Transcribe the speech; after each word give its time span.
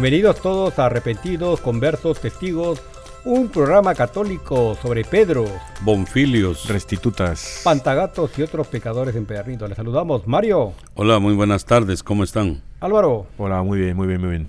Bienvenidos 0.00 0.40
todos 0.40 0.78
a 0.78 0.86
Arrepentidos, 0.86 1.60
Conversos, 1.60 2.22
Testigos, 2.22 2.80
un 3.26 3.50
programa 3.50 3.94
católico 3.94 4.74
sobre 4.80 5.04
Pedro, 5.04 5.44
Bonfilios, 5.82 6.66
Restitutas, 6.68 7.60
Pantagatos 7.62 8.30
y 8.38 8.42
otros 8.42 8.68
pecadores 8.68 9.14
empedernidos. 9.14 9.68
Les 9.68 9.76
saludamos, 9.76 10.26
Mario. 10.26 10.72
Hola, 10.94 11.18
muy 11.18 11.34
buenas 11.34 11.66
tardes, 11.66 12.02
¿cómo 12.02 12.24
están? 12.24 12.62
Álvaro. 12.80 13.26
Hola, 13.36 13.62
muy 13.62 13.78
bien, 13.78 13.94
muy 13.94 14.06
bien, 14.06 14.22
muy 14.22 14.30
bien. 14.30 14.48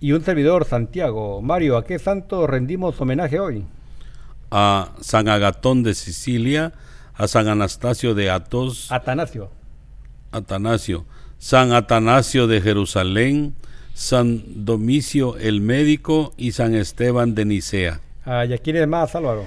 Y 0.00 0.12
un 0.12 0.22
servidor, 0.22 0.66
Santiago. 0.66 1.42
Mario, 1.42 1.76
¿a 1.78 1.84
qué 1.84 1.98
santo 1.98 2.46
rendimos 2.46 3.00
homenaje 3.00 3.40
hoy? 3.40 3.64
A 4.52 4.92
San 5.00 5.26
Agatón 5.26 5.82
de 5.82 5.96
Sicilia, 5.96 6.74
a 7.14 7.26
San 7.26 7.48
Anastasio 7.48 8.14
de 8.14 8.30
Atos. 8.30 8.86
Atanasio. 8.92 9.50
Atanasio. 10.30 11.06
San 11.38 11.72
Atanasio 11.72 12.46
de 12.46 12.60
Jerusalén, 12.60 13.56
San 13.94 14.42
Domicio 14.64 15.36
el 15.36 15.60
Médico 15.60 16.32
y 16.36 16.52
San 16.52 16.74
Esteban 16.74 17.34
de 17.34 17.44
Nicea. 17.44 18.00
Ah, 18.24 18.44
¿Y 18.44 18.52
a 18.52 18.58
quién 18.58 18.76
es 18.76 18.88
más, 18.88 19.14
Álvaro? 19.14 19.46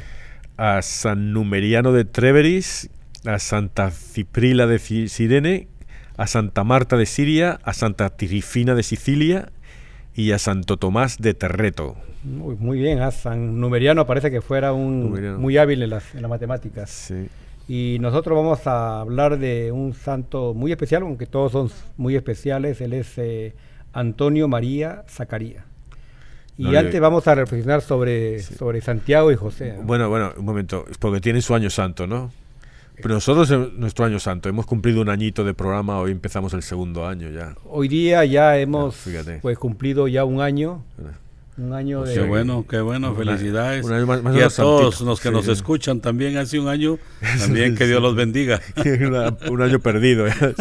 A 0.58 0.82
San 0.82 1.34
Numeriano 1.34 1.92
de 1.92 2.06
Treveris, 2.06 2.90
a 3.26 3.40
Santa 3.40 3.92
Ciprila 3.92 4.68
de 4.68 4.80
Sirene, 4.80 5.68
a 6.18 6.28
Santa 6.28 6.64
Marta 6.64 6.98
de 6.98 7.06
Siria, 7.06 7.60
a 7.64 7.74
Santa 7.74 8.10
Tirifina 8.10 8.76
de 8.76 8.84
Sicilia 8.84 9.52
y 10.16 10.32
a 10.32 10.40
Santo 10.40 10.78
Tomás 10.78 11.18
de 11.18 11.34
Terreto. 11.34 11.96
Muy, 12.24 12.56
muy 12.56 12.80
bien, 12.80 13.02
a 13.02 13.12
San 13.12 13.60
Numeriano 13.60 14.06
parece 14.06 14.32
que 14.32 14.42
fuera 14.42 14.74
un 14.74 15.40
muy 15.40 15.58
hábil 15.58 15.84
en 15.84 15.90
las, 15.90 16.16
en 16.16 16.22
las 16.22 16.30
matemáticas. 16.30 16.90
Sí. 16.90 17.28
Y 17.68 17.98
nosotros 18.00 18.38
vamos 18.38 18.66
a 18.68 19.02
hablar 19.02 19.40
de 19.40 19.72
un 19.72 19.94
santo 19.94 20.54
muy 20.54 20.72
especial, 20.72 21.02
aunque 21.02 21.26
todos 21.26 21.52
son 21.52 21.72
muy 21.98 22.16
especiales. 22.16 22.80
Él 22.80 22.94
es 22.94 23.18
eh, 23.18 23.54
Antonio 23.96 24.48
María 24.48 25.04
Zacaría. 25.10 25.66
Y 26.58 26.64
No, 26.66 26.78
antes 26.78 26.94
yo- 26.94 27.02
vamos 27.02 27.28
a 27.28 27.36
reflexionar 27.36 27.82
sobre, 27.82 28.42
sobre 28.42 28.80
Santiago 28.82 29.32
y 29.32 29.36
José. 29.36 29.74
¿no? 29.78 29.84
Bueno, 29.84 30.10
bueno, 30.10 30.34
un 30.38 30.46
momento, 30.46 30.86
porque 31.00 31.20
tiene 31.20 31.42
su 31.42 31.56
año 31.56 31.70
santo, 31.70 32.06
¿no? 32.08 32.32
Pero 33.02 33.16
nosotros, 33.16 33.52
en 33.52 33.78
nuestro 33.78 34.06
año 34.06 34.20
santo, 34.20 34.48
hemos 34.48 34.66
cumplido 34.66 35.02
un 35.02 35.10
añito 35.10 35.44
de 35.44 35.54
programa, 35.54 36.00
hoy 36.00 36.12
empezamos 36.12 36.54
el 36.54 36.62
segundo 36.64 37.06
año 37.06 37.30
ya. 37.30 37.54
Hoy 37.66 37.90
día 37.90 38.24
ya 38.24 38.58
hemos 38.58 38.96
fíjate. 38.96 39.40
pues 39.42 39.58
cumplido 39.58 40.08
ya 40.08 40.24
un 40.24 40.40
año, 40.40 40.82
un 41.58 41.72
año 41.74 42.04
de... 42.04 42.14
Qué 42.14 42.22
bueno, 42.22 42.66
qué 42.68 42.82
bueno, 42.82 43.16
felicidades. 43.16 43.86
y 43.86 44.42
a 44.42 44.50
todos 44.50 44.96
santito, 44.96 45.06
los 45.06 45.22
que 45.22 45.30
sí. 45.30 45.34
nos 45.34 45.48
escuchan 45.48 46.02
también 46.02 46.36
hace 46.38 46.60
un 46.60 46.68
año, 46.68 46.98
también 47.40 47.76
que 47.76 47.88
Dios 47.88 48.02
los 48.02 48.14
bendiga. 48.16 48.60
Una- 49.08 49.36
un 49.50 49.62
año 49.62 49.80
perdido. 49.80 50.28
ya. 50.28 50.34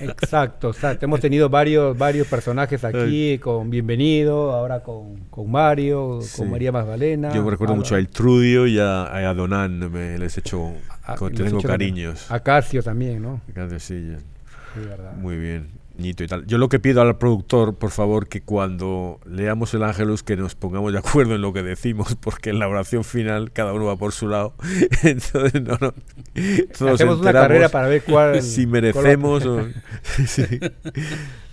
Exacto, 0.00 0.70
exacto. 0.70 1.04
Hemos 1.06 1.20
tenido 1.20 1.48
varios, 1.48 1.96
varios 1.96 2.26
personajes 2.26 2.84
aquí, 2.84 3.38
con 3.38 3.70
Bienvenido, 3.70 4.52
ahora 4.52 4.80
con, 4.82 5.16
con 5.30 5.50
Mario, 5.50 6.20
Sí. 6.22 6.38
con 6.38 6.50
María 6.50 6.72
Magdalena. 6.72 7.32
Yo 7.34 7.42
me 7.44 7.50
recuerdo 7.50 7.74
mucho 7.76 7.94
a 7.94 7.98
Eltrudio 7.98 8.66
y 8.66 8.78
a, 8.78 9.14
a 9.28 9.34
Donán, 9.34 9.90
me 9.92 10.18
les 10.18 10.36
he 10.36 10.40
hecho, 10.40 10.72
a- 11.04 11.14
hemos 11.14 11.32
tengo 11.32 11.58
hecho 11.58 11.68
cariños. 11.68 12.30
A 12.30 12.40
Casio 12.40 12.82
también, 12.82 13.22
¿no? 13.22 13.40
Fíjate, 13.46 13.80
sí, 13.80 14.10
ya. 14.12 14.18
Sí. 14.18 14.80
Muy 15.20 15.36
bien, 15.38 15.70
Ñito 15.98 16.24
y 16.24 16.26
tal. 16.26 16.46
Yo 16.46 16.58
lo 16.58 16.68
que 16.68 16.78
pido 16.78 17.00
al 17.00 17.16
productor, 17.16 17.74
por 17.74 17.90
favor, 17.90 18.28
que 18.28 18.42
cuando 18.42 19.20
leamos 19.24 19.72
el 19.74 19.82
Ángelus 19.82 20.22
que 20.22 20.36
nos 20.36 20.54
pongamos 20.54 20.92
de 20.92 20.98
acuerdo 20.98 21.34
en 21.34 21.40
lo 21.40 21.52
que 21.52 21.62
decimos, 21.62 22.14
porque 22.20 22.50
en 22.50 22.58
la 22.58 22.68
oración 22.68 23.04
final 23.04 23.50
cada 23.52 23.72
uno 23.72 23.86
va 23.86 23.96
por 23.96 24.12
su 24.12 24.28
lado. 24.28 24.54
Entonces, 25.02 25.62
no, 25.62 25.78
no. 25.80 25.94
todos 26.76 26.94
Hacemos 26.94 27.20
una 27.20 27.32
carrera 27.32 27.68
para 27.68 27.88
ver 27.88 28.02
cuál... 28.02 28.42
si 28.42 28.66
cuál 28.66 28.72
merecemos 28.72 29.44
o... 29.46 29.66
sí. 30.26 30.60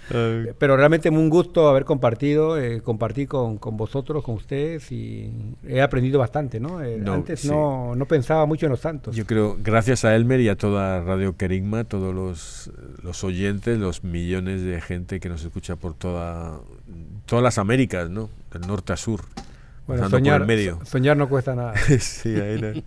Ay, 0.09 0.47
Pero 0.57 0.75
realmente 0.75 1.09
un 1.09 1.29
gusto 1.29 1.69
haber 1.69 1.85
compartido, 1.85 2.57
eh, 2.59 2.81
compartir 2.81 3.27
con, 3.27 3.57
con 3.57 3.77
vosotros, 3.77 4.23
con 4.23 4.35
ustedes 4.35 4.91
y 4.91 5.31
he 5.67 5.81
aprendido 5.81 6.19
bastante, 6.19 6.59
¿no? 6.59 6.81
Eh, 6.83 6.97
No, 6.99 7.13
antes 7.13 7.41
sí. 7.41 7.47
no, 7.49 7.95
no 7.95 8.05
pensaba 8.05 8.45
mucho 8.45 8.65
en 8.65 8.71
los 8.71 8.79
santos. 8.81 9.15
Yo 9.15 9.25
creo, 9.25 9.57
gracias 9.63 10.03
a 10.05 10.15
Elmer 10.15 10.41
y 10.41 10.49
a 10.49 10.55
toda 10.57 11.01
Radio 11.01 11.37
Querigma, 11.37 11.83
todos 11.85 12.13
los, 12.13 12.71
los 13.01 13.23
oyentes, 13.23 13.79
los 13.79 14.03
millones 14.03 14.61
de 14.63 14.81
gente 14.81 15.19
que 15.19 15.29
nos 15.29 15.43
escucha 15.43 15.75
por 15.77 15.93
toda, 15.93 16.59
todas 17.25 17.41
las 17.43 17.57
Américas, 17.57 18.09
¿no? 18.09 18.29
Del 18.51 18.67
norte 18.67 18.93
a 18.93 18.97
sur. 18.97 19.21
Bueno, 19.87 20.09
soñar, 20.09 20.45
medio. 20.45 20.79
so- 20.79 20.85
soñar 20.85 21.17
no 21.17 21.27
cuesta 21.27 21.55
nada. 21.55 21.73
sí, 21.99 22.29
ahí. 22.35 22.83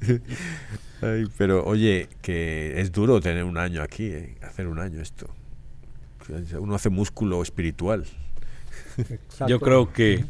Ay, 1.02 1.24
pero 1.36 1.64
oye, 1.64 2.08
que 2.22 2.80
es 2.80 2.90
duro 2.92 3.20
tener 3.20 3.44
un 3.44 3.58
año 3.58 3.82
aquí, 3.82 4.06
¿eh? 4.06 4.36
hacer 4.42 4.66
un 4.66 4.78
año 4.78 5.00
esto. 5.00 5.26
Uno 6.58 6.74
hace 6.74 6.90
músculo 6.90 7.42
espiritual. 7.42 8.04
Exacto. 8.98 9.48
Yo 9.48 9.60
creo 9.60 9.92
que 9.92 10.24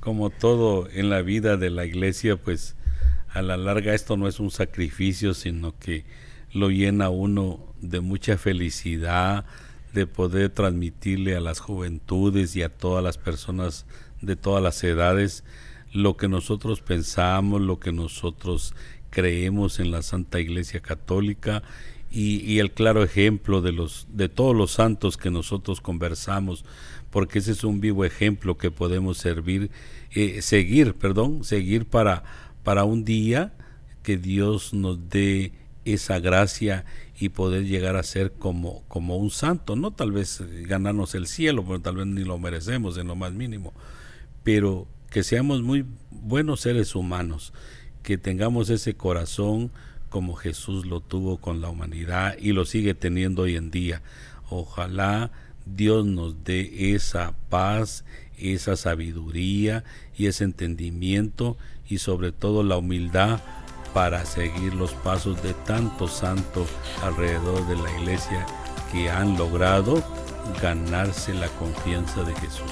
como 0.00 0.30
todo 0.30 0.88
en 0.90 1.10
la 1.10 1.22
vida 1.22 1.56
de 1.56 1.70
la 1.70 1.84
iglesia, 1.84 2.36
pues 2.36 2.76
a 3.28 3.42
la 3.42 3.56
larga 3.56 3.94
esto 3.94 4.16
no 4.16 4.28
es 4.28 4.40
un 4.40 4.50
sacrificio, 4.50 5.34
sino 5.34 5.78
que 5.78 6.04
lo 6.52 6.70
llena 6.70 7.08
uno 7.08 7.74
de 7.80 8.00
mucha 8.00 8.36
felicidad, 8.36 9.44
de 9.94 10.06
poder 10.06 10.50
transmitirle 10.50 11.36
a 11.36 11.40
las 11.40 11.60
juventudes 11.60 12.56
y 12.56 12.62
a 12.62 12.68
todas 12.68 13.04
las 13.04 13.18
personas 13.18 13.86
de 14.20 14.36
todas 14.36 14.62
las 14.62 14.82
edades 14.84 15.44
lo 15.92 16.16
que 16.16 16.28
nosotros 16.28 16.80
pensamos, 16.80 17.60
lo 17.60 17.78
que 17.78 17.92
nosotros 17.92 18.74
creemos 19.10 19.78
en 19.78 19.90
la 19.90 20.02
Santa 20.02 20.40
Iglesia 20.40 20.80
Católica 20.80 21.62
y, 22.12 22.40
y 22.44 22.58
el 22.58 22.72
claro 22.72 23.02
ejemplo 23.02 23.62
de 23.62 23.72
los 23.72 24.06
de 24.12 24.28
todos 24.28 24.54
los 24.54 24.72
santos 24.72 25.16
que 25.16 25.30
nosotros 25.30 25.80
conversamos, 25.80 26.64
porque 27.10 27.38
ese 27.38 27.52
es 27.52 27.64
un 27.64 27.80
vivo 27.80 28.04
ejemplo 28.04 28.58
que 28.58 28.70
podemos 28.70 29.18
servir, 29.18 29.70
eh, 30.12 30.42
seguir, 30.42 30.94
perdón, 30.94 31.44
seguir 31.44 31.86
para 31.86 32.24
para 32.62 32.84
un 32.84 33.04
día 33.04 33.52
que 34.02 34.16
Dios 34.16 34.74
nos 34.74 35.08
dé 35.08 35.52
esa 35.84 36.20
gracia 36.20 36.84
y 37.18 37.30
poder 37.30 37.66
llegar 37.66 37.96
a 37.96 38.02
ser 38.02 38.32
como, 38.32 38.82
como 38.88 39.16
un 39.16 39.30
santo, 39.30 39.76
no 39.76 39.92
tal 39.92 40.12
vez 40.12 40.40
eh, 40.40 40.64
ganarnos 40.66 41.14
el 41.14 41.26
cielo, 41.26 41.64
porque 41.64 41.82
tal 41.82 41.96
vez 41.96 42.06
ni 42.06 42.24
lo 42.24 42.38
merecemos 42.38 42.98
en 42.98 43.08
lo 43.08 43.16
más 43.16 43.32
mínimo, 43.32 43.72
pero 44.42 44.86
que 45.10 45.22
seamos 45.22 45.62
muy 45.62 45.84
buenos 46.10 46.60
seres 46.60 46.94
humanos, 46.94 47.52
que 48.02 48.18
tengamos 48.18 48.70
ese 48.70 48.94
corazón 48.94 49.70
como 50.12 50.36
Jesús 50.36 50.84
lo 50.86 51.00
tuvo 51.00 51.38
con 51.38 51.60
la 51.60 51.70
humanidad 51.70 52.36
y 52.38 52.52
lo 52.52 52.66
sigue 52.66 52.94
teniendo 52.94 53.42
hoy 53.42 53.56
en 53.56 53.70
día. 53.70 54.02
Ojalá 54.50 55.30
Dios 55.64 56.04
nos 56.04 56.44
dé 56.44 56.94
esa 56.94 57.34
paz, 57.48 58.04
esa 58.36 58.76
sabiduría 58.76 59.84
y 60.16 60.26
ese 60.26 60.44
entendimiento 60.44 61.56
y 61.88 61.98
sobre 61.98 62.30
todo 62.30 62.62
la 62.62 62.76
humildad 62.76 63.40
para 63.94 64.24
seguir 64.26 64.74
los 64.74 64.92
pasos 64.92 65.42
de 65.42 65.54
tantos 65.54 66.12
santos 66.12 66.68
alrededor 67.02 67.66
de 67.66 67.76
la 67.76 67.90
iglesia 67.98 68.46
que 68.92 69.10
han 69.10 69.38
logrado 69.38 70.02
ganarse 70.60 71.32
la 71.32 71.48
confianza 71.48 72.22
de 72.22 72.34
Jesús. 72.36 72.70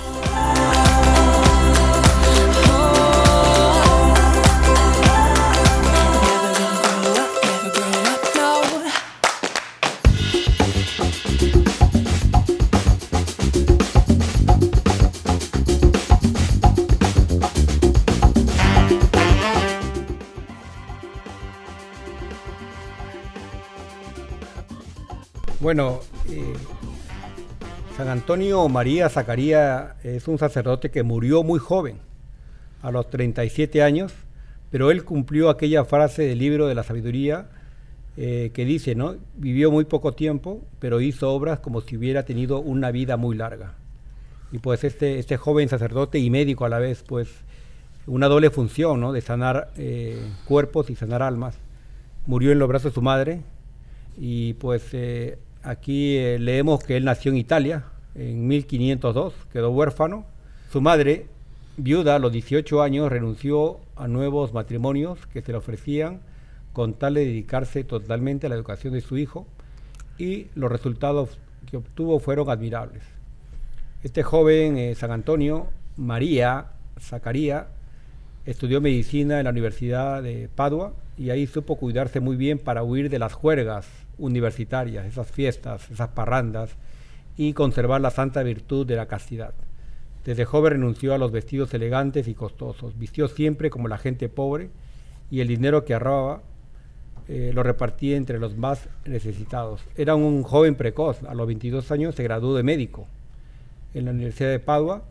Bueno, 25.61 26.01
eh, 26.31 26.55
San 27.95 28.09
Antonio 28.09 28.67
María 28.71 29.11
Zacaría 29.11 29.97
es 30.03 30.27
un 30.27 30.39
sacerdote 30.39 30.91
que 30.91 31.03
murió 31.03 31.43
muy 31.43 31.59
joven, 31.59 31.99
a 32.81 32.91
los 32.91 33.11
37 33.11 33.83
años, 33.83 34.15
pero 34.71 34.91
él 34.91 35.05
cumplió 35.05 35.51
aquella 35.51 35.85
frase 35.85 36.23
del 36.23 36.39
libro 36.39 36.67
de 36.67 36.75
la 36.75 36.83
sabiduría 36.83 37.51
eh, 38.17 38.53
que 38.55 38.65
dice, 38.65 38.95
¿no? 38.95 39.17
Vivió 39.37 39.71
muy 39.71 39.85
poco 39.85 40.13
tiempo, 40.13 40.63
pero 40.79 41.03
hizo 41.03 41.31
obras 41.31 41.61
como 41.61 41.83
si 41.83 41.99
hubiera 41.99 42.25
tenido 42.25 42.61
una 42.61 42.91
vida 42.91 43.19
muy 43.19 43.37
larga. 43.37 43.75
Y 44.53 44.61
pues 44.61 44.83
este, 44.83 45.19
este 45.19 45.37
joven 45.37 45.69
sacerdote 45.69 46.19
y 46.19 46.31
médico 46.31 46.65
a 46.65 46.71
la 46.71 46.79
vez, 46.79 47.05
pues 47.07 47.29
una 48.07 48.29
doble 48.29 48.49
función, 48.49 48.99
¿no? 48.99 49.13
De 49.13 49.21
sanar 49.21 49.73
eh, 49.77 50.19
cuerpos 50.47 50.89
y 50.89 50.97
sanar 50.97 51.23
almas. 51.23 51.59
Murió 52.25 52.51
en 52.51 52.59
los 52.59 52.69
brazos 52.69 52.93
de 52.93 52.95
su 52.95 53.03
madre 53.03 53.43
y 54.19 54.55
pues 54.55 54.95
Aquí 55.63 56.17
eh, 56.17 56.39
leemos 56.39 56.83
que 56.83 56.97
él 56.97 57.05
nació 57.05 57.33
en 57.33 57.39
Italia 57.39 57.85
en 58.15 58.47
1502, 58.47 59.35
quedó 59.53 59.71
huérfano. 59.71 60.25
Su 60.73 60.81
madre, 60.81 61.27
viuda 61.77 62.17
a 62.17 62.19
los 62.19 62.33
18 62.33 62.83
años, 62.83 63.11
renunció 63.11 63.79
a 63.97 64.09
nuevos 64.09 64.55
matrimonios 64.55 65.27
que 65.27 65.43
se 65.43 65.53
le 65.53 65.59
ofrecían 65.59 66.21
con 66.73 66.95
tal 66.95 67.15
de 67.15 67.25
dedicarse 67.25 67.85
totalmente 67.85 68.47
a 68.47 68.51
la 68.51 68.57
educación 68.57 68.95
de 68.95 69.01
su 69.01 69.19
hijo 69.19 69.47
y 70.19 70.47
los 70.55 70.71
resultados 70.71 71.39
que 71.71 71.77
obtuvo 71.77 72.21
fueron 72.21 72.49
admirables. 72.49 73.03
Este 74.03 74.23
joven 74.23 74.79
eh, 74.79 74.95
San 74.95 75.11
Antonio 75.11 75.67
María 75.97 76.69
Zacaría 76.99 77.69
estudió 78.47 78.81
medicina 78.81 79.39
en 79.39 79.45
la 79.45 79.51
Universidad 79.51 80.23
de 80.23 80.49
Padua 80.55 80.95
y 81.21 81.29
ahí 81.29 81.47
supo 81.47 81.77
cuidarse 81.77 82.19
muy 82.19 82.35
bien 82.35 82.59
para 82.59 82.83
huir 82.83 83.11
de 83.11 83.19
las 83.19 83.35
juergas 83.35 83.87
universitarias, 84.17 85.05
esas 85.05 85.31
fiestas, 85.31 85.91
esas 85.91 86.09
parrandas, 86.09 86.71
y 87.37 87.53
conservar 87.53 88.01
la 88.01 88.11
santa 88.11 88.43
virtud 88.43 88.87
de 88.87 88.97
la 88.97 89.05
castidad. 89.05 89.53
Desde 90.25 90.47
joven 90.47 90.73
renunció 90.73 91.13
a 91.13 91.19
los 91.19 91.31
vestidos 91.31 91.75
elegantes 91.75 92.27
y 92.27 92.33
costosos, 92.33 92.99
vistió 92.99 93.29
siempre 93.29 93.69
como 93.69 93.87
la 93.87 93.99
gente 93.99 94.31
pobre 94.31 94.71
y 95.31 95.41
el 95.41 95.49
dinero 95.49 95.85
que 95.85 95.93
ahorraba 95.93 96.41
eh, 97.29 97.51
lo 97.55 97.63
repartía 97.63 98.17
entre 98.17 98.39
los 98.39 98.57
más 98.57 98.89
necesitados. 99.05 99.83
Era 99.97 100.15
un 100.15 100.43
joven 100.43 100.75
precoz, 100.75 101.23
a 101.25 101.35
los 101.35 101.47
22 101.47 101.93
años 101.93 102.15
se 102.15 102.23
graduó 102.23 102.57
de 102.57 102.63
médico 102.63 103.07
en 103.93 104.07
la 104.07 104.13
Universidad 104.13 104.49
de 104.49 104.59
Padua 104.59 105.03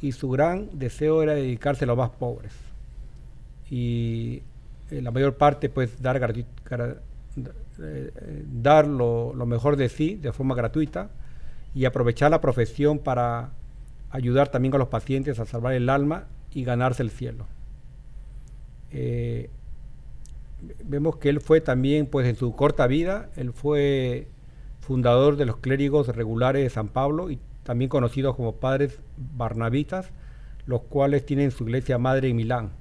y 0.00 0.12
su 0.12 0.30
gran 0.30 0.70
deseo 0.72 1.22
era 1.22 1.34
dedicarse 1.34 1.84
a 1.84 1.88
los 1.88 1.98
más 1.98 2.10
pobres. 2.10 2.52
Y 3.70 4.42
eh, 4.92 5.00
la 5.00 5.10
mayor 5.10 5.36
parte 5.36 5.70
pues 5.70 6.02
dar 6.02 6.20
eh, 7.78 8.44
dar 8.52 8.86
lo, 8.86 9.32
mejor 9.46 9.76
de 9.76 9.88
sí 9.88 10.16
de 10.16 10.32
forma 10.32 10.54
gratuita 10.54 11.10
y 11.74 11.86
aprovechar 11.86 12.30
la 12.30 12.42
profesión 12.42 12.98
para 12.98 13.52
ayudar 14.10 14.48
también 14.48 14.74
a 14.74 14.78
los 14.78 14.88
pacientes 14.88 15.38
a 15.38 15.46
salvar 15.46 15.72
el 15.72 15.88
alma 15.88 16.26
y 16.52 16.64
ganarse 16.64 17.02
el 17.02 17.10
cielo. 17.10 17.46
Eh, 18.90 19.48
vemos 20.84 21.16
que 21.16 21.30
él 21.30 21.40
fue 21.40 21.62
también, 21.62 22.06
pues 22.06 22.28
en 22.28 22.36
su 22.36 22.54
corta 22.54 22.86
vida, 22.86 23.30
él 23.36 23.54
fue 23.54 24.28
fundador 24.80 25.36
de 25.36 25.46
los 25.46 25.56
clérigos 25.56 26.08
regulares 26.08 26.62
de 26.62 26.68
San 26.68 26.88
Pablo 26.88 27.30
y 27.30 27.38
también 27.62 27.88
conocidos 27.88 28.36
como 28.36 28.56
padres 28.56 29.00
barnabitas, 29.16 30.10
los 30.66 30.82
cuales 30.82 31.24
tienen 31.24 31.50
su 31.50 31.64
iglesia 31.64 31.96
madre 31.96 32.28
en 32.28 32.36
Milán, 32.36 32.72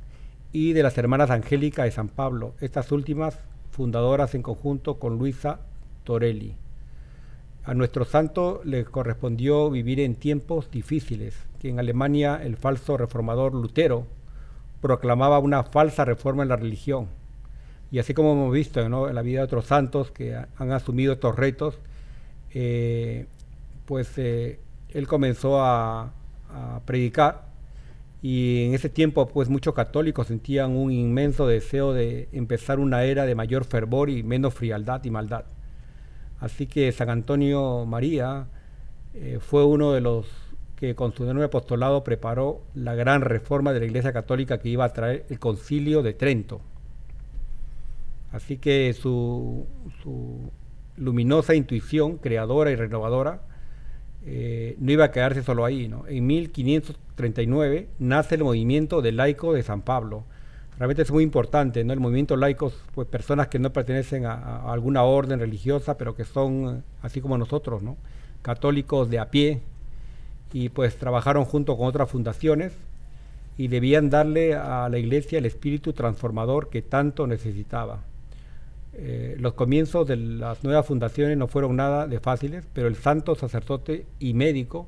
y 0.54 0.74
de 0.74 0.84
las 0.84 0.98
hermanas 0.98 1.30
Angélicas 1.30 1.86
de 1.86 1.92
San 1.92 2.10
Pablo, 2.10 2.54
estas 2.60 2.92
últimas 2.92 3.40
fundadoras 3.72 4.36
en 4.36 4.42
conjunto 4.42 5.00
con 5.00 5.18
Luisa 5.18 5.60
Torelli. 6.04 6.56
A 7.64 7.74
nuestro 7.74 8.06
santo 8.06 8.62
le 8.66 8.84
correspondió 8.86 9.70
vivir 9.70 10.00
en 10.00 10.16
tiempos 10.16 10.70
difíciles, 10.72 11.36
que 11.60 11.70
en 11.70 11.80
Alemania 11.80 12.42
el 12.44 12.58
falso 12.58 12.98
reformador 12.98 13.54
Lutero 13.54 14.08
proclamaba 14.82 15.40
una 15.40 15.64
falsa 15.64 16.04
reforma 16.04 16.44
en 16.44 16.50
la 16.50 16.56
religión. 16.56 17.08
Y 17.92 18.00
así 18.00 18.14
como 18.14 18.34
hemos 18.34 18.52
visto 18.52 18.82
en 18.82 19.16
la 19.16 19.22
vida 19.22 19.40
de 19.40 19.46
otros 19.46 19.66
santos 19.66 20.12
que 20.12 20.36
han 20.36 20.72
asumido 20.72 21.14
estos 21.14 21.36
retos, 21.36 21.78
eh, 22.54 23.28
pues 23.86 24.18
eh, 24.18 24.60
él 24.90 25.08
comenzó 25.08 25.62
a 25.62 26.12
predicar 26.86 27.51
y 28.22 28.66
en 28.66 28.74
ese 28.74 28.90
tiempo 28.90 29.28
pues 29.28 29.50
muchos 29.50 29.74
católicos 29.74 30.28
sentían 30.28 30.76
un 30.76 30.92
inmenso 30.92 31.48
deseo 31.48 31.94
de 31.94 32.30
empezar 32.32 32.80
una 32.80 33.04
era 33.04 33.26
de 33.26 33.36
mayor 33.36 33.66
fervor 33.66 34.10
y 34.10 34.22
menos 34.22 34.54
frialdad 34.54 35.04
y 35.04 35.10
maldad. 35.10 35.46
Así 36.40 36.68
que 36.68 36.92
San 36.92 37.10
Antonio 37.10 37.86
María 37.86 38.48
eh, 39.14 39.40
fue 39.40 39.66
uno 39.66 39.92
de 39.92 40.02
los 40.02 40.28
que 40.76 40.96
con 40.96 41.14
su 41.14 41.24
nuevo 41.26 41.44
apostolado 41.44 42.04
preparó 42.04 42.62
la 42.74 42.96
gran 42.96 43.22
reforma 43.22 43.74
de 43.74 43.80
la 43.80 43.86
Iglesia 43.86 44.14
Católica 44.14 44.60
que 44.60 44.70
iba 44.70 44.86
a 44.86 44.94
traer 44.94 45.26
el 45.30 45.40
concilio 45.40 46.02
de 46.02 46.14
Trento. 46.14 46.62
Así 48.32 48.58
que 48.58 48.94
su 48.94 49.66
luminosa 50.98 51.54
intuición 51.54 52.18
creadora 52.18 52.72
y 52.72 52.76
renovadora 52.76 53.42
eh, 54.26 54.76
no 54.80 54.92
iba 54.92 55.06
a 55.06 55.12
quedarse 55.12 55.44
solo 55.44 55.66
ahí. 55.66 55.88
¿no? 55.88 56.06
En 56.08 56.26
1539 56.28 57.88
nace 58.00 58.36
el 58.36 58.44
movimiento 58.44 59.02
de 59.02 59.12
laico 59.12 59.54
de 59.54 59.64
San 59.64 59.82
Pablo. 59.82 60.24
Realmente 60.78 61.04
es 61.04 61.12
muy 61.12 61.24
importante, 61.24 61.84
¿no? 61.84 61.94
El 61.94 62.00
movimiento 62.00 62.36
laico, 62.36 62.74
pues 62.96 63.08
personas 63.08 63.50
que 63.50 63.60
no 63.60 63.72
pertenecen 63.72 64.26
a, 64.26 64.72
alguna 64.72 65.04
orden 65.04 65.40
religiosa, 65.40 65.96
pero 65.96 66.16
que 66.16 66.26
son, 66.26 66.84
así 67.04 67.22
como 67.22 67.38
nosotros, 67.38 67.84
¿no? 67.84 67.98
Católicos 68.42 69.10
de 69.12 69.20
a 69.20 69.30
pie, 69.30 69.62
y 70.54 70.70
pues 70.70 70.98
trabajaron 70.98 71.46
junto 71.46 71.78
con 71.78 71.88
otras 71.88 72.10
fundaciones 72.10 72.74
y 73.58 73.68
debían 73.68 74.10
darle 74.10 74.56
a 74.56 74.90
la 74.90 74.98
iglesia 74.98 75.38
el 75.38 75.46
espíritu 75.46 75.94
transformador 75.94 76.70
que 76.70 76.82
tanto 76.82 77.28
necesitaba. 77.28 78.00
Eh, 78.94 79.38
los 79.40 79.54
comienzos 79.54 80.08
de 80.08 80.18
las 80.18 80.64
nuevas 80.64 80.86
fundaciones 80.86 81.38
no 81.38 81.48
fueron 81.48 81.76
nada 81.76 82.08
de 82.08 82.20
fáciles, 82.20 82.66
pero 82.74 82.88
el 82.88 82.96
santo 82.96 83.36
sacerdote 83.36 84.06
y 84.20 84.34
médico 84.34 84.88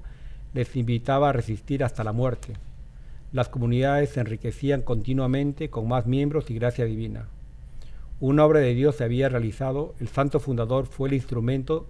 les 0.53 0.75
invitaba 0.75 1.29
a 1.29 1.33
resistir 1.33 1.83
hasta 1.83 2.03
la 2.03 2.11
muerte. 2.11 2.53
Las 3.31 3.49
comunidades 3.49 4.09
se 4.09 4.19
enriquecían 4.19 4.81
continuamente 4.81 5.69
con 5.69 5.87
más 5.87 6.05
miembros 6.05 6.49
y 6.49 6.55
gracia 6.55 6.85
divina. 6.85 7.27
Una 8.19 8.45
obra 8.45 8.59
de 8.59 8.73
Dios 8.73 8.97
se 8.97 9.03
había 9.03 9.29
realizado, 9.29 9.95
el 9.99 10.07
santo 10.07 10.39
fundador 10.39 10.85
fue 10.85 11.09
el 11.09 11.15
instrumento 11.15 11.87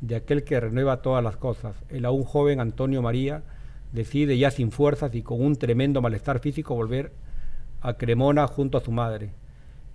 de 0.00 0.16
aquel 0.16 0.44
que 0.44 0.58
renueva 0.58 1.02
todas 1.02 1.22
las 1.22 1.36
cosas. 1.36 1.76
El 1.90 2.04
aún 2.04 2.24
joven 2.24 2.60
Antonio 2.60 3.02
María 3.02 3.42
decide 3.92 4.38
ya 4.38 4.50
sin 4.50 4.70
fuerzas 4.70 5.14
y 5.14 5.22
con 5.22 5.42
un 5.42 5.56
tremendo 5.56 6.00
malestar 6.00 6.38
físico 6.38 6.74
volver 6.74 7.12
a 7.82 7.94
Cremona 7.94 8.46
junto 8.46 8.78
a 8.78 8.80
su 8.80 8.90
madre. 8.90 9.30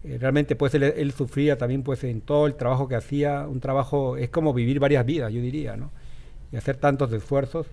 Eh, 0.04 0.18
realmente 0.20 0.56
pues 0.56 0.74
él, 0.74 1.12
sufría 1.12 1.58
también 1.58 1.84
pues 1.84 2.04
en 2.04 2.22
todo 2.22 2.48
el 2.48 2.56
trabajo 2.56 2.88
que 2.88 2.96
hacía, 2.96 3.48
un 3.48 3.60
trabajo, 3.60 4.18
es 4.18 4.30
como 4.30 4.54
vivir 4.54 4.80
varias 4.80 5.06
vidas, 5.06 5.32
yo 5.32 5.42
diría, 5.42 5.78
¿no? 5.78 5.92
Y 6.52 6.58
hacer 6.58 6.78
tantos 6.78 7.12
esfuerzos. 7.14 7.68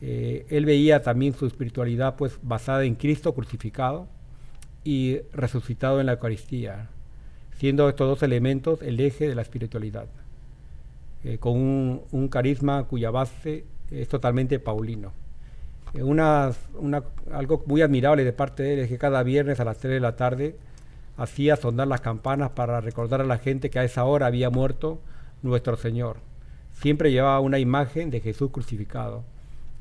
Eh, 0.00 0.46
él 0.50 0.66
veía 0.66 1.02
también 1.02 1.34
su 1.34 1.46
espiritualidad 1.46 2.16
pues 2.16 2.38
basada 2.42 2.84
en 2.84 2.94
Cristo 2.94 3.34
crucificado 3.34 4.08
y 4.84 5.18
resucitado 5.32 6.00
en 6.00 6.06
la 6.06 6.12
Eucaristía, 6.12 6.88
siendo 7.58 7.88
estos 7.88 8.08
dos 8.08 8.22
elementos 8.22 8.82
el 8.82 9.00
eje 9.00 9.28
de 9.28 9.34
la 9.34 9.42
espiritualidad, 9.42 10.06
eh, 11.24 11.38
con 11.38 12.02
un, 12.10 12.28
carisma 12.28 12.84
cuya 12.84 13.10
base 13.10 13.64
es 13.90 14.08
totalmente 14.08 14.60
paulino. 14.60 15.12
Eh, 15.94 16.04
una, 16.04 16.52
algo 17.32 17.64
muy 17.66 17.82
admirable 17.82 18.22
de 18.22 18.32
parte 18.32 18.62
de 18.62 18.74
él 18.74 18.80
es 18.80 18.88
que 18.88 18.98
cada 18.98 19.24
viernes 19.24 19.58
a 19.58 19.64
las 19.64 19.78
3 19.78 19.94
de 19.94 20.00
la 20.00 20.14
tarde 20.14 20.56
hacía 21.16 21.56
sonar 21.56 21.88
las 21.88 22.00
campanas 22.00 22.50
para 22.50 22.80
recordar 22.80 23.20
a 23.20 23.24
la 23.24 23.38
gente 23.38 23.70
que 23.70 23.78
a 23.78 23.84
esa 23.84 24.04
hora 24.04 24.26
había 24.26 24.50
muerto 24.50 25.00
nuestro 25.42 25.76
Señor. 25.76 26.18
Siempre 26.70 27.10
llevaba 27.10 27.40
una 27.40 27.58
imagen 27.58 28.10
de 28.10 28.20
Jesús 28.20 28.50
crucificado 28.50 29.24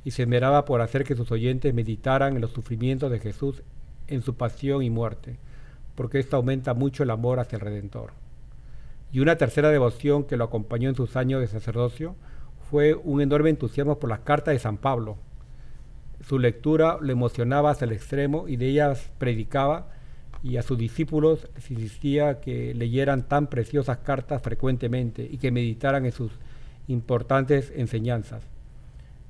y 0.04 0.12
se 0.12 0.24
esmeraba 0.24 0.66
por 0.66 0.82
hacer 0.82 1.04
que 1.04 1.16
sus 1.16 1.32
oyentes 1.32 1.74
meditaran 1.74 2.36
en 2.36 2.42
los 2.42 2.52
sufrimientos 2.52 3.12
de 3.12 3.20
Jesús 3.20 3.64
en 4.08 4.22
su 4.22 4.36
pasión 4.36 4.84
y 4.84 4.90
muerte, 4.90 5.38
porque 5.96 6.20
esto 6.20 6.38
aumenta 6.38 6.74
mucho 6.74 7.04
el 7.04 7.10
amor 7.10 7.40
hacia 7.40 7.58
el 7.58 7.62
Redentor. 7.62 8.12
Y 9.12 9.20
una 9.20 9.38
tercera 9.38 9.70
devoción 9.70 10.26
que 10.26 10.38
lo 10.38 10.46
acompañó 10.46 10.90
en 10.90 10.96
sus 10.96 11.16
años 11.16 11.42
de 11.42 11.48
sacerdocio 11.48 12.16
fue 12.70 12.96
un 12.96 13.22
enorme 13.22 13.50
entusiasmo 13.50 14.00
por 14.00 14.10
las 14.10 14.20
cartas 14.20 14.54
de 14.54 14.60
San 14.60 14.78
Pablo. 14.78 15.18
Su 16.28 16.40
lectura 16.40 16.98
lo 17.02 17.12
emocionaba 17.12 17.72
hasta 17.72 17.86
el 17.86 17.92
extremo 17.92 18.48
y 18.48 18.58
de 18.58 18.68
ellas 18.68 19.12
predicaba 19.18 19.90
y 20.46 20.58
a 20.58 20.62
sus 20.62 20.78
discípulos 20.78 21.48
les 21.56 21.72
insistía 21.72 22.40
que 22.40 22.76
leyeran 22.76 23.28
tan 23.28 23.48
preciosas 23.48 23.98
cartas 23.98 24.44
frecuentemente 24.44 25.28
y 25.30 25.40
que 25.40 25.50
meditaran 25.50 26.06
en 26.06 26.12
sus 26.12 26.34
importantes 26.88 27.74
enseñanzas. 27.76 28.44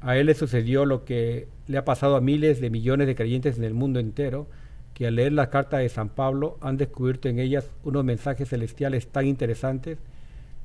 A 0.02 0.18
él 0.18 0.26
le 0.26 0.34
sucedió 0.34 0.84
lo 0.84 1.06
que 1.06 1.48
le 1.68 1.78
ha 1.78 1.86
pasado 1.86 2.18
a 2.18 2.22
miles 2.22 2.60
de 2.60 2.70
millones 2.70 3.08
de 3.08 3.16
creyentes 3.16 3.58
en 3.58 3.64
el 3.64 3.74
mundo 3.74 4.02
entero, 4.02 4.48
que 4.94 5.08
al 5.08 5.16
leer 5.16 5.32
las 5.32 5.48
cartas 5.48 5.80
de 5.80 5.88
San 5.88 6.10
Pablo 6.10 6.58
han 6.60 6.76
descubierto 6.76 7.30
en 7.30 7.40
ellas 7.40 7.72
unos 7.86 8.04
mensajes 8.04 8.50
celestiales 8.50 9.08
tan 9.08 9.26
interesantes 9.26 10.00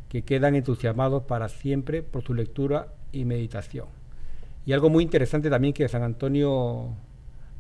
que 0.09 0.23
quedan 0.23 0.57
entusiasmados 0.57 1.23
para 1.23 1.49
siempre 1.49 2.03
por 2.03 2.25
su 2.25 2.35
lectura 2.35 2.89
y 3.13 3.25
meditación. 3.25 3.87
Y 4.67 4.73
algo 4.73 4.91
muy 4.91 5.05
interesante 5.05 5.49
también 5.49 5.75
que 5.75 5.89
San 5.89 6.03
Antonio 6.03 6.89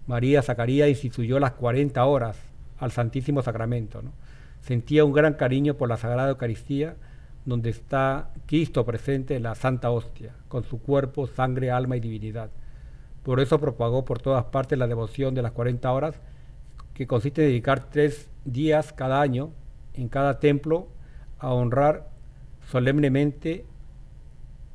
María 0.09 0.43
Zacarías 0.43 0.89
instituyó 0.89 1.39
las 1.39 1.53
40 1.53 2.05
horas 2.05 2.50
al 2.81 2.91
Santísimo 2.91 3.43
Sacramento. 3.43 4.03
Sentía 4.61 5.05
un 5.05 5.13
gran 5.13 5.35
cariño 5.35 5.75
por 5.75 5.89
la 5.89 5.97
Sagrada 5.97 6.31
Eucaristía, 6.31 6.97
donde 7.45 7.71
está 7.71 8.31
Cristo 8.47 8.85
presente 8.85 9.37
en 9.37 9.45
la 9.45 9.55
Santa 9.55 9.91
Hostia, 9.91 10.35
con 10.49 10.65
su 10.65 10.81
cuerpo, 10.81 11.27
sangre, 11.27 11.71
alma 11.71 11.97
y 11.97 12.01
divinidad. 12.01 12.51
Por 13.23 13.41
eso 13.41 13.61
propagó 13.61 14.05
por 14.05 14.21
todas 14.21 14.47
partes 14.47 14.79
la 14.79 14.87
devoción 14.87 15.35
de 15.35 15.43
las 15.43 15.53
40 15.53 15.91
horas, 15.93 16.21
que 16.95 17.07
consiste 17.07 17.43
en 17.43 17.49
dedicar 17.49 17.91
tres 17.91 18.29
días 18.45 18.93
cada 18.93 19.21
año 19.21 19.51
en 19.95 20.09
cada 20.09 20.39
templo 20.39 20.89
a 21.39 21.53
honrar 21.53 22.11
solemnemente 22.71 23.65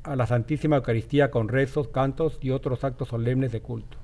a 0.02 0.16
la 0.16 0.26
Santísima 0.26 0.76
Eucaristía 0.76 1.30
con 1.30 1.48
rezos, 1.48 1.88
cantos 1.88 2.38
y 2.40 2.50
otros 2.50 2.84
actos 2.84 3.08
solemnes 3.08 3.52
de 3.52 3.60
culto. 3.60 3.98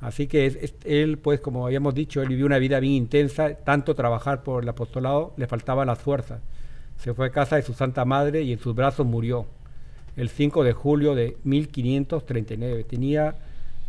Así 0.00 0.26
que 0.26 0.70
él, 0.84 1.18
pues 1.18 1.40
como 1.40 1.66
habíamos 1.66 1.94
dicho, 1.94 2.20
él 2.22 2.28
vivió 2.28 2.46
una 2.46 2.58
vida 2.58 2.80
bien 2.80 2.94
intensa, 2.94 3.54
tanto 3.54 3.94
trabajar 3.94 4.42
por 4.42 4.62
el 4.62 4.68
apostolado, 4.68 5.32
le 5.36 5.46
faltaban 5.46 5.86
las 5.86 5.98
fuerzas. 5.98 6.40
Se 6.98 7.14
fue 7.14 7.28
a 7.28 7.30
casa 7.30 7.56
de 7.56 7.62
su 7.62 7.72
Santa 7.72 8.04
Madre 8.04 8.42
y 8.42 8.52
en 8.52 8.58
sus 8.58 8.74
brazos 8.74 9.06
murió 9.06 9.46
el 10.16 10.28
5 10.28 10.64
de 10.64 10.72
julio 10.72 11.14
de 11.14 11.36
1539. 11.44 12.84
Tenía 12.84 13.36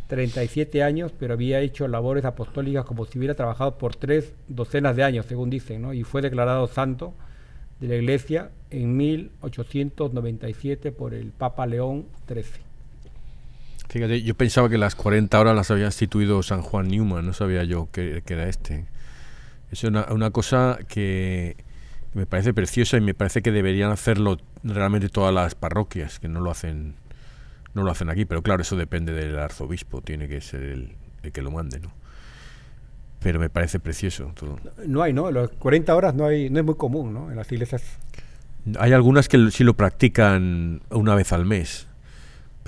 37 0.07 0.83
años, 0.83 1.11
pero 1.17 1.33
había 1.33 1.59
hecho 1.59 1.87
labores 1.87 2.25
apostólicas 2.25 2.85
como 2.85 3.05
si 3.05 3.17
hubiera 3.17 3.35
trabajado 3.35 3.77
por 3.77 3.95
tres 3.95 4.33
docenas 4.47 4.95
de 4.95 5.03
años, 5.03 5.25
según 5.25 5.49
dicen, 5.49 5.81
¿no? 5.81 5.93
y 5.93 6.03
fue 6.03 6.21
declarado 6.21 6.67
santo 6.67 7.13
de 7.79 7.87
la 7.89 7.95
Iglesia 7.95 8.51
en 8.69 8.95
1897 8.97 10.91
por 10.91 11.13
el 11.13 11.31
Papa 11.31 11.65
León 11.65 12.05
XIII. 12.27 12.66
Fíjate, 13.89 14.21
yo 14.21 14.35
pensaba 14.35 14.69
que 14.69 14.77
las 14.77 14.95
40 14.95 15.39
horas 15.39 15.55
las 15.55 15.71
había 15.71 15.85
instituido 15.85 16.43
San 16.43 16.61
Juan 16.61 16.89
Newman, 16.89 17.25
no 17.25 17.33
sabía 17.33 17.63
yo 17.63 17.87
que, 17.91 18.21
era 18.27 18.49
este. 18.49 18.85
Es 19.71 19.83
una, 19.83 20.31
cosa 20.31 20.79
que 20.89 21.55
me 22.13 22.25
parece 22.25 22.53
preciosa 22.53 22.97
y 22.97 23.01
me 23.01 23.13
parece 23.13 23.41
que 23.41 23.51
deberían 23.51 23.91
hacerlo 23.91 24.37
realmente 24.63 25.07
todas 25.09 25.33
las 25.33 25.55
parroquias, 25.55 26.19
que 26.19 26.27
no 26.27 26.41
lo 26.41 26.51
hacen 26.51 26.95
no 27.73 27.83
lo 27.83 27.91
hacen 27.91 28.09
aquí, 28.09 28.25
pero 28.25 28.41
claro, 28.41 28.63
eso 28.63 28.75
depende 28.75 29.13
del 29.13 29.37
arzobispo, 29.37 30.01
tiene 30.01 30.27
que 30.27 30.41
ser 30.41 30.63
el, 30.63 30.95
el 31.21 31.31
que 31.31 31.43
lo 31.43 31.51
mande, 31.51 31.79
¿no? 31.79 31.91
Pero 33.19 33.39
me 33.39 33.49
parece 33.49 33.79
precioso 33.79 34.31
todo. 34.33 34.59
No 34.87 35.03
hay, 35.03 35.13
¿no? 35.13 35.29
Las 35.29 35.49
40 35.49 35.95
horas 35.95 36.15
no 36.15 36.25
hay 36.25 36.49
no 36.49 36.59
es 36.59 36.65
muy 36.65 36.75
común, 36.75 37.13
¿no? 37.13 37.29
En 37.29 37.37
las 37.37 37.51
iglesias. 37.51 37.83
Hay 38.79 38.93
algunas 38.93 39.29
que 39.29 39.51
sí 39.51 39.63
lo 39.63 39.75
practican 39.75 40.81
una 40.89 41.13
vez 41.13 41.31
al 41.31 41.45
mes 41.45 41.86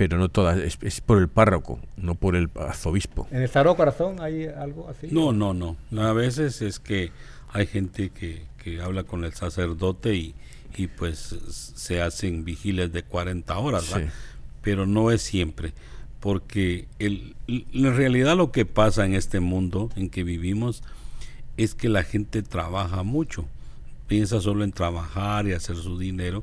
pero 0.00 0.16
no 0.16 0.30
todas, 0.30 0.56
es, 0.56 1.00
por 1.02 1.18
el 1.18 1.28
párroco, 1.28 1.78
no 1.98 2.14
por 2.14 2.34
el 2.34 2.48
arzobispo. 2.54 3.28
¿En 3.30 3.42
el 3.42 3.50
Sagrado 3.50 3.76
Corazón 3.76 4.22
hay 4.22 4.46
algo 4.46 4.88
así? 4.88 5.08
No, 5.10 5.30
no, 5.34 5.52
no. 5.52 5.76
A 6.00 6.14
veces 6.14 6.62
es 6.62 6.80
que 6.80 7.12
hay 7.52 7.66
gente 7.66 8.08
que, 8.08 8.46
que 8.64 8.80
habla 8.80 9.04
con 9.04 9.26
el 9.26 9.34
sacerdote 9.34 10.14
y, 10.14 10.34
y 10.74 10.86
pues 10.86 11.36
se 11.74 12.00
hacen 12.00 12.46
vigilias 12.46 12.90
de 12.94 13.02
40 13.02 13.58
horas, 13.58 13.94
pero 14.62 14.86
no 14.86 15.10
es 15.10 15.20
siempre, 15.20 15.74
porque 16.20 16.88
el, 16.98 17.36
en 17.46 17.94
realidad 17.94 18.38
lo 18.38 18.52
que 18.52 18.64
pasa 18.64 19.04
en 19.04 19.14
este 19.14 19.40
mundo 19.40 19.90
en 19.96 20.08
que 20.08 20.24
vivimos 20.24 20.82
es 21.58 21.74
que 21.74 21.90
la 21.90 22.04
gente 22.04 22.40
trabaja 22.42 23.02
mucho, 23.02 23.44
piensa 24.06 24.40
solo 24.40 24.64
en 24.64 24.72
trabajar 24.72 25.46
y 25.46 25.52
hacer 25.52 25.76
su 25.76 25.98
dinero 25.98 26.42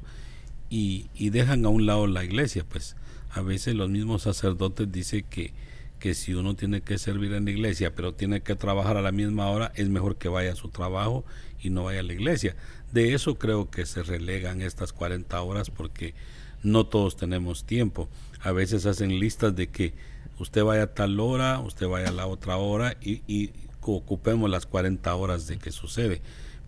y, 0.70 1.08
y 1.16 1.32
dejan 1.32 1.66
a 1.66 1.70
un 1.70 1.88
lado 1.88 2.06
la 2.06 2.24
iglesia, 2.24 2.64
pues 2.70 2.96
a 3.32 3.42
veces 3.42 3.76
los 3.76 3.90
mismos 3.90 4.24
sacerdotes 4.24 4.92
dicen 4.92 5.26
que, 5.30 5.54
que 6.00 6.14
si 6.14 6.34
uno 6.34 6.56
tiene 6.56 6.82
que 6.82 6.98
servir 6.98 7.34
en 7.34 7.46
la 7.46 7.52
iglesia, 7.52 7.94
pero 7.96 8.14
tiene 8.14 8.42
que 8.42 8.56
trabajar 8.56 8.98
a 8.98 9.02
la 9.02 9.12
misma 9.12 9.50
hora, 9.50 9.72
es 9.76 9.90
mejor 9.90 10.18
que 10.18 10.30
vaya 10.30 10.54
a 10.54 10.56
su 10.56 10.70
trabajo 10.70 11.26
y 11.62 11.70
no 11.70 11.86
vaya 11.86 12.02
a 12.02 12.04
la 12.04 12.14
iglesia. 12.14 12.56
De 12.92 13.14
eso 13.14 13.36
creo 13.36 13.70
que 13.70 13.86
se 13.86 14.04
relegan 14.04 14.62
estas 14.62 14.94
40 14.94 15.42
horas 15.42 15.70
porque 15.70 16.14
no 16.64 16.86
todos 16.86 17.18
tenemos 17.18 17.66
tiempo. 17.66 18.10
A 18.42 18.52
veces 18.52 18.86
hacen 18.86 19.20
listas 19.20 19.56
de 19.56 19.68
que 19.68 19.94
usted 20.40 20.64
vaya 20.64 20.84
a 20.84 20.94
tal 20.94 21.20
hora, 21.20 21.60
usted 21.60 21.88
vaya 21.88 22.10
a 22.10 22.14
la 22.14 22.28
otra 22.28 22.58
hora 22.58 22.96
y, 23.02 23.22
y 23.28 23.52
ocupemos 23.82 24.50
las 24.50 24.66
40 24.66 25.14
horas 25.16 25.48
de 25.48 25.58
que 25.58 25.72
sucede. 25.72 26.22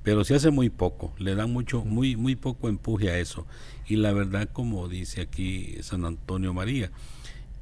Pero 0.03 0.23
se 0.23 0.35
hace 0.35 0.49
muy 0.49 0.69
poco, 0.69 1.13
le 1.17 1.35
dan 1.35 1.51
mucho, 1.51 1.83
muy, 1.83 2.15
muy 2.15 2.35
poco 2.35 2.69
empuje 2.69 3.11
a 3.11 3.19
eso. 3.19 3.45
Y 3.89 3.95
la 3.95 4.13
verdad, 4.13 4.47
como 4.53 4.87
dice 4.87 5.21
aquí 5.21 5.75
San 5.81 6.05
Antonio 6.05 6.53
María, 6.53 6.91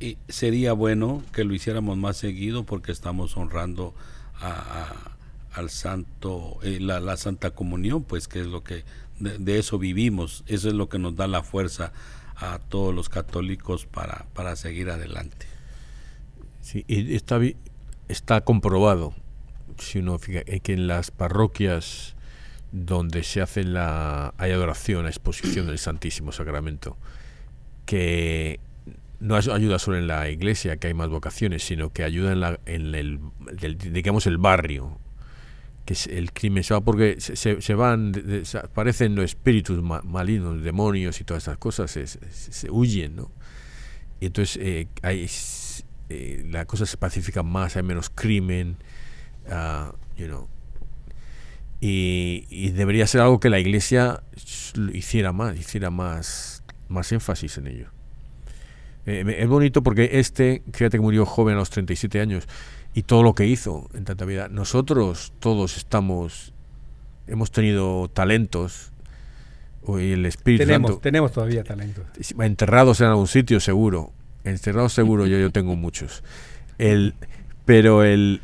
eh, 0.02 0.18
sería 0.28 0.74
bueno 0.74 1.24
que 1.32 1.46
lo 1.46 1.54
hiciéramos 1.56 1.98
más 1.98 2.18
seguido 2.18 2.66
porque 2.66 2.92
estamos 2.92 3.38
honrando 3.38 3.96
a, 4.36 5.16
al 5.54 5.70
santo, 5.70 6.60
eh, 6.64 6.80
la, 6.82 7.16
Santa 7.16 7.52
Comunión, 7.52 8.04
pues 8.04 8.28
que 8.28 8.42
es 8.42 8.48
lo 8.48 8.62
que 8.62 8.84
de, 9.20 9.58
eso 9.58 9.80
vivimos, 9.80 10.44
eso 10.48 10.68
es 10.68 10.74
lo 10.74 10.90
que 10.90 11.00
nos 11.00 11.16
da 11.16 11.28
la 11.28 11.44
fuerza 11.44 11.94
a 12.36 12.60
todos 12.60 12.94
los 12.94 13.08
católicos 13.08 13.86
para, 13.86 14.28
para 14.34 14.58
seguir 14.58 14.90
adelante. 14.90 15.48
Sí, 16.62 16.84
y 16.90 17.16
está, 17.16 17.40
está 18.10 18.42
comprobado, 18.42 19.14
si 19.80 20.00
uno 20.00 20.20
eh, 20.28 20.60
que 20.60 20.74
en 20.74 20.88
las 20.88 21.10
parroquias 21.10 22.17
donde 22.72 23.24
se 23.24 23.42
hace 23.42 23.64
la 23.64 24.34
hay 24.38 24.52
adoración, 24.52 25.04
la 25.04 25.10
exposición 25.10 25.68
del 25.68 25.78
Santísimo 25.78 26.32
Sacramento, 26.32 26.98
que 27.86 28.60
no 29.20 29.36
ayuda 29.36 29.80
solo 29.80 29.98
en 29.98 30.08
la 30.08 30.30
iglesia, 30.30 30.78
que 30.78 30.88
hay 30.88 30.94
más 30.94 31.10
vocaciones, 31.10 31.64
sino 31.64 31.92
que 31.92 32.04
ayuda 32.04 32.34
en, 32.34 32.40
la, 32.40 32.60
en 32.66 32.94
el, 32.94 33.20
digamos, 33.78 34.28
el 34.28 34.38
barrio, 34.38 35.00
que 35.86 35.94
es 35.94 36.08
el 36.08 36.34
crimen 36.34 36.64
se 36.64 36.74
va 36.74 36.82
porque 36.82 37.20
se, 37.20 37.62
se 37.62 37.74
van, 37.74 38.12
aparecen 38.62 39.16
los 39.16 39.26
espíritus 39.26 39.82
malignos, 39.82 40.62
demonios 40.62 41.20
y 41.22 41.24
todas 41.24 41.44
esas 41.44 41.58
cosas, 41.58 41.90
se, 41.92 42.70
huyen, 42.70 43.16
¿no? 43.16 43.32
Y 44.20 44.28
entonces 44.28 44.58
eh, 44.62 44.88
hay, 45.02 45.28
eh, 46.10 46.46
la 46.50 46.66
cosa 46.66 46.86
se 46.86 46.98
pacifica 46.98 47.42
más, 47.42 47.78
hay 47.78 47.84
menos 47.84 48.10
crimen, 48.10 48.78
uh, 49.48 49.94
you 50.18 50.28
know, 50.28 50.48
y, 51.80 52.70
debería 52.72 53.08
ser 53.08 53.22
algo 53.22 53.40
que 53.40 53.50
la 53.50 53.60
iglesia 53.60 54.22
hiciera 54.94 55.32
más, 55.32 55.58
hiciera 55.58 55.90
más, 55.90 56.64
más 56.88 57.12
énfasis 57.12 57.58
en 57.58 57.68
ello. 57.68 57.88
Eh, 59.06 59.38
es 59.40 59.48
bonito 59.48 59.84
porque 59.84 60.10
este, 60.14 60.64
fíjate 60.74 60.98
que 60.98 61.02
murió 61.02 61.26
joven 61.26 61.56
a 61.56 61.60
los 61.60 61.70
37 61.70 62.20
años 62.20 62.48
y 62.94 63.04
todo 63.04 63.24
lo 63.24 63.36
que 63.36 63.46
hizo 63.46 63.90
en 63.94 64.06
tanta 64.06 64.26
vida. 64.26 64.48
Nosotros 64.50 65.34
todos 65.40 65.78
estamos, 65.78 66.54
hemos 67.28 67.52
tenido 67.52 68.10
talentos, 68.10 68.92
y 69.96 70.12
el 70.12 70.26
Espíritu 70.26 70.66
tenemos, 70.66 71.02
Tenemos 71.02 71.32
todavía 71.32 71.64
talentos. 71.64 72.06
Enterrados 72.40 73.00
en 73.00 73.08
algún 73.08 73.28
sitio, 73.28 73.60
seguro. 73.60 74.12
Enterrados 74.44 74.94
seguro, 74.94 75.28
yo, 75.28 75.38
yo 75.38 75.52
tengo 75.52 75.76
muchos. 75.76 76.24
El, 76.78 77.14
pero 77.66 78.04
el, 78.04 78.42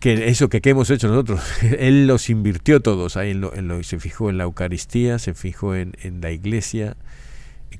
que 0.00 0.28
eso 0.28 0.48
que, 0.48 0.60
hemos 0.64 0.90
hecho 0.90 1.08
nosotros, 1.08 1.40
él 1.78 2.06
los 2.06 2.30
invirtió 2.30 2.80
todos, 2.80 3.16
ahí 3.16 3.30
en 3.30 3.40
lo, 3.40 3.82
se 3.82 4.00
fijó 4.00 4.30
en 4.30 4.38
la 4.38 4.44
Eucaristía, 4.44 5.18
se 5.18 5.34
fijó 5.34 5.74
en, 5.74 5.94
la 6.20 6.32
iglesia 6.32 6.96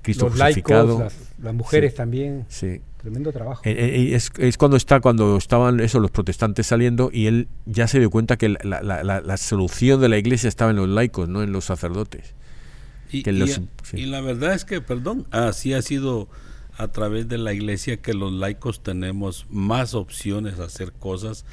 Cristo 0.03 0.27
Los 0.27 0.39
crucificado. 0.39 1.09
las, 1.43 1.55
mujeres 1.55 1.95
también. 1.95 2.47
Sí. 2.49 2.81
Tremendo 2.99 3.33
trabajo. 3.33 3.63
Eh, 3.65 3.73
eh, 3.73 4.15
es, 4.15 4.31
es, 4.39 4.59
cuando 4.59 4.77
está 4.77 5.01
cuando 5.01 5.37
estaban 5.37 5.81
eso 5.81 6.01
los 6.01 6.11
protestantes 6.11 6.67
saliendo 6.67 7.11
y 7.13 7.27
él 7.27 7.49
ya 7.65 7.89
se 7.89 7.99
dio 7.99 8.11
cuenta 8.11 8.37
que 8.37 8.51
la, 8.51 8.83
la, 8.83 9.03
la, 9.03 9.37
solución 9.39 10.01
de 10.01 10.11
la 10.11 10.19
iglesia 10.19 10.49
estaba 10.49 10.71
en 10.71 10.77
los 10.77 10.89
laicos, 10.89 11.29
no 11.29 11.43
en 11.43 11.51
los 11.51 11.65
sacerdotes. 11.65 12.35
Y, 13.11 13.29
y, 13.29 14.07
la 14.07 14.21
verdad 14.21 14.55
es 14.55 14.65
que, 14.65 14.81
perdón, 14.81 15.27
así 15.31 15.73
ha 15.73 15.83
sido 15.83 16.29
a 16.77 16.89
través 16.89 17.29
de 17.29 17.39
la 17.39 17.53
iglesia 17.53 17.97
que 17.97 18.15
los 18.15 18.33
laicos 18.33 18.83
tenemos 18.83 19.47
más 19.51 19.95
opciones 19.95 20.61
a 20.61 20.65
hacer 20.65 20.93
cosas, 20.93 21.45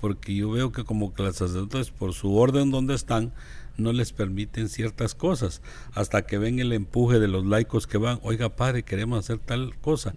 porque 0.00 0.34
yo 0.34 0.50
veo 0.50 0.72
que 0.72 0.84
como 0.84 1.14
que 1.14 1.22
los 1.22 1.36
sacerdotes 1.36 1.90
por 1.90 2.12
su 2.12 2.34
orden 2.36 2.70
donde 2.70 2.94
están, 2.94 3.32
no 3.76 3.92
les 3.92 4.12
permiten 4.12 4.68
ciertas 4.68 5.14
cosas, 5.14 5.62
hasta 5.92 6.22
que 6.26 6.38
ven 6.38 6.58
el 6.60 6.72
empuje 6.72 7.18
de 7.18 7.28
los 7.28 7.44
laicos 7.44 7.86
que 7.86 7.98
van, 7.98 8.20
oiga 8.22 8.56
padre, 8.56 8.82
queremos 8.82 9.18
hacer 9.18 9.38
tal 9.38 9.76
cosa. 9.80 10.14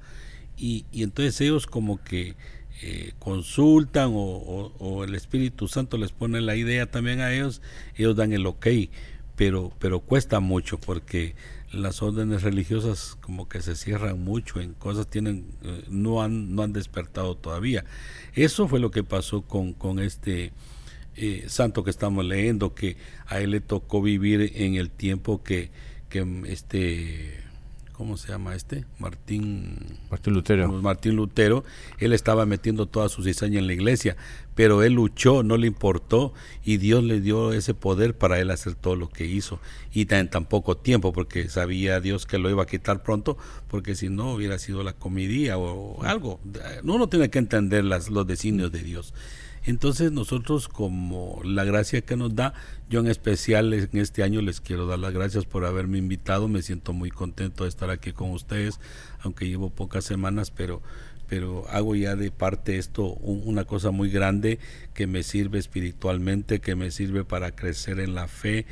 Y, 0.57 0.86
y 0.91 1.03
entonces 1.03 1.39
ellos 1.41 1.67
como 1.67 2.03
que 2.03 2.36
eh, 2.84 3.13
consultan 3.17 4.12
o, 4.13 4.74
o, 4.77 5.03
el 5.03 5.15
Espíritu 5.15 5.67
Santo 5.67 5.98
les 5.98 6.12
pone 6.12 6.41
la 6.41 6.55
idea 6.55 6.86
también 6.86 7.22
a 7.22 7.34
ellos, 7.34 7.62
ellos 7.96 8.15
dan 8.15 8.34
el 8.34 8.46
ok, 8.46 8.67
pero, 9.36 9.72
pero 9.79 10.00
cuesta 10.00 10.39
mucho 10.39 10.79
porque 10.79 11.36
las 11.71 12.01
órdenes 12.01 12.43
religiosas 12.43 13.17
como 13.21 13.50
que 13.50 13.62
se 13.62 13.75
cierran 13.75 14.24
mucho 14.24 14.62
en 14.62 14.74
cosas 14.74 15.07
tienen 15.07 15.45
eh, 15.63 15.83
no 15.89 16.21
han 16.21 16.55
no 16.55 16.63
han 16.63 16.74
despertado 16.74 17.36
todavía. 17.36 17.86
Eso 18.33 18.67
fue 18.67 18.79
lo 18.79 18.91
que 18.91 19.03
pasó 19.03 19.41
con, 19.41 19.74
con 19.74 20.00
este 20.00 20.53
eh, 21.15 21.45
santo 21.47 21.83
que 21.83 21.89
estamos 21.89 22.25
leyendo, 22.25 22.75
que 22.75 22.95
a 23.25 23.39
él 23.39 23.51
le 23.51 23.59
tocó 23.59 24.01
vivir 24.01 24.53
en 24.55 24.75
el 24.75 24.91
tiempo 24.91 25.43
que, 25.43 25.71
que 26.09 26.43
este, 26.47 27.43
¿cómo 27.97 28.15
se 28.15 28.27
llama 28.27 28.55
este? 28.55 28.85
Martín, 28.99 29.75
Martín 30.11 30.33
Lutero. 30.35 30.71
Martín 30.71 31.15
Lutero, 31.15 31.63
él 31.97 32.13
estaba 32.13 32.45
metiendo 32.45 32.85
toda 32.85 33.09
su 33.09 33.23
cizaña 33.23 33.57
en 33.57 33.65
la 33.65 33.73
iglesia, 33.73 34.15
pero 34.53 34.83
él 34.83 34.93
luchó, 34.93 35.41
no 35.41 35.57
le 35.57 35.65
importó 35.65 36.31
y 36.63 36.77
Dios 36.77 37.03
le 37.03 37.21
dio 37.21 37.53
ese 37.53 37.73
poder 37.73 38.15
para 38.15 38.39
él 38.39 38.51
hacer 38.51 38.75
todo 38.75 38.95
lo 38.95 39.09
que 39.09 39.25
hizo 39.25 39.59
y 39.91 40.07
en 40.13 40.29
tan 40.29 40.45
poco 40.45 40.77
tiempo, 40.77 41.11
porque 41.11 41.49
sabía 41.49 41.99
Dios 41.99 42.27
que 42.27 42.37
lo 42.37 42.51
iba 42.51 42.63
a 42.63 42.67
quitar 42.67 43.01
pronto, 43.01 43.35
porque 43.67 43.95
si 43.95 44.09
no 44.09 44.31
hubiera 44.31 44.59
sido 44.59 44.83
la 44.83 44.93
comidía 44.93 45.57
o 45.57 46.03
algo. 46.03 46.39
Uno 46.83 47.09
tiene 47.09 47.31
que 47.31 47.39
entender 47.39 47.83
las, 47.83 48.09
los 48.09 48.27
designios 48.27 48.71
de 48.71 48.83
Dios. 48.83 49.15
Entonces 49.67 50.13
nosotros 50.13 50.69
como 50.69 51.41
la 51.43 51.65
gracia 51.65 52.00
que 52.00 52.15
nos 52.15 52.33
da, 52.36 52.53
yo 52.89 53.01
en 53.01 53.07
especial 53.07 53.74
en 53.74 53.89
este 53.91 54.24
año 54.24 54.41
les 54.41 54.62
quiero 54.62 54.88
dar 54.88 54.97
las 54.97 55.13
gracias 55.13 55.43
por 55.43 55.65
haberme 55.65 55.97
invitado, 55.97 56.47
me 56.47 56.62
siento 56.62 56.93
muy 56.93 57.12
contento 57.12 57.65
de 57.65 57.69
estar 57.69 57.89
aquí 57.89 58.13
con 58.13 58.31
ustedes, 58.31 58.79
aunque 59.19 59.45
llevo 59.45 59.69
pocas 59.69 60.05
semanas, 60.05 60.51
pero 60.51 60.81
pero 61.27 61.65
hago 61.67 61.93
ya 61.95 62.15
de 62.15 62.31
parte 62.31 62.77
esto 62.77 63.07
una 63.15 63.65
cosa 63.65 63.91
muy 63.91 64.09
grande 64.09 64.59
que 64.93 65.05
me 65.05 65.24
sirve 65.24 65.59
espiritualmente, 65.59 66.62
que 66.62 66.75
me 66.75 66.89
sirve 66.89 67.25
para 67.25 67.51
crecer 67.51 68.00
en 68.00 68.15
la 68.15 68.29
fe, 68.29 68.65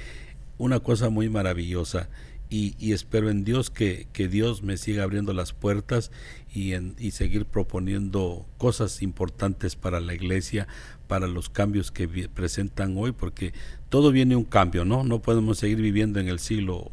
una 0.58 0.80
cosa 0.80 1.10
muy 1.10 1.28
maravillosa. 1.28 2.08
Y, 2.50 2.94
espero 2.94 3.30
en 3.30 3.44
Dios 3.44 3.70
que, 3.70 4.08
que, 4.14 4.28
Dios 4.28 4.62
me 4.62 4.78
siga 4.78 5.04
abriendo 5.04 5.34
las 5.34 5.52
puertas 5.52 6.12
y, 6.54 6.74
en, 6.74 6.96
y 7.00 7.12
seguir 7.12 7.46
proponiendo 7.46 8.46
cosas 8.58 9.02
importantes 9.02 9.76
para 9.76 10.00
la 10.00 10.14
iglesia, 10.14 10.68
para 11.08 11.28
los 11.28 11.50
cambios 11.50 11.92
que 11.92 12.08
presentan 12.30 12.96
hoy, 12.98 13.12
porque 13.12 13.54
todo 13.90 14.12
viene 14.12 14.36
un 14.36 14.46
cambio, 14.46 14.86
¿no? 14.86 15.04
No 15.04 15.22
podemos 15.22 15.58
seguir 15.58 15.82
viviendo 15.82 16.20
en 16.20 16.28
el 16.28 16.40
siglo 16.40 16.92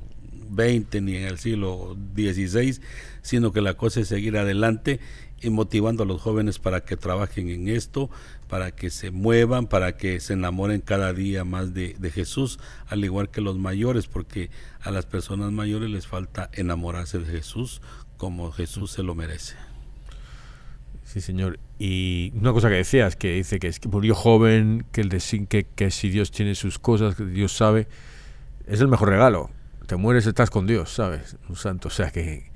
XX 0.54 1.02
ni 1.02 1.16
en 1.16 1.24
el 1.24 1.38
siglo 1.38 1.96
XVI, 2.14 2.80
sino 3.22 3.52
que 3.52 3.60
la 3.60 3.74
cosa 3.74 4.00
es 4.00 4.08
seguir 4.08 4.36
adelante 4.36 5.00
y 5.42 5.50
motivando 5.50 6.04
a 6.04 6.06
los 6.06 6.20
jóvenes 6.20 6.58
para 6.58 6.84
que 6.84 6.96
trabajen 6.96 7.48
en 7.48 7.68
esto, 7.68 8.10
para 8.48 8.70
que 8.70 8.90
se 8.90 9.10
muevan, 9.10 9.66
para 9.66 9.96
que 9.96 10.20
se 10.20 10.34
enamoren 10.34 10.80
cada 10.80 11.12
día 11.12 11.44
más 11.44 11.74
de, 11.74 11.96
de, 11.98 12.10
Jesús, 12.10 12.58
al 12.86 13.04
igual 13.04 13.30
que 13.30 13.40
los 13.40 13.58
mayores, 13.58 14.06
porque 14.06 14.50
a 14.80 14.90
las 14.90 15.06
personas 15.06 15.52
mayores 15.52 15.90
les 15.90 16.06
falta 16.06 16.50
enamorarse 16.52 17.18
de 17.18 17.26
Jesús 17.26 17.82
como 18.16 18.52
Jesús 18.52 18.92
se 18.92 19.02
lo 19.02 19.14
merece. 19.14 19.56
Sí, 21.04 21.20
señor. 21.20 21.58
Y 21.78 22.32
una 22.36 22.52
cosa 22.52 22.68
que 22.68 22.76
decías, 22.76 23.16
que 23.16 23.34
dice 23.34 23.58
que 23.58 23.66
es 23.66 23.80
que 23.80 23.88
murió 23.88 24.14
joven, 24.14 24.86
que 24.92 25.00
el 25.00 25.08
de 25.08 25.46
que, 25.48 25.64
que 25.64 25.90
si 25.90 26.08
Dios 26.08 26.30
tiene 26.30 26.54
sus 26.54 26.78
cosas, 26.78 27.16
que 27.16 27.26
Dios 27.26 27.52
sabe, 27.52 27.88
es 28.66 28.80
el 28.80 28.88
mejor 28.88 29.08
regalo. 29.08 29.50
Te 29.86 29.96
mueres, 29.96 30.26
estás 30.26 30.50
con 30.50 30.66
Dios, 30.66 30.90
¿sabes? 30.90 31.36
Un 31.48 31.56
santo. 31.56 31.88
O 31.88 31.90
sea 31.90 32.10
que 32.12 32.51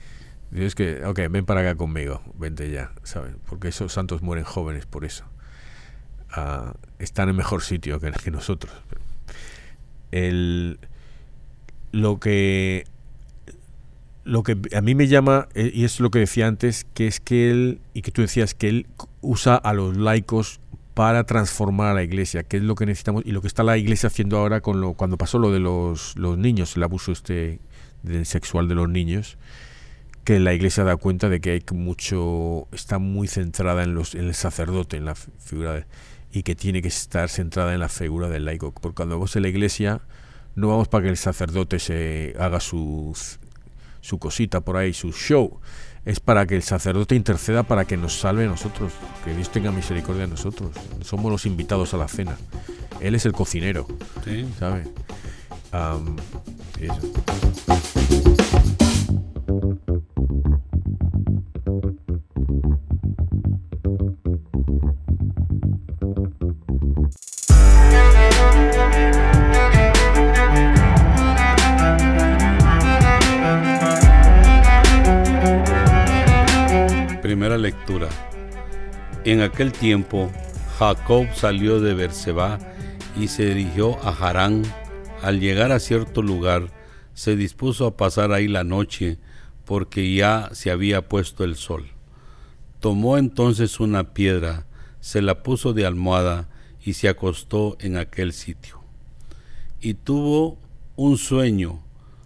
Dios 0.50 0.74
que, 0.74 1.04
ok, 1.04 1.20
ven 1.30 1.44
para 1.44 1.60
acá 1.60 1.74
conmigo, 1.74 2.22
vente 2.38 2.70
ya, 2.70 2.92
¿sabes? 3.02 3.34
Porque 3.48 3.68
esos 3.68 3.92
santos 3.92 4.22
mueren 4.22 4.44
jóvenes 4.44 4.86
por 4.86 5.04
eso. 5.04 5.24
Ah, 6.30 6.74
están 6.98 7.28
en 7.28 7.36
mejor 7.36 7.62
sitio 7.62 8.00
que, 8.00 8.12
que 8.12 8.30
nosotros. 8.30 8.72
El, 10.12 10.78
lo 11.92 12.20
que 12.20 12.84
lo 14.26 14.42
que 14.42 14.58
a 14.74 14.80
mí 14.80 14.96
me 14.96 15.06
llama, 15.06 15.48
eh, 15.54 15.70
y 15.72 15.84
es 15.84 16.00
lo 16.00 16.10
que 16.10 16.18
decía 16.18 16.48
antes, 16.48 16.84
que 16.94 17.06
es 17.06 17.20
que 17.20 17.48
él, 17.50 17.80
y 17.94 18.02
que 18.02 18.10
tú 18.10 18.22
decías, 18.22 18.54
que 18.54 18.68
él 18.68 18.86
usa 19.20 19.54
a 19.54 19.72
los 19.72 19.96
laicos 19.96 20.60
para 20.94 21.24
transformar 21.24 21.92
a 21.92 21.94
la 21.94 22.02
iglesia, 22.02 22.42
que 22.42 22.56
es 22.56 22.62
lo 22.64 22.74
que 22.74 22.86
necesitamos 22.86 23.22
y 23.24 23.30
lo 23.30 23.40
que 23.40 23.46
está 23.46 23.62
la 23.62 23.76
iglesia 23.76 24.08
haciendo 24.08 24.38
ahora 24.38 24.60
con 24.62 24.80
lo 24.80 24.94
cuando 24.94 25.16
pasó 25.16 25.38
lo 25.38 25.52
de 25.52 25.60
los, 25.60 26.16
los 26.16 26.36
niños, 26.38 26.76
el 26.76 26.82
abuso 26.82 27.12
este 27.12 27.60
sexual 28.24 28.66
de 28.66 28.74
los 28.74 28.88
niños, 28.88 29.38
que 30.26 30.40
la 30.40 30.52
iglesia 30.52 30.82
da 30.82 30.96
cuenta 30.96 31.28
de 31.28 31.40
que 31.40 31.52
hay 31.52 31.62
mucho, 31.72 32.66
está 32.72 32.98
muy 32.98 33.28
centrada 33.28 33.84
en, 33.84 33.94
los, 33.94 34.16
en 34.16 34.24
el 34.24 34.34
sacerdote, 34.34 34.96
en 34.96 35.04
la 35.04 35.14
figura 35.14 35.72
de, 35.72 35.86
y 36.32 36.42
que 36.42 36.56
tiene 36.56 36.82
que 36.82 36.88
estar 36.88 37.28
centrada 37.28 37.72
en 37.72 37.78
la 37.78 37.88
figura 37.88 38.28
del 38.28 38.44
laico, 38.44 38.72
porque 38.72 38.96
cuando 38.96 39.14
vamos 39.14 39.36
a 39.36 39.40
la 39.40 39.46
iglesia 39.46 40.00
no 40.56 40.66
vamos 40.66 40.88
para 40.88 41.04
que 41.04 41.10
el 41.10 41.16
sacerdote 41.16 41.78
se 41.78 42.34
haga 42.40 42.58
su 42.58 43.16
su 44.00 44.18
cosita 44.18 44.60
por 44.62 44.76
ahí, 44.76 44.92
su 44.92 45.12
show, 45.12 45.60
es 46.04 46.18
para 46.18 46.44
que 46.44 46.56
el 46.56 46.62
sacerdote 46.62 47.14
interceda 47.14 47.62
para 47.62 47.84
que 47.84 47.96
nos 47.96 48.18
salve 48.18 48.46
a 48.46 48.48
nosotros, 48.48 48.92
que 49.24 49.32
Dios 49.32 49.50
tenga 49.50 49.70
misericordia 49.70 50.22
de 50.22 50.28
nosotros. 50.28 50.70
Somos 51.02 51.30
los 51.30 51.46
invitados 51.46 51.94
a 51.94 51.98
la 51.98 52.08
cena. 52.08 52.36
Él 53.00 53.14
es 53.14 53.26
el 53.26 53.32
cocinero. 53.32 53.86
Lectura. 77.66 78.08
En 79.24 79.40
aquel 79.40 79.72
tiempo, 79.72 80.30
Jacob 80.78 81.26
salió 81.34 81.80
de 81.80 81.94
Berseba 81.94 82.60
y 83.20 83.26
se 83.26 83.46
dirigió 83.46 83.98
a 84.06 84.10
Harán. 84.10 84.62
Al 85.20 85.40
llegar 85.40 85.72
a 85.72 85.80
cierto 85.80 86.22
lugar, 86.22 86.68
se 87.12 87.34
dispuso 87.34 87.86
a 87.86 87.96
pasar 87.96 88.30
ahí 88.30 88.46
la 88.46 88.62
noche, 88.62 89.18
porque 89.64 90.14
ya 90.14 90.50
se 90.52 90.70
había 90.70 91.08
puesto 91.08 91.42
el 91.42 91.56
sol. 91.56 91.86
Tomó 92.78 93.18
entonces 93.18 93.80
una 93.80 94.14
piedra, 94.14 94.66
se 95.00 95.20
la 95.20 95.42
puso 95.42 95.72
de 95.72 95.86
almohada 95.86 96.48
y 96.84 96.92
se 96.92 97.08
acostó 97.08 97.76
en 97.80 97.96
aquel 97.96 98.32
sitio. 98.32 98.80
Y 99.80 99.94
tuvo 99.94 100.56
un 100.94 101.18
sueño, 101.18 101.82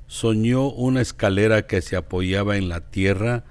soñó 0.06 0.68
una 0.68 1.00
escalera 1.00 1.66
que 1.66 1.80
se 1.80 1.96
apoyaba 1.96 2.58
en 2.58 2.68
la 2.68 2.90
tierra, 2.90 3.44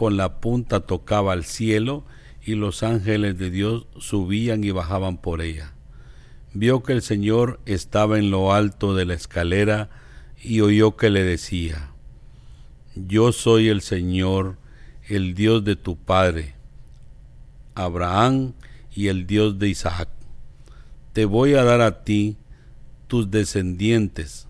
con 0.00 0.16
la 0.16 0.40
punta 0.40 0.80
tocaba 0.80 1.34
al 1.34 1.44
cielo 1.44 2.04
y 2.42 2.54
los 2.54 2.82
ángeles 2.82 3.36
de 3.36 3.50
Dios 3.50 3.86
subían 3.98 4.64
y 4.64 4.70
bajaban 4.70 5.18
por 5.18 5.42
ella. 5.42 5.74
Vio 6.54 6.82
que 6.82 6.94
el 6.94 7.02
Señor 7.02 7.60
estaba 7.66 8.18
en 8.18 8.30
lo 8.30 8.54
alto 8.54 8.94
de 8.94 9.04
la 9.04 9.12
escalera 9.12 9.90
y 10.42 10.62
oyó 10.62 10.96
que 10.96 11.10
le 11.10 11.22
decía, 11.22 11.90
Yo 12.94 13.32
soy 13.32 13.68
el 13.68 13.82
Señor, 13.82 14.56
el 15.06 15.34
Dios 15.34 15.64
de 15.64 15.76
tu 15.76 15.98
Padre, 15.98 16.54
Abraham 17.74 18.54
y 18.96 19.08
el 19.08 19.26
Dios 19.26 19.58
de 19.58 19.68
Isaac. 19.68 20.08
Te 21.12 21.26
voy 21.26 21.56
a 21.56 21.62
dar 21.62 21.82
a 21.82 22.04
ti, 22.04 22.38
tus 23.06 23.30
descendientes, 23.30 24.48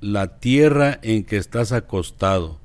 la 0.00 0.40
tierra 0.40 0.98
en 1.02 1.22
que 1.22 1.36
estás 1.36 1.70
acostado, 1.70 2.63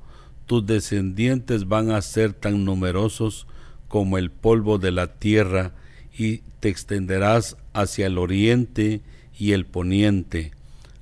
tus 0.50 0.66
descendientes 0.66 1.68
van 1.68 1.92
a 1.92 2.02
ser 2.02 2.32
tan 2.32 2.64
numerosos 2.64 3.46
como 3.86 4.18
el 4.18 4.32
polvo 4.32 4.78
de 4.78 4.90
la 4.90 5.14
tierra, 5.14 5.74
y 6.12 6.38
te 6.58 6.68
extenderás 6.68 7.56
hacia 7.72 8.08
el 8.08 8.18
oriente 8.18 9.00
y 9.38 9.52
el 9.52 9.64
poniente, 9.64 10.50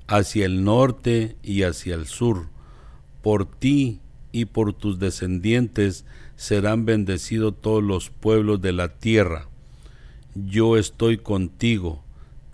hacia 0.07 0.45
el 0.45 0.65
norte 0.65 1.37
y 1.43 1.63
hacia 1.63 1.95
el 1.95 2.05
sur, 2.05 2.49
por 3.23 3.51
ti 3.51 4.01
y 4.33 4.45
por 4.45 4.75
tus 4.75 4.99
descendientes 4.99 6.05
serán 6.37 6.85
bendecidos 6.85 7.55
todos 7.59 7.83
los 7.83 8.11
pueblos 8.11 8.61
de 8.61 8.73
la 8.73 8.99
tierra. 8.99 9.49
Yo 10.35 10.77
estoy 10.77 11.17
contigo, 11.17 12.05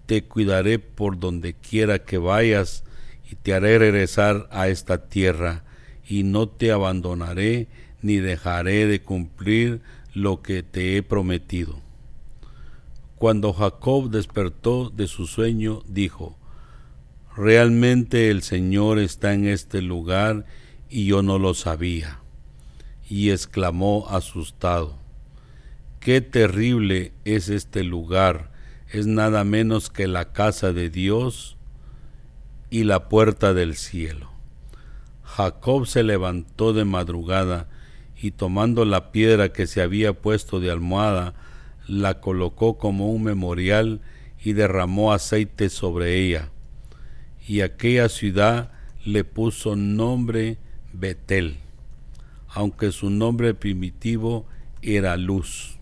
te 0.06 0.22
cuidaré 0.22 0.78
por 0.78 1.18
donde 1.18 1.54
quiera 1.54 2.04
que 2.04 2.18
vayas, 2.18 2.84
y 3.28 3.34
te 3.34 3.52
haré 3.52 3.80
regresar 3.80 4.48
a 4.52 4.68
esta 4.68 5.08
tierra, 5.08 5.63
y 6.06 6.22
no 6.22 6.48
te 6.48 6.72
abandonaré 6.72 7.68
ni 8.02 8.16
dejaré 8.16 8.86
de 8.86 9.00
cumplir 9.00 9.80
lo 10.12 10.42
que 10.42 10.62
te 10.62 10.96
he 10.96 11.02
prometido. 11.02 11.80
Cuando 13.16 13.52
Jacob 13.52 14.10
despertó 14.10 14.90
de 14.90 15.06
su 15.06 15.26
sueño, 15.26 15.82
dijo, 15.86 16.36
Realmente 17.36 18.30
el 18.30 18.42
Señor 18.42 18.98
está 18.98 19.32
en 19.32 19.46
este 19.48 19.82
lugar 19.82 20.44
y 20.90 21.06
yo 21.06 21.22
no 21.22 21.38
lo 21.38 21.54
sabía. 21.54 22.20
Y 23.08 23.30
exclamó 23.30 24.06
asustado, 24.10 24.98
Qué 26.00 26.20
terrible 26.20 27.12
es 27.24 27.48
este 27.48 27.82
lugar, 27.82 28.52
es 28.90 29.06
nada 29.06 29.42
menos 29.42 29.88
que 29.88 30.06
la 30.06 30.32
casa 30.32 30.72
de 30.72 30.90
Dios 30.90 31.56
y 32.68 32.84
la 32.84 33.08
puerta 33.08 33.54
del 33.54 33.74
cielo. 33.74 34.33
Jacob 35.36 35.84
se 35.88 36.04
levantó 36.04 36.72
de 36.72 36.84
madrugada 36.84 37.66
y 38.22 38.30
tomando 38.30 38.84
la 38.84 39.10
piedra 39.10 39.52
que 39.52 39.66
se 39.66 39.82
había 39.82 40.12
puesto 40.12 40.60
de 40.60 40.70
almohada, 40.70 41.34
la 41.88 42.20
colocó 42.20 42.78
como 42.78 43.10
un 43.10 43.24
memorial 43.24 44.00
y 44.44 44.52
derramó 44.52 45.12
aceite 45.12 45.70
sobre 45.70 46.20
ella. 46.20 46.50
Y 47.48 47.62
aquella 47.62 48.08
ciudad 48.08 48.70
le 49.04 49.24
puso 49.24 49.74
nombre 49.74 50.58
Betel, 50.92 51.56
aunque 52.46 52.92
su 52.92 53.10
nombre 53.10 53.54
primitivo 53.54 54.46
era 54.82 55.16
Luz. 55.16 55.78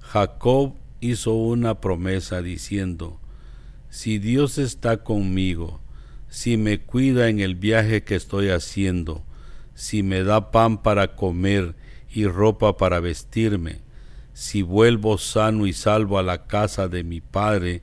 Jacob 0.00 0.72
hizo 1.00 1.34
una 1.34 1.82
promesa 1.82 2.40
diciendo, 2.40 3.20
Si 3.90 4.18
Dios 4.18 4.56
está 4.56 5.04
conmigo, 5.04 5.83
si 6.34 6.56
me 6.56 6.80
cuida 6.80 7.28
en 7.28 7.38
el 7.38 7.54
viaje 7.54 8.02
que 8.02 8.16
estoy 8.16 8.48
haciendo, 8.48 9.22
si 9.76 10.02
me 10.02 10.24
da 10.24 10.50
pan 10.50 10.82
para 10.82 11.14
comer 11.14 11.76
y 12.12 12.26
ropa 12.26 12.76
para 12.76 12.98
vestirme, 12.98 13.82
si 14.32 14.62
vuelvo 14.62 15.16
sano 15.16 15.64
y 15.64 15.72
salvo 15.72 16.18
a 16.18 16.24
la 16.24 16.48
casa 16.48 16.88
de 16.88 17.04
mi 17.04 17.20
Padre, 17.20 17.82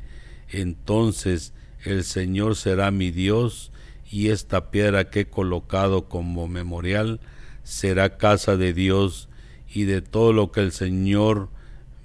entonces 0.49 1.53
el 1.85 2.03
Señor 2.03 2.57
será 2.57 2.91
mi 2.91 3.09
Dios 3.09 3.71
y 4.11 4.31
esta 4.31 4.69
piedra 4.69 5.09
que 5.09 5.21
he 5.21 5.25
colocado 5.29 6.09
como 6.09 6.49
memorial 6.49 7.21
será 7.63 8.17
casa 8.17 8.57
de 8.57 8.73
Dios 8.73 9.29
y 9.73 9.85
de 9.85 10.01
todo 10.01 10.33
lo 10.33 10.51
que 10.51 10.59
el 10.59 10.73
Señor 10.73 11.47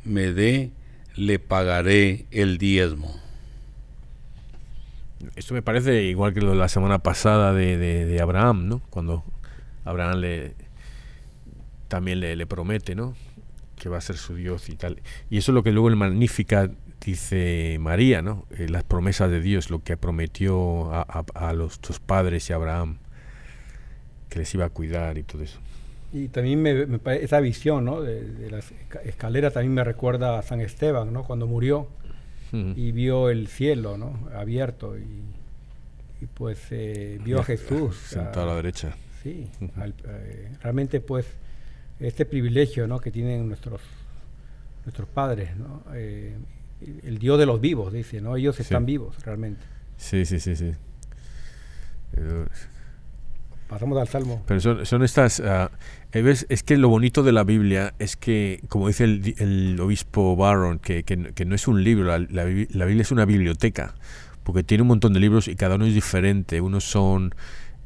me 0.04 0.32
dé, 0.32 0.70
le 1.16 1.40
pagaré 1.40 2.26
el 2.30 2.56
diezmo. 2.56 3.25
Esto 5.34 5.54
me 5.54 5.62
parece 5.62 6.02
igual 6.04 6.34
que 6.34 6.40
lo 6.40 6.50
de 6.50 6.56
la 6.56 6.68
semana 6.68 6.98
pasada 6.98 7.52
de, 7.52 7.76
de, 7.78 8.20
Abraham, 8.20 8.68
¿no? 8.68 8.80
Cuando 8.90 9.24
Abraham 9.84 10.20
le 10.20 10.54
también 11.88 12.20
le, 12.20 12.36
le 12.36 12.46
promete, 12.46 12.94
¿no? 12.94 13.14
que 13.76 13.88
va 13.88 13.98
a 13.98 14.00
ser 14.00 14.16
su 14.16 14.34
Dios 14.34 14.68
y 14.68 14.76
tal. 14.76 15.00
Y 15.30 15.38
eso 15.38 15.52
es 15.52 15.54
lo 15.54 15.62
que 15.62 15.70
luego 15.70 15.88
el 15.88 15.96
Magnífica 15.96 16.70
dice 17.04 17.76
María, 17.78 18.22
¿no? 18.22 18.46
Eh, 18.50 18.68
las 18.68 18.82
promesas 18.82 19.30
de 19.30 19.40
Dios, 19.40 19.70
lo 19.70 19.82
que 19.82 19.96
prometió 19.96 20.90
a, 20.92 21.52
los 21.52 21.78
tus 21.78 22.00
padres 22.00 22.48
y 22.50 22.52
a 22.52 22.56
Abraham, 22.56 22.98
que 24.28 24.40
les 24.40 24.52
iba 24.54 24.64
a 24.64 24.70
cuidar 24.70 25.18
y 25.18 25.22
todo 25.22 25.42
eso. 25.42 25.60
Y 26.12 26.28
también 26.28 26.62
me, 26.62 26.86
esa 27.20 27.40
visión, 27.40 27.84
¿no? 27.84 28.00
De, 28.00 28.50
la 28.50 28.60
escalera 29.04 29.50
también 29.50 29.74
me 29.74 29.84
recuerda 29.84 30.38
a 30.38 30.42
San 30.42 30.60
Esteban, 30.60 31.12
¿no? 31.12 31.24
Cuando 31.24 31.46
murió 31.46 31.88
y 32.52 32.92
vio 32.92 33.30
el 33.30 33.48
cielo, 33.48 33.96
¿no? 33.96 34.28
Abierto 34.34 34.96
y, 34.98 35.22
pues 36.34 36.58
eh, 36.70 37.20
vio 37.22 37.40
a 37.40 37.44
Jesús. 37.44 37.96
Sentado 37.96 38.42
a 38.42 38.46
la 38.46 38.56
derecha. 38.56 38.96
Sí, 39.22 39.48
eh, 39.60 40.52
realmente 40.62 41.00
pues 41.00 41.26
este 42.00 42.24
privilegio 42.24 42.86
¿no? 42.86 42.98
que 42.98 43.10
tienen 43.10 43.48
nuestros, 43.48 43.80
nuestros 44.84 45.08
padres, 45.08 45.56
¿no? 45.56 45.82
Eh, 45.94 46.36
el 47.04 47.18
Dios 47.18 47.38
de 47.38 47.46
los 47.46 47.60
vivos, 47.60 47.92
dice, 47.92 48.20
¿no? 48.20 48.36
Ellos 48.36 48.58
están 48.60 48.84
vivos 48.84 49.16
realmente. 49.24 49.64
Sí, 49.96 50.26
sí, 50.26 50.40
sí, 50.40 50.56
sí. 50.56 50.72
Pasamos 53.68 53.98
al 53.98 54.08
Salmo. 54.08 54.42
Pero 54.46 54.84
son, 54.84 55.02
estas... 55.02 55.40
Uh, 55.40 55.68
es 56.12 56.62
que 56.62 56.76
lo 56.76 56.88
bonito 56.88 57.22
de 57.22 57.32
la 57.32 57.44
Biblia 57.44 57.94
es 57.98 58.16
que, 58.16 58.62
como 58.68 58.88
dice 58.88 59.04
el, 59.04 59.34
el 59.38 59.80
obispo 59.80 60.34
Barron, 60.36 60.78
que, 60.78 61.02
que, 61.02 61.44
no 61.44 61.54
es 61.54 61.68
un 61.68 61.84
libro, 61.84 62.06
la, 62.06 62.18
la, 62.18 62.44
Biblia 62.44 63.02
es 63.02 63.10
una 63.10 63.26
biblioteca, 63.26 63.94
porque 64.44 64.62
tiene 64.62 64.82
un 64.82 64.88
montón 64.88 65.12
de 65.12 65.20
libros 65.20 65.48
y 65.48 65.56
cada 65.56 65.74
uno 65.74 65.84
es 65.84 65.94
diferente. 65.94 66.60
Unos 66.60 66.84
son 66.84 67.34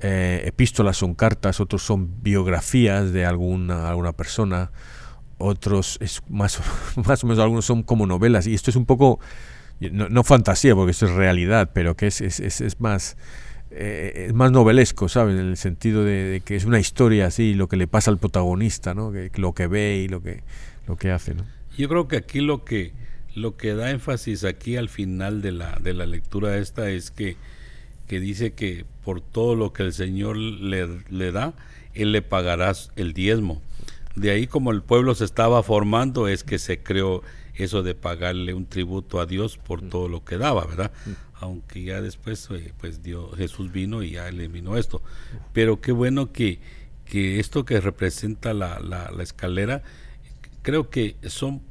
eh, 0.03 0.45
epístolas 0.47 0.97
son 0.97 1.14
cartas, 1.14 1.61
otros 1.61 1.83
son 1.83 2.23
biografías 2.23 3.12
de 3.12 3.27
alguna, 3.27 3.88
alguna 3.90 4.12
persona, 4.12 4.71
otros 5.37 5.99
es 6.01 6.23
más, 6.29 6.59
más 7.07 7.23
o 7.23 7.27
menos 7.27 7.43
algunos 7.43 7.66
son 7.66 7.83
como 7.83 8.07
novelas 8.07 8.47
y 8.47 8.55
esto 8.55 8.71
es 8.71 8.77
un 8.77 8.87
poco 8.87 9.21
no, 9.81 10.25
fantasía 10.25 10.75
porque 10.75 10.90
esto 10.93 11.07
es 11.07 11.12
realidad 11.12 11.71
pero 11.75 11.97
que 11.97 12.07
es, 12.07 12.21
es, 12.21 12.40
es, 12.40 12.81
más 12.81 13.16
eh, 13.71 14.27
es 14.29 14.35
más 14.35 14.53
novelesco 14.53 15.09
sabes 15.09 15.39
en 15.39 15.47
el 15.47 15.57
sentido 15.57 16.05
de, 16.05 16.43
que 16.45 16.57
es 16.57 16.65
una 16.65 16.81
historia 16.81 17.27
así 17.27 17.55
lo 17.55 17.69
que 17.69 17.77
le 17.77 17.87
pasa 17.87 18.11
al 18.11 18.19
protagonista 18.19 18.95
no 18.95 19.13
que, 19.13 19.31
lo 19.37 19.53
que 19.53 19.67
ve 19.67 20.03
y 20.05 20.09
lo 20.09 20.23
que 20.23 20.43
lo 20.87 20.97
que 20.97 21.11
hace 21.11 21.35
no 21.35 21.45
yo 21.77 21.89
creo 21.89 22.09
que 22.09 22.17
aquí 22.17 22.41
lo 22.41 22.65
que 22.65 22.93
lo 23.35 23.57
que 23.57 23.75
da 23.75 23.91
énfasis 23.91 24.45
aquí 24.45 24.77
al 24.77 24.89
final 24.89 25.41
de 25.41 25.53
la 25.53 25.79
de 25.81 25.95
la 25.95 26.07
lectura 26.07 26.57
esta 26.59 26.91
es 26.91 27.11
que 27.11 27.37
que 28.11 28.19
dice 28.19 28.55
que 28.55 28.87
por 29.05 29.21
todo 29.21 29.55
lo 29.55 29.73
que 29.73 29.85
el 29.85 29.93
Señor 29.93 30.37
le, 30.37 30.89
le 31.11 31.31
da, 31.31 31.55
Él 31.95 32.11
le 32.11 32.23
pagará 32.23 32.73
el 32.97 33.13
diezmo. 33.13 33.63
De 34.17 34.33
ahí 34.33 34.49
como 34.49 34.73
el 34.73 34.83
pueblo 34.83 35.15
se 35.15 35.25
estaba 35.25 35.63
formando 35.63 36.27
es 36.27 36.43
que 36.43 36.59
se 36.59 36.83
creó 36.83 37.23
eso 37.55 37.85
de 37.85 37.95
pagarle 37.95 38.53
un 38.53 38.67
tributo 38.67 39.21
a 39.21 39.27
Dios 39.27 39.59
por 39.59 39.81
todo 39.81 40.09
lo 40.09 40.25
que 40.25 40.39
daba, 40.39 40.67
¿verdad? 40.67 40.91
Aunque 41.40 41.83
ya 41.83 42.00
después 42.00 42.48
eh, 42.50 42.72
pues 42.79 43.03
Dios, 43.03 43.35
Jesús 43.37 43.72
vino 43.72 44.03
y 44.03 44.12
ya 44.12 44.29
eliminó 44.29 44.76
esto. 44.76 45.03
Pero 45.53 45.81
qué 45.81 45.92
bueno 45.92 46.33
que, 46.33 46.61
que 47.05 47.40
esto 47.40 47.64
que 47.64 47.81
representa 47.81 48.55
la, 48.55 48.79
la, 48.79 49.22
escalera, 49.22 49.83
creo 50.62 50.90
que 50.90 51.16
son 51.26 51.62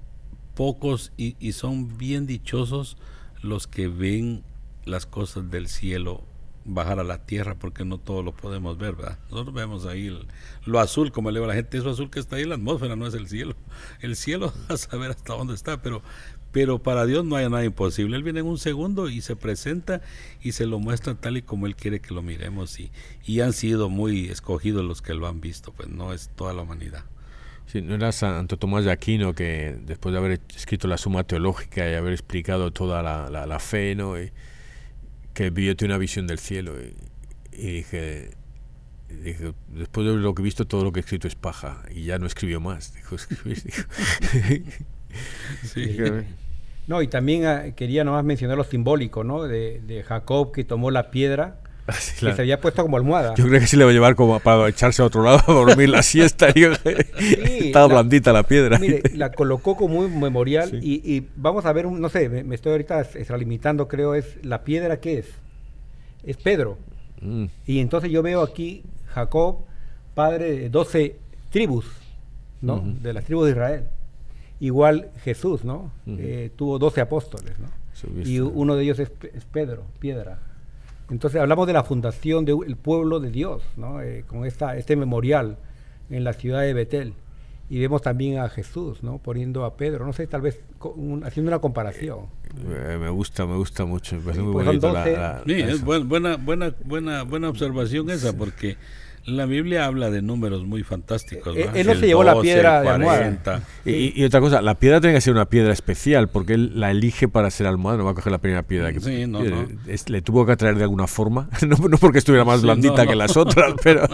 pocos 0.56 1.12
y, 1.18 1.36
y 1.40 1.54
son 1.54 1.98
bien 1.98 2.26
dichosos 2.26 2.98
los 3.42 3.68
que 3.68 3.88
ven 3.88 4.44
las 4.86 5.06
cosas 5.06 5.50
del 5.50 5.68
cielo 5.68 6.24
bajar 6.66 7.00
a 7.00 7.04
la 7.04 7.26
tierra 7.26 7.56
porque 7.56 7.86
no 7.86 7.98
todo 7.98 8.24
lo 8.24 8.34
podemos 8.34 8.78
ver, 8.78 8.96
¿verdad? 8.96 9.18
Nosotros 9.32 9.54
vemos 9.54 9.86
ahí 9.86 10.18
lo 10.66 10.80
azul, 10.80 11.12
como 11.12 11.32
le 11.32 11.40
digo 11.40 11.48
la 11.48 11.56
gente, 11.56 11.78
eso 11.78 11.90
azul 11.90 12.10
que 12.10 12.20
está 12.20 12.36
ahí 12.36 12.46
la 12.46 12.56
atmósfera, 12.56 12.96
no 12.96 13.08
es 13.08 13.14
el 13.14 13.28
cielo. 13.28 13.56
El 14.02 14.16
cielo 14.16 14.54
a 14.70 14.78
saber 14.78 15.12
hasta 15.12 15.34
dónde 15.34 15.54
está, 15.54 15.82
pero, 15.82 16.02
pero 16.52 16.82
para 16.82 17.06
Dios 17.06 17.26
no 17.26 17.36
hay 17.36 17.50
nada 17.50 17.66
imposible. 17.66 18.18
Él 18.18 18.24
viene 18.24 18.40
en 18.40 18.48
un 18.48 18.58
segundo 18.58 19.10
y 19.10 19.22
se 19.22 19.36
presenta 19.36 20.02
y 20.42 20.54
se 20.54 20.66
lo 20.66 20.80
muestra 20.80 21.16
tal 21.16 21.38
y 21.38 21.42
como 21.42 21.68
Él 21.68 21.76
quiere 21.76 22.00
que 22.00 22.14
lo 22.14 22.22
miremos 22.22 22.80
y, 22.80 22.92
y 23.26 23.42
han 23.42 23.54
sido 23.54 23.90
muy 23.90 24.30
escogidos 24.30 24.86
los 24.86 25.02
que 25.02 25.14
lo 25.14 25.28
han 25.28 25.42
visto, 25.42 25.72
pues 25.74 25.90
no 25.90 26.14
es 26.14 26.30
toda 26.36 26.54
la 26.54 26.62
humanidad. 26.64 27.04
Sí, 27.72 27.84
no 27.84 27.94
era 27.94 28.12
Santo 28.12 28.58
Tomás 28.58 28.84
de 28.84 28.92
Aquino 28.92 29.36
que 29.36 29.78
después 29.86 30.12
de 30.12 30.18
haber 30.18 30.42
escrito 30.56 30.88
la 30.88 30.98
Suma 30.98 31.24
Teológica 31.24 31.88
y 31.88 31.94
haber 31.94 32.14
explicado 32.14 32.74
toda 32.74 33.04
la, 33.04 33.30
la, 33.46 33.60
fe, 33.60 33.94
¿no? 33.94 34.20
Y, 34.20 34.32
que 35.36 35.52
vio 35.52 35.76
una 35.84 36.00
visión 36.00 36.26
del 36.26 36.40
cielo 36.40 36.74
y, 36.82 36.96
dije, 37.56 38.32
después 39.68 40.08
de 40.08 40.14
lo 40.14 40.36
que 40.36 40.42
he 40.42 40.46
visto, 40.46 40.66
todo 40.66 40.84
lo 40.84 40.92
que 40.92 41.00
he 41.00 41.02
escrito 41.02 41.28
es 41.28 41.36
paja 41.36 41.84
y 41.92 42.04
ya 42.04 42.20
no 42.20 42.26
escribió 42.26 42.60
más. 42.60 42.94
Dijo, 42.94 43.16
No, 46.88 47.04
y 47.04 47.08
también 47.08 47.46
ah, 47.46 47.76
quería 47.76 48.04
nomás 48.04 48.26
mencionar 48.26 48.58
lo 48.58 48.64
simbólico, 48.64 49.24
¿no? 49.24 49.44
De, 49.44 49.80
de 49.86 50.02
Jacob 50.02 50.52
que 50.52 50.64
tomó 50.64 50.90
la 50.90 51.12
piedra 51.12 51.60
Ah, 51.90 51.96
que 52.20 52.34
se 52.34 52.42
había 52.42 52.62
puesto 52.62 52.84
como 52.84 52.98
almohada. 52.98 53.34
Yo 53.36 53.48
creo 53.48 53.60
que 53.60 53.66
sí 53.66 53.76
le 53.76 53.84
va 53.84 53.90
a 53.90 53.94
llevar 53.94 54.16
como 54.16 54.40
para 54.40 54.70
echarse 54.70 55.02
a 55.02 55.06
otro 55.06 55.24
lado 55.24 55.40
a 55.48 55.66
dormir 55.66 55.90
la 55.90 56.04
siesta. 56.04 56.50
Estaba 56.50 57.88
blandita 57.88 58.32
la 58.32 58.44
piedra. 58.44 58.78
Mire, 58.78 59.02
la 59.16 59.32
colocó 59.32 59.76
como 59.76 60.00
un 60.00 60.20
memorial 60.20 60.80
y, 60.84 61.26
vamos 61.36 61.66
a 61.66 61.74
ver, 61.74 61.88
no 61.88 62.10
sé, 62.10 62.30
me, 62.30 62.54
estoy 62.54 62.74
ahorita 62.74 63.02
extralimitando, 63.02 63.88
creo, 63.88 64.14
es 64.14 64.38
la 64.44 64.64
piedra 64.64 65.00
que 65.00 65.20
es. 65.20 65.26
Es 66.24 66.38
Pedro. 66.38 66.78
Mm. 67.22 67.46
Y 67.66 67.80
entonces 67.80 68.12
yo 68.12 68.22
veo 68.22 68.44
aquí 68.44 68.84
Jacob, 69.14 69.60
padre 70.16 70.52
de 70.52 70.70
12 70.70 71.16
tribus, 71.50 71.86
¿no? 72.62 72.82
De 73.02 73.14
las 73.14 73.26
tribus 73.26 73.46
de 73.46 73.52
Israel. 73.52 73.88
Igual 74.60 75.12
Jesús, 75.24 75.64
¿no? 75.64 75.92
Eh, 76.08 76.52
tuvo 76.56 76.80
12 76.80 77.02
apóstoles, 77.02 77.56
¿no? 77.60 77.68
Y 78.24 78.40
uno 78.40 78.76
de 78.76 78.84
ellos 78.84 79.00
es, 79.00 79.12
es 79.34 79.46
Pedro, 79.46 79.84
piedra. 80.00 80.40
Entonces 81.10 81.42
hablamos 81.42 81.68
de 81.68 81.74
la 81.74 81.84
fundación 81.84 82.46
del 82.46 82.78
pueblo 82.78 83.20
de 83.20 83.32
Dios, 83.32 83.64
¿no? 83.78 84.02
Eh, 84.02 84.24
con 84.28 84.46
esta, 84.46 84.78
este 84.78 84.96
memorial 84.96 85.58
en 86.10 86.24
la 86.24 86.34
ciudad 86.34 86.62
de 86.62 86.74
Betel. 86.74 87.14
Y 87.70 87.80
vemos 87.80 88.02
también 88.02 88.40
a 88.40 88.50
Jesús, 88.50 89.04
¿no? 89.04 89.20
Poniendo 89.20 89.64
a 89.64 89.78
Pedro, 89.78 90.06
no 90.06 90.12
sé, 90.12 90.26
tal 90.26 90.42
vez 90.42 90.64
haciendo 91.24 91.50
una 91.50 91.60
comparación. 91.60 92.26
Eh, 92.68 92.98
me 93.00 93.10
gusta, 93.10 93.46
me 93.46 93.56
gusta 93.56 93.86
mucho. 93.86 94.16
Me 94.16 94.34
muy 94.34 94.54
pues 94.54 94.82
sí, 95.46 95.54
es 95.54 95.84
buena, 95.84 96.38
buena, 96.38 96.74
buena, 96.84 97.24
buena 97.24 97.50
observación 97.50 98.10
esa, 98.10 98.36
porque 98.36 98.76
la 99.32 99.46
Biblia 99.46 99.86
habla 99.86 100.10
de 100.10 100.22
números 100.22 100.66
muy 100.66 100.84
fantásticos. 100.84 101.56
Eh, 101.56 101.70
él 101.74 101.88
no 101.88 101.96
se 101.96 102.08
llevó 102.08 102.24
la 102.24 102.40
piedra 102.42 102.82
de 102.82 102.90
almohada. 102.90 103.62
Y, 103.86 104.24
otra 104.24 104.40
cosa, 104.40 104.62
la 104.62 104.76
piedra 104.76 105.02
tiene 105.02 105.16
que 105.16 105.22
ser 105.22 105.34
una 105.34 105.46
piedra 105.46 105.74
especial 105.74 106.28
porque 106.30 106.54
él 106.54 106.80
la 106.80 106.92
elige 106.92 107.28
para 107.28 107.50
ser 107.52 107.68
almohada, 107.68 107.98
no 107.98 108.06
va 108.06 108.12
a 108.12 108.14
coger 108.14 108.32
la 108.32 108.38
primera 108.38 108.64
piedra 108.64 108.94
que 108.94 109.00
sí, 109.00 109.28
no, 109.28 109.42
le 109.44 110.22
tuvo 110.22 110.46
que 110.46 110.54
atraer 110.54 110.76
de 110.76 110.84
alguna 110.84 111.08
forma, 111.08 111.50
no, 111.68 111.98
porque 111.98 112.20
estuviera 112.20 112.46
más 112.46 112.62
blandita 112.62 113.06
que 113.08 113.16
las 113.16 113.38
otras, 113.38 113.74
pero 113.84 114.08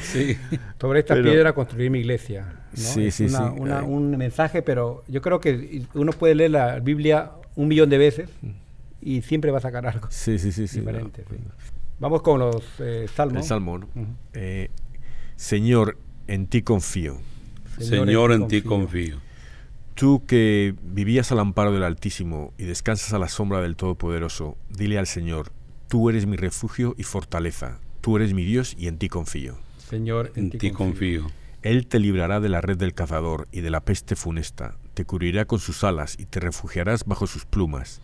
sí. 0.00 0.36
sobre 0.80 1.00
esta 1.00 1.14
piedra 1.14 1.52
construir 1.52 1.90
mi 1.90 2.00
iglesia. 2.00 2.46
Sí, 2.74 3.10
sí, 3.10 3.28
sí. 3.28 3.36
un 3.36 4.16
mensaje, 4.16 4.62
pero 4.62 5.04
yo 5.08 5.22
creo 5.22 5.40
que 5.40 5.82
uno 5.94 6.12
puede 6.12 6.34
leer 6.34 6.50
la 6.50 6.78
Biblia 6.80 7.32
un 7.56 7.68
millón 7.68 7.90
de 7.90 7.98
veces 7.98 8.30
y 9.00 9.22
siempre 9.22 9.50
va 9.50 9.58
a 9.58 9.60
sacar 9.60 9.86
algo 9.86 10.08
sí, 10.10 10.38
sí, 10.38 10.52
sí, 10.52 10.62
diferente. 10.62 11.24
Vamos 12.00 12.22
con 12.22 12.38
los 12.38 12.62
eh, 12.78 13.06
salmos. 13.12 13.38
El 13.38 13.44
salmo, 13.44 13.80
eh, 14.32 14.70
Señor, 15.36 15.98
en 16.28 16.46
ti 16.46 16.62
confío. 16.62 17.18
Señor, 17.78 18.32
en, 18.32 18.48
ti, 18.48 18.62
confío. 18.62 19.16
Tú 19.94 20.24
que 20.26 20.74
vivías 20.82 21.32
al 21.32 21.40
amparo 21.40 21.72
del 21.72 21.82
Altísimo 21.82 22.52
y 22.58 22.64
descansas 22.64 23.12
a 23.12 23.18
la 23.18 23.28
sombra 23.28 23.60
del 23.60 23.76
Todopoderoso, 23.76 24.56
dile 24.68 24.98
al 24.98 25.06
Señor, 25.06 25.52
tú 25.88 26.08
eres 26.08 26.26
mi 26.26 26.36
refugio 26.36 26.94
y 26.98 27.02
fortaleza, 27.02 27.80
tú 28.00 28.16
eres 28.16 28.32
mi 28.34 28.44
Dios 28.44 28.74
y 28.78 28.88
en 28.88 28.98
ti 28.98 29.08
confío. 29.08 29.58
Señor, 29.78 30.32
en, 30.36 30.50
ti 30.50 30.70
confío. 30.70 31.26
Él 31.62 31.86
te 31.86 31.98
librará 31.98 32.40
de 32.40 32.48
la 32.48 32.60
red 32.60 32.76
del 32.76 32.94
cazador 32.94 33.48
y 33.50 33.60
de 33.60 33.70
la 33.70 33.80
peste 33.80 34.14
funesta, 34.14 34.76
te 34.94 35.04
cubrirá 35.04 35.46
con 35.46 35.58
sus 35.58 35.82
alas 35.82 36.16
y 36.18 36.26
te 36.26 36.38
refugiarás 36.40 37.04
bajo 37.04 37.26
sus 37.26 37.44
plumas. 37.44 38.00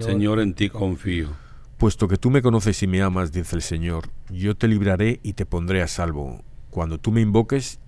Señor 0.00 0.40
en 0.40 0.54
ti 0.54 0.68
confío. 0.68 1.45
Puesto 1.78 2.08
que 2.08 2.16
tú 2.16 2.30
me 2.30 2.40
conoces 2.40 2.82
y 2.82 2.86
me 2.86 3.02
amas, 3.02 3.32
dice 3.32 3.54
el 3.54 3.62
Señor, 3.62 4.08
yo 4.30 4.56
te 4.56 4.66
libraré 4.66 5.20
y 5.22 5.34
te 5.34 5.44
pondré 5.44 5.82
a 5.82 5.88
salvo. 5.88 6.42
Cuando 6.70 6.98
tú 6.98 7.12
me 7.12 7.20
invoques 7.20 7.80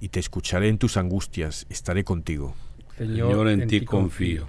y 0.00 0.08
te 0.08 0.20
escucharé 0.20 0.68
en 0.68 0.76
tus 0.76 0.98
angustias, 0.98 1.66
estaré 1.70 2.04
contigo. 2.04 2.54
Señor, 2.98 3.48
en, 3.48 3.66
ti 3.66 3.84
confío. 3.86 4.46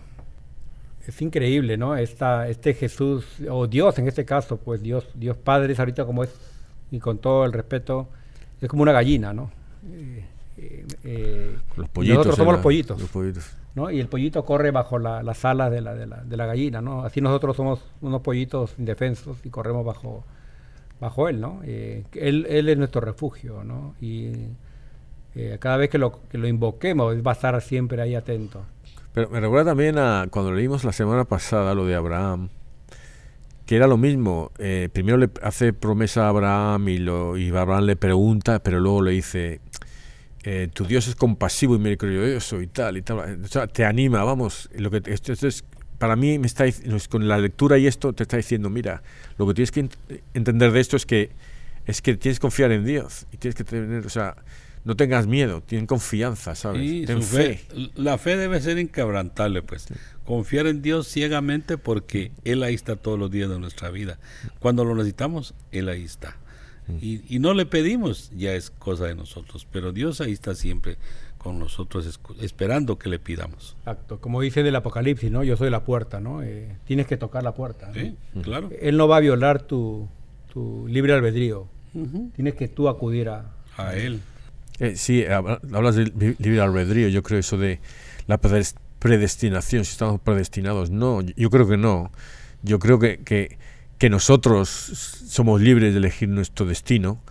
Es 1.07 1.21
increíble, 1.21 1.77
¿no? 1.77 1.95
Esta, 1.95 2.49
este 2.49 2.73
Jesús, 2.73 3.25
o 3.49 3.65
Dios 3.65 3.97
en 3.97 4.09
este 4.09 4.25
caso, 4.25 4.57
pues 4.57 4.83
Dios, 4.83 5.07
Dios 5.15 5.37
Padre 5.37 5.71
es 5.71 5.79
ahorita 5.79 6.05
como 6.05 6.25
es, 6.25 6.29
y 6.91 6.99
con 6.99 7.17
todo 7.17 7.45
el 7.45 7.53
respeto, 7.53 8.09
es 8.59 8.67
como 8.67 8.83
una 8.83 8.91
gallina, 8.91 9.31
¿no? 9.31 9.51
Eh, 9.89 10.25
eh, 10.57 10.85
eh, 11.05 11.55
los 11.77 11.87
pollitos. 11.89 12.17
Nosotros 12.17 12.35
somos 12.35 12.53
los 12.55 12.61
pollitos. 12.61 12.99
Los 12.99 13.09
pollitos. 13.09 13.45
¿No? 13.75 13.89
Y 13.89 13.99
el 13.99 14.07
pollito 14.07 14.43
corre 14.43 14.71
bajo 14.71 14.99
la, 14.99 15.23
las 15.23 15.45
alas 15.45 15.71
de 15.71 15.81
la, 15.81 16.45
gallina, 16.45 16.81
¿no? 16.81 17.03
Así 17.03 17.21
nosotros 17.21 17.55
somos 17.55 17.83
unos 18.01 18.21
pollitos 18.21 18.75
indefensos 18.77 19.37
y 19.45 19.49
corremos 19.49 19.85
bajo, 19.85 20.23
bajo 20.99 21.29
él, 21.29 21.39
¿no? 21.39 21.61
Eh, 21.63 22.03
él, 22.13 22.45
es 22.47 22.77
nuestro 22.77 23.01
refugio, 23.01 23.63
¿no? 23.63 23.95
Y 24.01 24.31
eh, 25.35 25.57
cada 25.59 25.77
vez 25.77 25.89
que 25.89 25.97
lo, 25.97 26.27
que 26.27 26.37
lo 26.37 26.47
invoquemos, 26.47 27.15
va 27.25 27.31
a 27.31 27.33
estar 27.33 27.61
siempre 27.61 28.01
ahí 28.01 28.15
atento. 28.15 28.63
Pero 29.13 29.29
me 29.29 29.39
recuerda 29.39 29.71
también 29.71 29.97
a 29.97 30.27
cuando 30.29 30.53
leímos 30.53 30.83
la 30.83 30.93
semana 30.93 31.25
pasada 31.25 31.73
lo 31.73 31.85
de 31.85 31.95
Abraham, 31.95 32.49
que 33.65 33.75
era 33.75 33.87
lo 33.87 33.97
mismo. 33.97 34.51
Eh, 34.57 34.89
primero 34.91 35.17
le 35.17 35.29
hace 35.41 35.73
promesa 35.73 36.25
a 36.25 36.29
Abraham 36.29 36.89
y, 36.89 36.97
lo, 36.97 37.37
y 37.37 37.49
Abraham 37.49 37.85
le 37.85 37.95
pregunta, 37.95 38.59
pero 38.59 38.79
luego 38.79 39.01
le 39.01 39.11
dice, 39.11 39.59
eh, 40.43 40.69
tu 40.73 40.85
Dios 40.85 41.07
es 41.07 41.15
compasivo 41.15 41.75
y 41.75 41.77
misericordioso 41.77 42.61
y 42.61 42.67
tal 42.67 42.97
y 42.97 43.01
tal. 43.01 43.43
O 43.43 43.47
sea, 43.47 43.67
te 43.67 43.85
anima, 43.85 44.23
vamos. 44.23 44.69
Lo 44.75 44.89
que 44.89 45.01
esto, 45.05 45.33
es 45.33 45.63
para 45.97 46.15
mí 46.15 46.39
me 46.39 46.47
está 46.47 46.65
con 47.09 47.27
la 47.27 47.37
lectura 47.37 47.77
y 47.77 47.85
esto 47.85 48.13
te 48.13 48.23
está 48.23 48.37
diciendo, 48.37 48.69
mira, 48.69 49.03
lo 49.37 49.47
que 49.47 49.53
tienes 49.53 49.71
que 49.71 49.87
entender 50.33 50.71
de 50.71 50.79
esto 50.79 50.97
es 50.97 51.05
que 51.05 51.29
es 51.85 52.01
que 52.01 52.15
tienes 52.15 52.39
que 52.39 52.41
confiar 52.41 52.71
en 52.71 52.85
Dios 52.85 53.27
y 53.31 53.37
tienes 53.37 53.55
que 53.55 53.63
tener, 53.63 54.05
o 54.05 54.09
sea, 54.09 54.35
no 54.83 54.95
tengas 54.95 55.27
miedo, 55.27 55.61
tienes 55.61 55.87
confianza, 55.87 56.55
¿sabes? 56.55 57.05
Ten 57.05 57.21
fe. 57.21 57.61
La 57.95 58.17
fe 58.17 58.35
debe 58.35 58.59
ser 58.61 58.79
inquebrantable, 58.79 59.61
pues. 59.61 59.87
Confiar 60.25 60.67
en 60.67 60.81
Dios 60.81 61.07
ciegamente 61.07 61.77
porque 61.77 62.31
Él 62.45 62.63
ahí 62.63 62.73
está 62.73 62.95
todos 62.95 63.19
los 63.19 63.29
días 63.29 63.49
de 63.49 63.59
nuestra 63.59 63.91
vida. 63.91 64.17
Cuando 64.59 64.83
lo 64.85 64.95
necesitamos, 64.95 65.53
Él 65.71 65.89
ahí 65.89 66.03
está. 66.03 66.37
Y, 66.99 67.39
no 67.39 67.53
le 67.53 67.65
pedimos, 67.65 68.31
ya 68.35 68.53
es 68.53 68.69
cosa 68.69 69.05
de 69.05 69.15
nosotros, 69.15 69.65
pero 69.71 69.93
Dios 69.93 70.19
ahí 70.19 70.33
está 70.33 70.55
siempre 70.55 70.97
con 71.37 71.57
nosotros 71.57 72.19
esperando 72.41 72.99
que 72.99 73.09
le 73.09 73.17
pidamos. 73.17 73.75
Exacto, 73.79 74.19
como 74.19 74.41
dice 74.41 74.61
del 74.61 74.75
Apocalipsis, 74.75 75.31
¿no? 75.31 75.43
Yo 75.43 75.57
soy 75.57 75.69
la 75.69 75.85
puerta, 75.85 76.19
¿no? 76.19 76.43
Eh, 76.43 76.75
tienes 76.85 77.07
que 77.07 77.17
tocar 77.17 77.43
la 77.43 77.53
puerta. 77.53 77.91
Sí, 77.93 78.15
claro. 78.41 78.69
Él 78.79 78.97
no 78.97 79.07
va 79.07 79.17
a 79.17 79.19
violar 79.21 79.61
tu, 79.61 80.07
tu 80.53 80.87
libre 80.87 81.13
albedrío. 81.13 81.67
Tienes 82.35 82.55
que 82.55 82.67
tú 82.67 82.89
acudir 82.89 83.29
a, 83.29 83.51
a 83.77 83.95
Él. 83.95 84.21
Eh, 84.79 84.95
sí, 84.95 85.25
hablas 85.25 85.95
de 85.95 86.35
libre 86.39 86.61
albedrío, 86.61 87.07
yo 87.07 87.21
creo 87.21 87.39
eso 87.39 87.57
de 87.57 87.79
la 88.27 88.39
predestinación, 88.99 89.85
si 89.85 89.91
estamos 89.91 90.19
predestinados, 90.21 90.89
no, 90.89 91.21
yo 91.21 91.49
creo 91.49 91.67
que 91.67 91.77
no. 91.77 92.11
Yo 92.63 92.79
creo 92.79 92.99
que, 92.99 93.19
que 93.19 93.57
que 94.01 94.09
nosotros 94.09 94.67
somos 94.67 95.61
libres 95.61 95.93
de 95.93 95.99
elegir 95.99 96.27
nuestro 96.27 96.65
destino. 96.65 97.21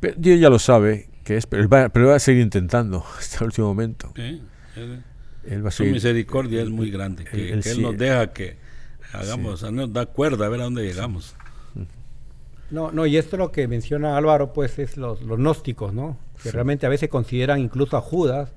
Pero 0.00 0.16
Dios 0.18 0.38
ya 0.38 0.50
lo 0.50 0.58
sabe, 0.58 1.08
que 1.24 1.38
es, 1.38 1.46
pero 1.46 1.62
él, 1.62 1.72
va, 1.72 2.14
a 2.14 2.18
seguir 2.18 2.42
intentando 2.42 3.02
hasta 3.18 3.38
el 3.38 3.44
último 3.44 3.68
momento. 3.68 4.12
su 5.70 5.84
misericordia 5.84 6.60
es 6.60 6.68
muy 6.68 6.90
grande, 6.90 7.24
que 7.24 7.54
él, 7.54 7.62
nos 7.80 7.96
deja 7.96 8.34
que 8.34 8.58
hagamos, 9.14 9.62
nos 9.72 9.90
da 9.90 10.04
cuerda 10.04 10.44
a 10.44 10.50
ver 10.50 10.60
a 10.60 10.64
dónde 10.64 10.84
llegamos. 10.84 11.34
No, 12.70 12.92
no, 12.92 13.06
y 13.06 13.16
esto 13.16 13.38
lo 13.38 13.50
que 13.50 13.66
menciona 13.66 14.18
Álvaro, 14.18 14.52
pues 14.52 14.78
es 14.78 14.98
los, 14.98 15.22
los 15.22 15.38
gnósticos, 15.38 15.94
¿no? 15.94 16.18
Que 16.42 16.52
realmente 16.52 16.84
a 16.84 16.90
veces 16.90 17.08
consideran 17.08 17.60
incluso 17.60 17.96
a 17.96 18.02
Judas 18.02 18.52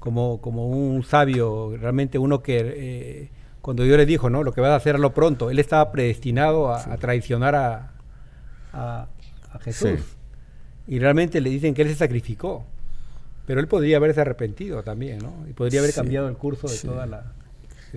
como, 0.00 0.42
como 0.42 0.68
un 0.68 1.02
sabio, 1.02 1.74
realmente 1.80 2.18
uno 2.18 2.42
que 2.42 2.58
eh, 2.58 3.30
cuando 3.64 3.82
Dios 3.82 3.96
le 3.96 4.04
dijo, 4.04 4.28
¿no? 4.28 4.42
Lo 4.42 4.52
que 4.52 4.60
va 4.60 4.74
a 4.74 4.76
hacer 4.76 5.00
lo 5.00 5.14
pronto. 5.14 5.48
Él 5.48 5.58
estaba 5.58 5.90
predestinado 5.90 6.70
a, 6.70 6.98
traicionar 6.98 7.54
a, 7.54 7.92
a, 8.74 9.08
Jesús. 9.62 10.00
Y 10.86 10.98
realmente 10.98 11.40
le 11.40 11.48
dicen 11.48 11.72
que 11.72 11.80
él 11.80 11.88
se 11.88 11.94
sacrificó. 11.94 12.66
Pero 13.46 13.60
él 13.60 13.66
podría 13.66 13.96
haberse 13.96 14.20
arrepentido 14.20 14.82
también, 14.82 15.20
¿no? 15.20 15.46
Y 15.48 15.54
podría 15.54 15.80
haber 15.80 15.94
cambiado 15.94 16.28
el 16.28 16.36
curso 16.36 16.68
de 16.68 16.76
toda 16.76 17.06
la... 17.06 17.32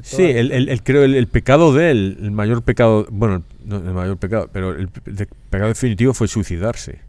sí, 0.02 0.24
el, 0.24 0.54
el, 0.54 0.84
creo 0.84 1.04
el, 1.04 1.16
el, 1.16 1.28
pecado 1.28 1.74
de 1.74 1.92
él, 1.92 2.18
el 2.22 2.32
mayor 2.32 2.62
pecado, 2.62 3.06
bueno, 3.10 3.44
no 3.66 3.76
el 3.76 3.94
mayor 3.94 4.16
pecado, 4.16 4.50
pero 4.54 4.72
el, 4.72 4.88
pecado 4.88 5.68
definitivo 5.68 6.14
fue 6.14 6.30
suicidarse. 6.30 7.02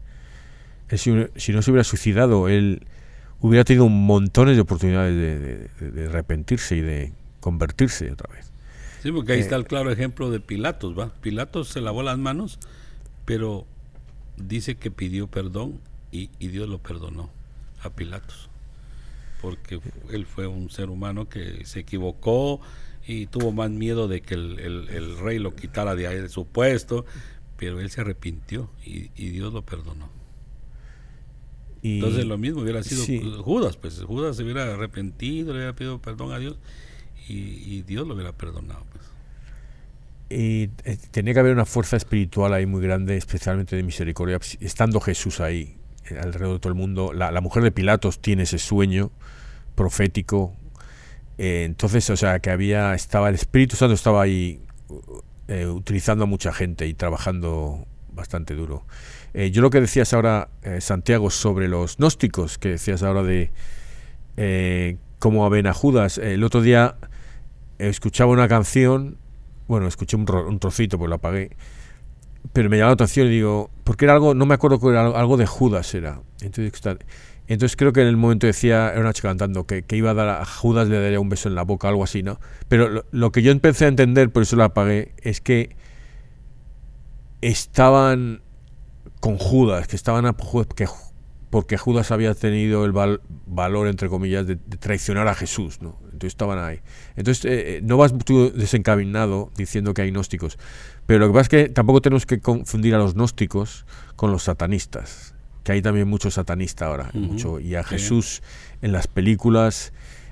si, 0.89 1.13
si, 1.37 1.53
no 1.53 1.61
se 1.61 1.71
hubiera 1.71 1.85
suicidado, 1.85 2.49
él 2.49 2.85
hubiera 3.39 3.63
tenido 3.63 3.87
montones 3.87 4.57
de 4.57 4.61
oportunidades 4.63 5.15
de, 5.79 5.91
de 5.91 6.07
arrepentirse 6.07 6.75
y 6.75 6.81
de 6.81 7.13
convertirse 7.39 8.11
otra 8.11 8.33
vez. 8.33 8.51
Sí, 9.01 9.11
porque 9.11 9.33
ahí 9.33 9.39
está 9.39 9.55
el 9.55 9.65
claro 9.65 9.91
ejemplo 9.91 10.29
de 10.29 10.39
Pilatos, 10.39 10.97
¿va? 10.97 11.13
Pilatos 11.21 11.69
se 11.69 11.79
lavó 11.79 12.03
las 12.03 12.17
manos, 12.17 12.59
pero 13.25 13.65
dice 14.37 14.75
que 14.75 14.91
pidió 14.91 15.27
perdón 15.27 15.79
y, 16.11 16.27
Dios 16.39 16.67
lo 16.67 16.79
perdonó 16.79 17.29
a 17.81 17.89
Pilatos. 17.91 18.49
Porque 19.41 19.79
él 20.11 20.25
fue 20.25 20.47
un 20.47 20.69
ser 20.69 20.89
humano 20.89 21.29
que 21.29 21.65
se 21.65 21.79
equivocó 21.79 22.59
y 23.07 23.27
tuvo 23.27 23.53
más 23.53 23.69
miedo 23.69 24.09
de 24.09 24.21
que 24.21 24.33
el, 24.33 25.17
rey 25.19 25.39
lo 25.39 25.55
quitara 25.55 25.95
de, 25.95 26.07
ahí, 26.07 26.19
de 26.19 26.27
su 26.27 26.45
puesto, 26.45 27.05
pero 27.55 27.79
él 27.79 27.89
se 27.89 28.01
arrepintió 28.01 28.69
y, 28.85 29.07
Dios 29.29 29.53
lo 29.53 29.61
perdonó. 29.61 30.09
Entonces 31.81 32.25
lo 32.25 32.37
mismo 32.37 32.61
hubiera 32.61 32.83
sido 32.83 33.41
Judas, 33.41 33.77
pues 33.77 34.01
Judas 34.01 34.35
se 34.35 34.43
hubiera 34.43 34.73
arrepentido, 34.73 35.53
le 35.53 35.59
hubiera 35.59 35.73
pedido 35.73 36.01
perdón 36.01 36.33
a 36.33 36.39
Dios 36.39 36.57
y, 37.29 37.83
Dios 37.83 38.07
lo 38.07 38.15
hubiera 38.15 38.31
perdonado. 38.31 38.83
Pues. 38.91 39.05
Y 40.29 40.69
eh, 40.83 40.97
tenía 41.11 41.33
que 41.33 41.39
haber 41.39 41.53
una 41.53 41.65
fuerza 41.65 41.97
espiritual 41.97 42.53
ahí 42.53 42.65
muy 42.65 42.81
grande, 42.81 43.17
especialmente 43.17 43.75
de 43.75 43.83
misericordia, 43.83 44.39
estando 44.59 44.99
Jesús 44.99 45.39
ahí, 45.39 45.77
eh, 46.09 46.19
alrededor 46.21 46.53
de 46.53 46.59
todo 46.59 46.71
el 46.71 46.77
mundo. 46.77 47.13
La, 47.13 47.41
mujer 47.41 47.63
de 47.63 47.71
Pilatos 47.71 48.19
tiene 48.19 48.43
ese 48.43 48.59
sueño 48.59 49.11
profético. 49.75 50.55
Eh, 51.37 51.63
entonces, 51.65 52.09
o 52.09 52.17
sea, 52.17 52.39
que 52.39 52.51
había, 52.51 52.93
estaba 52.93 53.29
el 53.29 53.35
Espíritu 53.35 53.75
Santo 53.75 53.93
estaba 53.93 54.21
ahí 54.21 54.61
utilizando 55.67 56.25
a 56.25 56.27
mucha 56.27 56.53
gente 56.53 56.85
y 56.85 56.93
trabajando 56.93 57.87
bastante 58.13 58.53
duro. 58.53 58.85
yo 59.33 59.63
lo 59.63 59.71
que 59.71 59.81
decías 59.81 60.13
ahora, 60.13 60.47
Santiago, 60.79 61.31
sobre 61.31 61.67
los 61.67 61.97
gnósticos, 61.97 62.59
que 62.59 62.69
decías 62.69 63.01
ahora 63.01 63.23
de 63.23 63.49
cómo 65.17 65.49
ven 65.49 65.65
a 65.65 65.73
Judas, 65.73 66.19
el 66.19 66.43
otro 66.43 66.61
día 66.61 66.97
escuchaba 67.79 68.31
una 68.31 68.47
canción, 68.47 69.17
bueno, 69.67 69.87
escuché 69.87 70.17
un, 70.17 70.59
trocito, 70.59 70.97
pues 70.97 71.09
lo 71.09 71.15
apagué, 71.15 71.55
pero 72.53 72.69
me 72.69 72.77
llamó 72.77 72.89
la 72.89 72.93
atención 72.93 73.27
y 73.27 73.31
digo, 73.31 73.69
porque 73.83 74.05
era 74.05 74.13
algo, 74.13 74.33
no 74.33 74.45
me 74.45 74.53
acuerdo 74.53 74.79
que 74.79 74.89
era 74.89 75.07
algo 75.07 75.37
de 75.37 75.45
Judas 75.45 75.93
era. 75.93 76.21
Entonces, 76.41 76.73
entonces 77.47 77.75
creo 77.75 77.93
que 77.93 78.01
en 78.01 78.07
el 78.07 78.17
momento 78.17 78.45
decía, 78.45 78.91
era 78.91 79.01
una 79.01 79.13
chica 79.13 79.29
cantando, 79.29 79.65
que, 79.65 79.83
que, 79.83 79.95
iba 79.95 80.11
a 80.11 80.13
dar 80.13 80.29
a 80.29 80.45
Judas 80.45 80.87
le 80.87 81.01
daría 81.01 81.19
un 81.19 81.29
beso 81.29 81.49
en 81.49 81.55
la 81.55 81.63
boca, 81.63 81.87
algo 81.87 82.03
así, 82.03 82.21
¿no? 82.21 82.39
Pero 82.67 83.05
lo, 83.09 83.31
que 83.31 83.41
yo 83.41 83.51
empecé 83.51 83.85
a 83.85 83.87
entender, 83.87 84.29
por 84.31 84.43
eso 84.43 84.55
lo 84.55 84.65
apagué, 84.65 85.13
es 85.21 85.41
que 85.41 85.75
estaban 87.41 88.41
con 89.19 89.37
Judas, 89.37 89.87
que 89.87 89.95
estaban 89.95 90.25
a, 90.25 90.35
que, 90.75 90.87
porque 91.49 91.77
Judas 91.77 92.11
había 92.11 92.33
tenido 92.35 92.85
el 92.85 92.91
valor, 92.91 93.87
entre 93.87 94.07
comillas, 94.07 94.45
de, 94.45 94.55
traicionar 94.55 95.27
a 95.27 95.35
Jesús, 95.35 95.81
¿no? 95.81 95.97
Entonces 96.05 96.29
estaban 96.29 96.59
ahí. 96.59 96.81
Entonces, 97.15 97.45
eh, 97.45 97.77
eh, 97.77 97.81
no 97.83 97.97
vas 97.97 98.13
tú 98.23 98.51
desencaminado 98.51 99.51
diciendo 99.57 99.93
que 99.93 100.03
hay 100.03 100.11
gnósticos, 100.11 100.59
pero 101.05 101.19
lo 101.19 101.27
que 101.27 101.33
pasa 101.33 101.41
es 101.41 101.49
que 101.49 101.69
tampoco 101.69 102.01
tenemos 102.01 102.25
que 102.25 102.39
confundir 102.39 102.93
a 102.93 102.99
los 102.99 103.15
gnósticos 103.15 103.85
con 104.15 104.31
los 104.31 104.43
satanistas 104.43 105.35
que 105.63 105.73
hay 105.73 105.81
también 105.81 106.07
mucho 106.07 106.31
satanista 106.31 106.85
ahora, 106.85 107.11
mucho, 107.13 107.59
y 107.59 107.75
a 107.75 107.83
Jesús 107.83 108.41
en 108.81 108.91
las 108.91 109.07
películas 109.07 109.91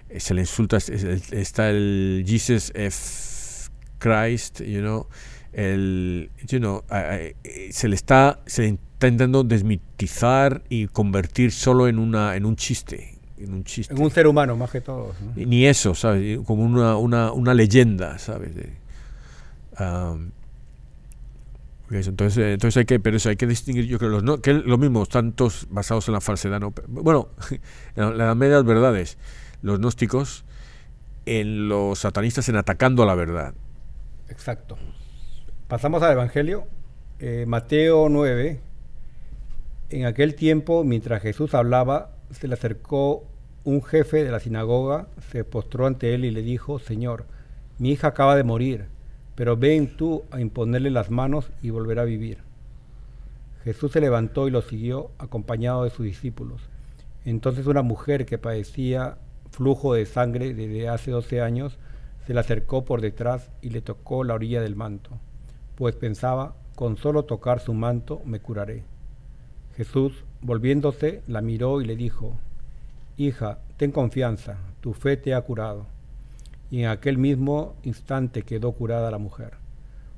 eh, 0.09 0.19
se 0.19 0.33
le 0.33 0.41
insulta, 0.41 0.77
está 0.77 1.69
el 1.69 2.23
Jesus 2.25 2.71
F. 2.73 3.69
Christ, 3.99 4.61
you 4.61 4.79
know, 4.79 5.07
el, 5.53 6.29
you 6.47 6.59
know, 6.59 6.83
se 7.71 7.87
le 7.87 7.95
está, 7.95 8.41
se 8.45 8.77
está 8.97 9.07
intentando 9.09 9.43
desmitizar 9.43 10.63
y 10.69 10.87
convertir 10.87 11.51
solo 11.51 11.87
en 11.87 11.99
una, 11.99 12.35
en 12.35 12.47
un 12.47 12.55
chiste, 12.55 13.19
en 13.37 13.53
un 13.53 13.63
chiste. 13.63 13.93
En 13.93 14.01
un 14.01 14.09
ser 14.09 14.25
humano 14.25 14.57
más 14.57 14.71
que 14.71 14.81
todo. 14.81 15.13
Ni 15.35 15.67
eso, 15.67 15.93
¿sabes? 15.93 16.39
Como 16.47 16.63
una, 16.63 16.97
una, 16.97 17.31
una 17.31 17.53
leyenda, 17.53 18.17
¿sabes? 18.17 18.55
De, 18.55 18.73
entonces, 21.91 22.37
eh, 22.39 22.53
entonces 22.53 22.77
hay 22.77 22.85
que, 22.85 22.99
pero 22.99 23.17
eso 23.17 23.29
hay 23.29 23.35
que 23.35 23.45
distinguir, 23.45 23.85
yo 23.85 23.99
creo, 23.99 24.09
los 24.09 24.23
no, 24.23 24.41
que 24.41 24.51
lo 24.51 24.79
mismo, 24.79 25.03
están 25.03 25.31
todos 25.31 25.67
basados 25.69 26.07
en 26.07 26.15
la 26.15 26.21
falsedad. 26.21 26.59
¿no? 26.59 26.73
Bueno, 26.87 27.29
en 27.95 28.17
las 28.17 28.35
medias 28.35 28.65
verdades, 28.65 29.19
los 29.61 29.77
gnósticos, 29.77 30.43
en 31.27 31.69
los 31.69 31.99
satanistas 31.99 32.49
en 32.49 32.55
atacando 32.55 33.03
a 33.03 33.05
la 33.05 33.13
verdad. 33.13 33.53
Exacto. 34.29 34.75
Pasamos 35.67 36.01
al 36.01 36.13
Evangelio, 36.13 36.65
eh, 37.19 37.45
Mateo 37.47 38.09
9. 38.09 38.65
En 39.89 40.05
aquel 40.05 40.35
tiempo, 40.35 40.83
mientras 40.83 41.21
Jesús 41.21 41.53
hablaba, 41.53 42.11
se 42.31 42.47
le 42.47 42.55
acercó 42.55 43.25
un 43.63 43.83
jefe 43.83 44.23
de 44.23 44.31
la 44.31 44.39
sinagoga, 44.39 45.07
se 45.31 45.43
postró 45.43 45.87
ante 45.87 46.13
él 46.13 46.25
y 46.25 46.31
le 46.31 46.41
dijo, 46.41 46.79
Señor, 46.79 47.25
mi 47.79 47.91
hija 47.91 48.07
acaba 48.07 48.35
de 48.35 48.43
morir 48.43 48.97
pero 49.37 49.55
ven 49.55 49.95
tú 49.95 50.23
a 50.31 50.41
imponerle 50.41 50.89
las 50.89 51.11
manos 51.11 51.51
y 51.61 51.69
volverá 51.69 52.01
a 52.01 52.05
vivir. 52.05 52.39
Jesús 53.63 53.91
se 53.91 54.01
levantó 54.01 54.47
y 54.47 54.51
lo 54.51 54.63
siguió 54.63 55.11
acompañado 55.19 55.83
de 55.83 55.91
sus 55.91 56.07
discípulos. 56.07 56.59
Entonces 57.23 57.67
una 57.67 57.83
mujer 57.83 58.25
que 58.25 58.39
padecía 58.39 59.19
flujo 59.51 59.93
de 59.93 60.07
sangre 60.07 60.55
desde 60.55 60.89
hace 60.89 61.11
doce 61.11 61.39
años 61.39 61.77
se 62.25 62.33
le 62.33 62.39
acercó 62.39 62.83
por 62.83 62.99
detrás 62.99 63.51
y 63.61 63.69
le 63.69 63.81
tocó 63.81 64.23
la 64.23 64.33
orilla 64.33 64.59
del 64.59 64.75
manto, 64.75 65.11
pues 65.75 65.95
pensaba, 65.95 66.55
con 66.73 66.97
solo 66.97 67.25
tocar 67.25 67.59
su 67.59 67.75
manto 67.75 68.23
me 68.25 68.39
curaré. 68.39 68.85
Jesús, 69.77 70.25
volviéndose, 70.41 71.21
la 71.27 71.41
miró 71.41 71.79
y 71.79 71.85
le 71.85 71.95
dijo, 71.95 72.37
Hija, 73.15 73.59
ten 73.77 73.91
confianza, 73.91 74.57
tu 74.81 74.93
fe 74.93 75.15
te 75.15 75.33
ha 75.33 75.41
curado 75.41 75.85
y 76.69 76.81
en 76.81 76.89
aquel 76.89 77.17
mismo 77.17 77.75
instante 77.83 78.43
quedó 78.43 78.73
curada 78.73 79.11
la 79.11 79.17
mujer. 79.17 79.53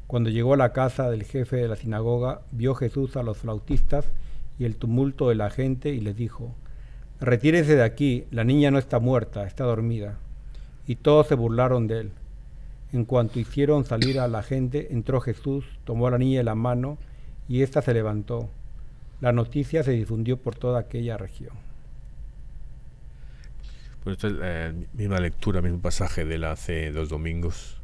Cuando 0.08 0.30
llegó 0.30 0.56
a 0.56 0.58
la 0.58 0.74
casa 0.74 1.10
del 1.10 1.24
jefe 1.24 1.58
de 1.58 1.68
la 1.68 1.76
sinagoga, 1.76 2.42
vio 2.52 2.74
Jesús 2.74 3.16
a 3.16 3.24
los 3.24 3.38
flautistas 3.38 4.06
y 4.58 4.66
el 4.66 4.76
tumulto 4.76 5.30
de 5.30 5.36
la 5.36 5.50
gente 5.50 5.90
y 5.90 6.00
les 6.00 6.16
dijo, 6.16 6.56
Retírense 7.22 7.76
de 7.76 7.84
aquí, 7.84 8.26
la 8.32 8.44
niña 8.44 8.72
no 8.72 8.80
está 8.80 9.00
muerta, 9.00 9.46
está 9.46 9.66
dormida. 9.66 10.18
Y 10.88 10.96
todos 10.96 11.28
se 11.28 11.36
burlaron 11.36 11.88
de 11.88 12.00
él. 12.00 12.12
En 12.92 13.06
cuanto 13.06 13.40
hicieron 13.40 13.86
salir 13.86 14.20
a 14.20 14.28
la 14.28 14.42
gente, 14.42 14.88
entró 14.92 15.22
Jesús, 15.22 15.66
tomó 15.84 16.08
a 16.08 16.12
la 16.12 16.18
niña 16.18 16.40
de 16.40 16.46
la 16.46 16.56
mano 16.56 16.98
y 17.48 17.62
ésta 17.62 17.82
se 17.82 17.94
levantó. 17.94 18.50
La 19.22 19.32
noticia 19.32 19.84
se 19.84 19.92
difundió 19.92 20.38
por 20.38 20.56
toda 20.56 20.80
aquella 20.80 21.18
región. 21.18 21.54
Pues 24.04 24.16
esta 24.16 24.28
es 24.28 24.34
la 24.34 24.74
misma 24.94 25.20
lectura, 25.20 25.62
mismo 25.62 25.82
pasaje 25.82 26.24
de 26.26 26.38
la 26.38 26.52
hace 26.52 26.92
dos 26.92 27.10
domingos. 27.10 27.80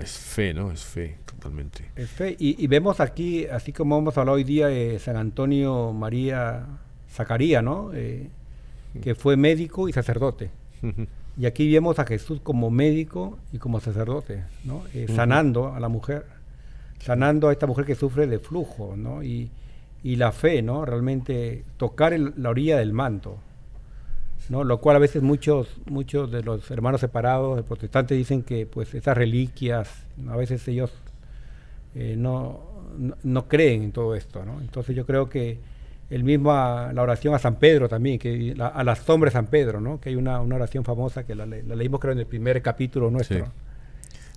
es 0.00 0.18
fe, 0.18 0.54
¿no? 0.54 0.72
Es 0.72 0.84
fe, 0.84 1.18
totalmente. 1.26 1.84
Es 1.94 2.10
fe. 2.10 2.34
Y, 2.38 2.66
vemos 2.66 3.00
aquí, 3.00 3.46
así 3.46 3.72
como 3.72 3.98
hemos 3.98 4.16
hablado 4.18 4.36
hoy 4.36 4.44
día, 4.44 4.68
de 4.68 4.98
San 4.98 5.16
Antonio 5.16 5.92
María 5.92 6.66
Zacarías, 7.10 7.62
¿no? 7.62 7.90
Eh, 7.94 8.28
que 9.02 9.14
fue 9.14 9.36
médico 9.36 9.88
y 9.88 9.92
sacerdote. 9.92 10.50
y 11.36 11.46
aquí 11.46 11.72
vemos 11.72 11.98
a 11.98 12.06
Jesús 12.06 12.40
como 12.42 12.70
médico 12.70 13.38
y 13.52 13.58
como 13.58 13.80
sacerdote, 13.80 14.42
¿no? 14.64 14.82
Eh, 14.94 15.06
sanando 15.14 15.72
a 15.74 15.80
la 15.80 15.88
mujer, 15.88 16.26
sanando 17.02 17.48
a 17.48 17.52
esta 17.52 17.66
mujer 17.66 17.84
que 17.84 17.94
sufre 17.94 18.26
de 18.26 18.38
flujo, 18.38 18.94
¿no? 18.96 19.22
Y, 19.22 19.50
la 20.04 20.32
fe, 20.32 20.62
¿no? 20.62 20.84
Realmente 20.84 21.64
tocar 21.76 22.18
la 22.18 22.50
orilla 22.50 22.76
del 22.76 22.92
manto, 22.92 23.38
¿no? 24.48 24.64
Lo 24.64 24.80
cual 24.80 24.96
a 24.96 24.98
veces 24.98 25.22
muchos, 25.22 25.68
muchos 25.86 26.30
de 26.30 26.42
los 26.42 26.68
hermanos 26.70 27.00
separados, 27.00 27.56
de 27.56 27.62
protestantes, 27.62 28.18
dicen 28.18 28.42
que 28.42 28.66
pues 28.66 28.94
esas 28.94 29.16
reliquias, 29.16 30.06
a 30.28 30.36
veces 30.36 30.66
ellos 30.66 30.92
eh, 31.94 32.16
no, 32.18 32.60
no, 33.22 33.48
creen 33.48 33.84
en 33.84 33.92
todo 33.92 34.16
esto, 34.16 34.44
¿no? 34.44 34.60
Entonces 34.60 34.96
yo 34.96 35.06
creo 35.06 35.28
que 35.28 35.58
el 36.10 36.24
mismo 36.24 36.52
la 36.52 37.00
oración 37.02 37.34
a 37.34 37.38
San 37.38 37.56
Pedro 37.56 37.88
también, 37.88 38.18
que 38.18 38.56
a 38.58 38.82
la 38.82 38.96
sombra 38.96 39.28
de 39.28 39.32
San 39.32 39.46
Pedro, 39.46 39.80
¿no? 39.80 40.00
Que 40.00 40.10
hay 40.10 40.16
una, 40.16 40.40
oración 40.40 40.84
famosa 40.84 41.24
que 41.24 41.36
la, 41.36 41.46
leímos 41.46 42.00
creo 42.00 42.12
en 42.12 42.18
el 42.18 42.26
primer 42.26 42.60
capítulo 42.60 43.08
nuestro. 43.10 43.52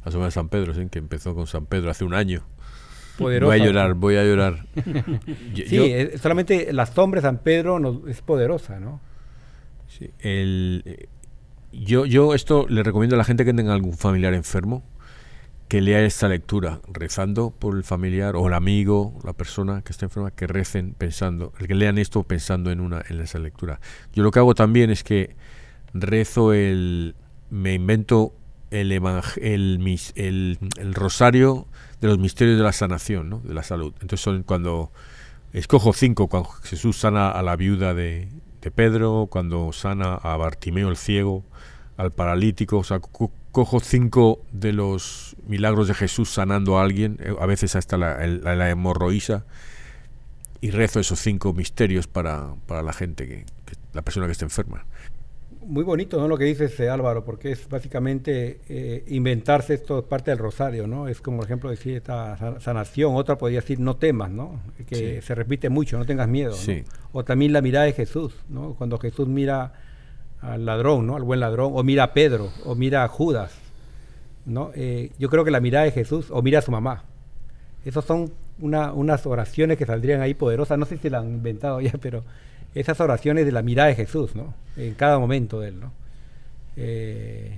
La 0.04 0.12
sombra 0.12 0.28
de 0.28 0.32
San 0.32 0.50
Pedro, 0.50 0.76
¿sí? 0.76 0.88
que 0.90 1.00
empezó 1.00 1.34
con 1.34 1.48
San 1.48 1.66
Pedro 1.66 1.90
hace 1.90 2.06
un 2.06 2.14
año. 2.14 2.44
Voy 3.18 3.36
a 3.36 3.58
llorar, 3.58 3.94
voy 3.94 4.18
a 4.18 4.24
llorar. 4.24 4.66
sí, 5.56 5.94
solamente 6.22 6.74
la 6.74 6.86
sombra 6.86 7.22
de 7.22 7.28
San 7.28 7.38
Pedro 7.38 8.08
es 8.08 8.22
poderosa, 8.22 8.80
¿no? 8.80 9.00
Sí, 9.88 10.12
el, 10.20 10.84
eh, 10.86 11.08
yo, 11.72 12.06
yo 12.06 12.34
esto 12.34 12.66
le 12.68 12.84
recomiendo 12.84 13.16
a 13.16 13.18
la 13.18 13.24
gente 13.24 13.46
que 13.46 13.54
tenga 13.54 13.74
algún 13.74 13.94
familiar 13.94 14.34
enfermo 14.34 14.84
que 15.68 15.82
lea 15.82 16.02
esta 16.06 16.28
lectura, 16.28 16.80
rezando 16.92 17.50
por 17.50 17.76
el 17.76 17.84
familiar 17.84 18.36
o 18.36 18.48
el 18.48 18.54
amigo, 18.54 19.18
la 19.24 19.34
persona 19.34 19.82
que 19.82 19.94
está 19.94 20.06
enferma, 20.06 20.32
que 20.32 20.46
recen 20.46 20.94
pensando, 20.94 21.52
que 21.54 21.74
lean 21.74 21.98
esto 21.98 22.24
pensando 22.24 22.72
en 22.72 22.80
una 22.80 23.04
en 23.10 23.20
esa 23.20 23.40
lectura. 23.40 23.80
Yo 24.14 24.24
lo 24.24 24.32
que 24.32 24.40
hago 24.40 24.54
también 24.54 24.92
es 24.92 25.04
que 25.04 25.36
rezo 25.94 26.54
el, 26.54 27.16
me 27.50 27.74
invento 27.74 28.34
el, 28.70 28.92
el, 28.92 30.00
el, 30.16 30.60
el 30.78 30.94
rosario 30.94 31.68
de 32.02 32.08
los 32.08 32.20
misterios 32.20 32.58
de 32.58 32.64
la 32.64 32.72
sanación, 32.72 33.30
¿no? 33.30 33.40
de 33.40 33.54
la 33.54 33.64
salud. 33.64 33.94
Entonces 33.96 34.22
son 34.22 34.44
cuando 34.44 34.92
escojo 35.54 35.94
cinco, 35.94 36.28
cuando 36.28 36.50
Jesús 36.50 36.98
sana 36.98 37.30
a 37.32 37.42
la 37.42 37.56
viuda 37.56 37.94
de, 37.94 38.28
Pedro, 38.74 39.28
cuando 39.30 39.72
sana 39.74 40.16
a 40.16 40.36
Bartimeo 40.38 40.90
el 40.90 40.98
ciego, 40.98 41.44
al 41.98 42.12
paralítico, 42.12 42.80
o 42.80 42.84
sea, 42.84 43.00
cojo 43.00 43.80
cinco 43.80 44.42
de 44.52 44.74
los 44.74 45.36
milagros 45.48 45.88
de 45.88 45.94
Jesús 45.94 46.32
sanando 46.32 46.80
a 46.80 46.82
alguien, 46.82 47.20
eh, 47.22 47.36
a 47.40 47.46
veces 47.46 47.76
hasta 47.76 47.96
la, 47.96 48.26
la, 48.26 48.70
hemorroísa, 48.72 49.46
y 50.62 50.72
rezo 50.72 51.00
esos 51.00 51.20
cinco 51.20 51.54
misterios 51.54 52.08
para, 52.08 52.56
para 52.66 52.82
la 52.82 52.92
gente, 52.92 53.28
que, 53.28 53.46
la 53.94 54.02
persona 54.02 54.26
que 54.26 54.32
está 54.32 54.46
enferma 54.46 54.84
muy 55.66 55.84
bonito 55.84 56.20
¿no? 56.20 56.28
lo 56.28 56.38
que 56.38 56.46
dice 56.46 56.66
ese 56.66 56.90
Álvaro, 56.90 57.24
porque 57.24 57.52
es 57.52 57.68
básicamente 57.68 58.60
eh, 58.70 59.04
inventarse 59.08 59.74
esto 59.74 60.06
parte 60.06 60.32
del 60.32 60.38
rosario, 60.38 60.88
¿no? 60.88 61.08
Es 61.08 61.22
como, 61.22 61.38
por 61.38 61.46
ejemplo, 61.46 61.70
decir 61.70 61.98
esta 61.98 62.60
sanación, 62.60 63.16
otra 63.16 63.38
podría 63.38 63.62
decir 63.62 63.80
no 63.80 63.96
temas, 63.96 64.30
¿no? 64.32 64.62
Que 64.88 65.22
se 65.22 65.36
repite 65.36 65.70
mucho, 65.70 65.98
no 65.98 66.06
tengas 66.06 66.28
miedo, 66.28 66.56
O 67.12 67.24
también 67.24 67.54
la 67.54 67.62
mirada 67.62 67.86
de 67.86 67.94
Jesús, 67.94 68.34
¿no? 68.50 68.76
Cuando 68.76 68.98
Jesús 69.00 69.28
mira 69.28 69.74
al 70.42 70.66
ladrón, 70.66 71.08
¿no? 71.08 71.16
Al 71.16 71.24
buen 71.24 71.40
ladrón, 71.40 71.72
o 71.76 71.84
mira 71.84 72.04
a 72.04 72.14
Pedro, 72.14 72.52
o 72.64 72.76
mira 72.76 73.04
a 73.04 73.08
Judas, 73.08 73.54
¿no? 74.46 74.72
Eh, 74.76 75.12
yo 75.18 75.30
creo 75.30 75.44
que 75.44 75.52
la 75.52 75.60
mirada 75.60 75.86
de 75.86 75.92
Jesús, 75.92 76.28
o 76.30 76.42
mira 76.42 76.60
a 76.60 76.62
su 76.62 76.72
mamá. 76.72 77.04
Esas 77.84 78.06
son 78.06 78.32
una, 78.60 78.94
unas 78.94 79.26
oraciones 79.26 79.78
que 79.78 79.86
saldrían 79.86 80.22
ahí 80.22 80.34
poderosas, 80.34 80.78
no 80.78 80.86
sé 80.86 80.98
si 80.98 81.10
la 81.10 81.20
han 81.20 81.30
inventado 81.30 81.82
ya, 81.82 81.94
pero 82.00 82.24
esas 82.76 83.00
oraciones 83.00 83.46
de 83.46 83.52
la 83.52 83.62
mirada 83.62 83.90
de 83.90 83.96
Jesús, 83.96 84.36
¿no? 84.36 84.54
En 84.78 84.94
cada 84.94 85.18
momento 85.18 85.60
de 85.62 85.70
él, 85.70 85.80
¿no? 85.80 85.94
Eh, 86.76 87.58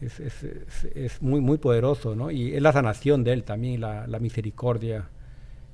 es, 0.00 1.22
muy, 1.22 1.40
muy 1.40 1.58
poderoso, 1.58 2.14
¿no? 2.14 2.30
Y 2.30 2.54
es 2.54 2.62
la 2.62 2.72
sanación 2.72 3.24
de 3.24 3.32
él 3.32 3.44
también, 3.44 3.80
la, 3.80 4.18
misericordia, 4.20 5.08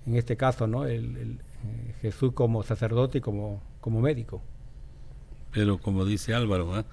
en 0.07 0.17
este 0.17 0.37
caso, 0.37 0.67
¿no? 0.67 0.87
El, 0.87 1.17
eh, 1.17 1.95
Jesús 2.01 2.33
como 2.33 2.63
sacerdote 2.63 3.19
y 3.19 3.21
como, 3.21 3.63
como 3.81 4.01
médico. 4.01 4.41
Pero 5.53 5.79
como 5.79 6.05
dice 6.05 6.33
Álvaro, 6.33 6.85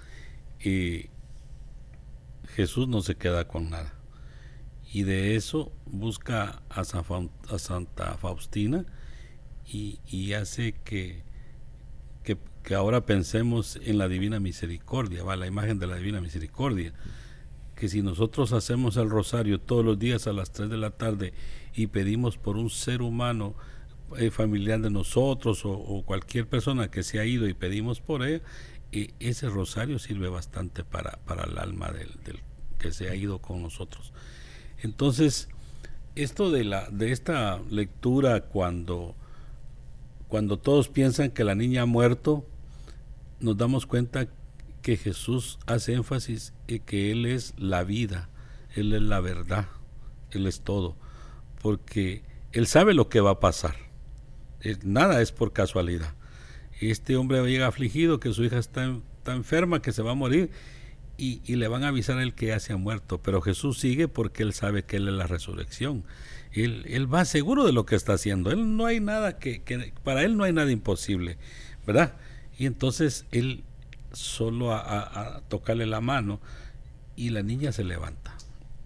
y 0.60 1.06
Jesús 2.56 2.88
no 2.88 3.02
se 3.02 3.16
queda 3.16 3.48
con 3.48 3.70
nada. 3.70 3.94
y 4.92 5.04
de 5.04 5.36
eso 5.36 5.72
busca 5.86 6.62
a, 6.70 6.84
Santa 6.84 8.18
Faustina 8.18 8.86
y, 9.66 10.34
hace 10.34 10.74
que, 10.74 11.22
que, 12.68 12.76
ahora 12.76 13.06
pensemos 13.06 13.80
en 13.82 13.98
la 13.98 14.10
Divina 14.10 14.42
Misericordia, 14.42 15.24
va 15.24 15.38
la 15.38 15.48
imagen 15.48 15.80
de 15.80 15.88
la 15.88 15.96
Divina 15.96 16.20
Misericordia, 16.20 16.92
que 17.76 17.88
si 17.88 18.02
nosotros 18.02 18.52
hacemos 18.52 18.98
el 18.98 19.10
rosario 19.10 19.62
todos 19.62 19.86
los 19.86 19.98
días 19.98 20.28
a 20.28 20.34
las 20.34 20.52
3 20.52 20.70
de 20.70 20.78
la 20.78 20.90
tarde 20.90 21.34
y 21.74 21.88
pedimos 21.88 22.38
por 22.38 22.58
un 22.58 22.70
ser 22.70 23.02
humano 23.02 23.56
eh, 24.18 24.32
familiar 24.32 24.82
de 24.82 24.90
nosotros 24.90 25.62
o, 25.64 26.04
cualquier 26.06 26.46
persona 26.46 26.92
que 26.92 27.04
se 27.04 27.22
ha 27.22 27.26
ido 27.26 27.48
y 27.48 27.54
pedimos 27.54 28.02
por 28.02 28.22
él, 28.22 28.42
eh, 28.92 29.14
ese 29.22 29.48
rosario 29.48 29.98
sirve 29.98 30.28
bastante 30.28 30.84
para, 30.84 31.20
para 31.26 31.46
el 31.46 31.58
alma 31.60 31.92
del, 31.92 32.12
del 32.26 32.40
que 32.80 32.92
se 32.92 33.10
ha 33.10 33.16
ido 33.16 33.40
con 33.40 33.62
nosotros. 33.62 34.12
Entonces, 34.82 35.48
esto 36.16 36.52
de, 36.52 36.66
la, 36.66 36.90
de 36.90 37.14
esta 37.14 37.62
lectura 37.70 38.42
cuando, 38.42 39.16
cuando 40.28 40.58
todos 40.58 40.90
piensan 40.90 41.32
que 41.32 41.46
la 41.46 41.56
niña 41.56 41.84
ha 41.84 41.86
muerto, 41.86 42.46
nos 43.40 43.58
damos 43.58 43.86
cuenta 43.86 44.28
que 44.82 44.98
Jesús 44.98 45.60
hace 45.66 45.94
énfasis 45.94 46.54
en 46.68 46.80
que 46.80 47.12
Él 47.12 47.26
es 47.26 47.54
la 47.58 47.84
vida, 47.84 48.30
Él 48.76 48.94
es 48.94 49.02
la 49.02 49.20
verdad, 49.20 49.68
Él 50.32 50.48
es 50.48 50.62
todo, 50.62 50.96
porque 51.62 52.24
Él 52.52 52.68
sabe 52.68 52.94
lo 52.94 53.10
que 53.10 53.20
va 53.20 53.32
a 53.32 53.40
pasar, 53.40 53.76
nada 54.84 55.22
es 55.22 55.32
por 55.32 55.54
casualidad. 55.54 56.14
Este 56.80 57.16
hombre 57.16 57.44
llega 57.50 57.68
afligido, 57.68 58.20
que 58.20 58.32
su 58.34 58.44
hija 58.44 58.60
está, 58.60 59.00
enferma, 59.26 59.82
que 59.82 59.92
se 59.92 60.04
va 60.04 60.12
a 60.12 60.16
morir, 60.16 60.52
y, 61.18 61.56
le 61.56 61.68
van 61.68 61.84
a 61.84 61.88
avisar 61.88 62.20
a 62.20 62.24
él 62.24 62.36
que 62.36 62.48
ya 62.48 62.60
se 62.60 62.74
ha 62.74 62.78
muerto. 62.78 63.22
Pero 63.24 63.42
Jesús 63.42 63.80
sigue 63.80 64.08
porque 64.08 64.44
él 64.44 64.54
sabe 64.54 64.84
que 64.84 64.98
él 64.98 65.08
es 65.08 65.16
la 65.16 65.26
resurrección. 65.26 66.04
Él, 66.52 67.12
va 67.12 67.26
seguro 67.26 67.66
de 67.66 67.72
lo 67.72 67.88
que 67.88 67.96
está 67.96 68.14
haciendo. 68.14 68.52
Él 68.52 68.78
no 68.78 68.86
hay 68.86 69.00
nada 69.00 69.40
que, 69.40 69.62
para 70.04 70.24
él 70.24 70.38
no 70.38 70.44
hay 70.44 70.54
nada 70.54 70.72
imposible, 70.72 71.38
¿verdad? 71.88 72.16
Y 72.58 72.66
entonces 72.66 73.26
él 73.32 73.64
solo 74.12 74.74
a, 74.74 75.42
tocarle 75.48 75.86
la 75.86 76.02
mano 76.02 76.40
y 77.16 77.30
la 77.30 77.44
niña 77.44 77.72
se 77.72 77.84
levanta. 77.84 78.36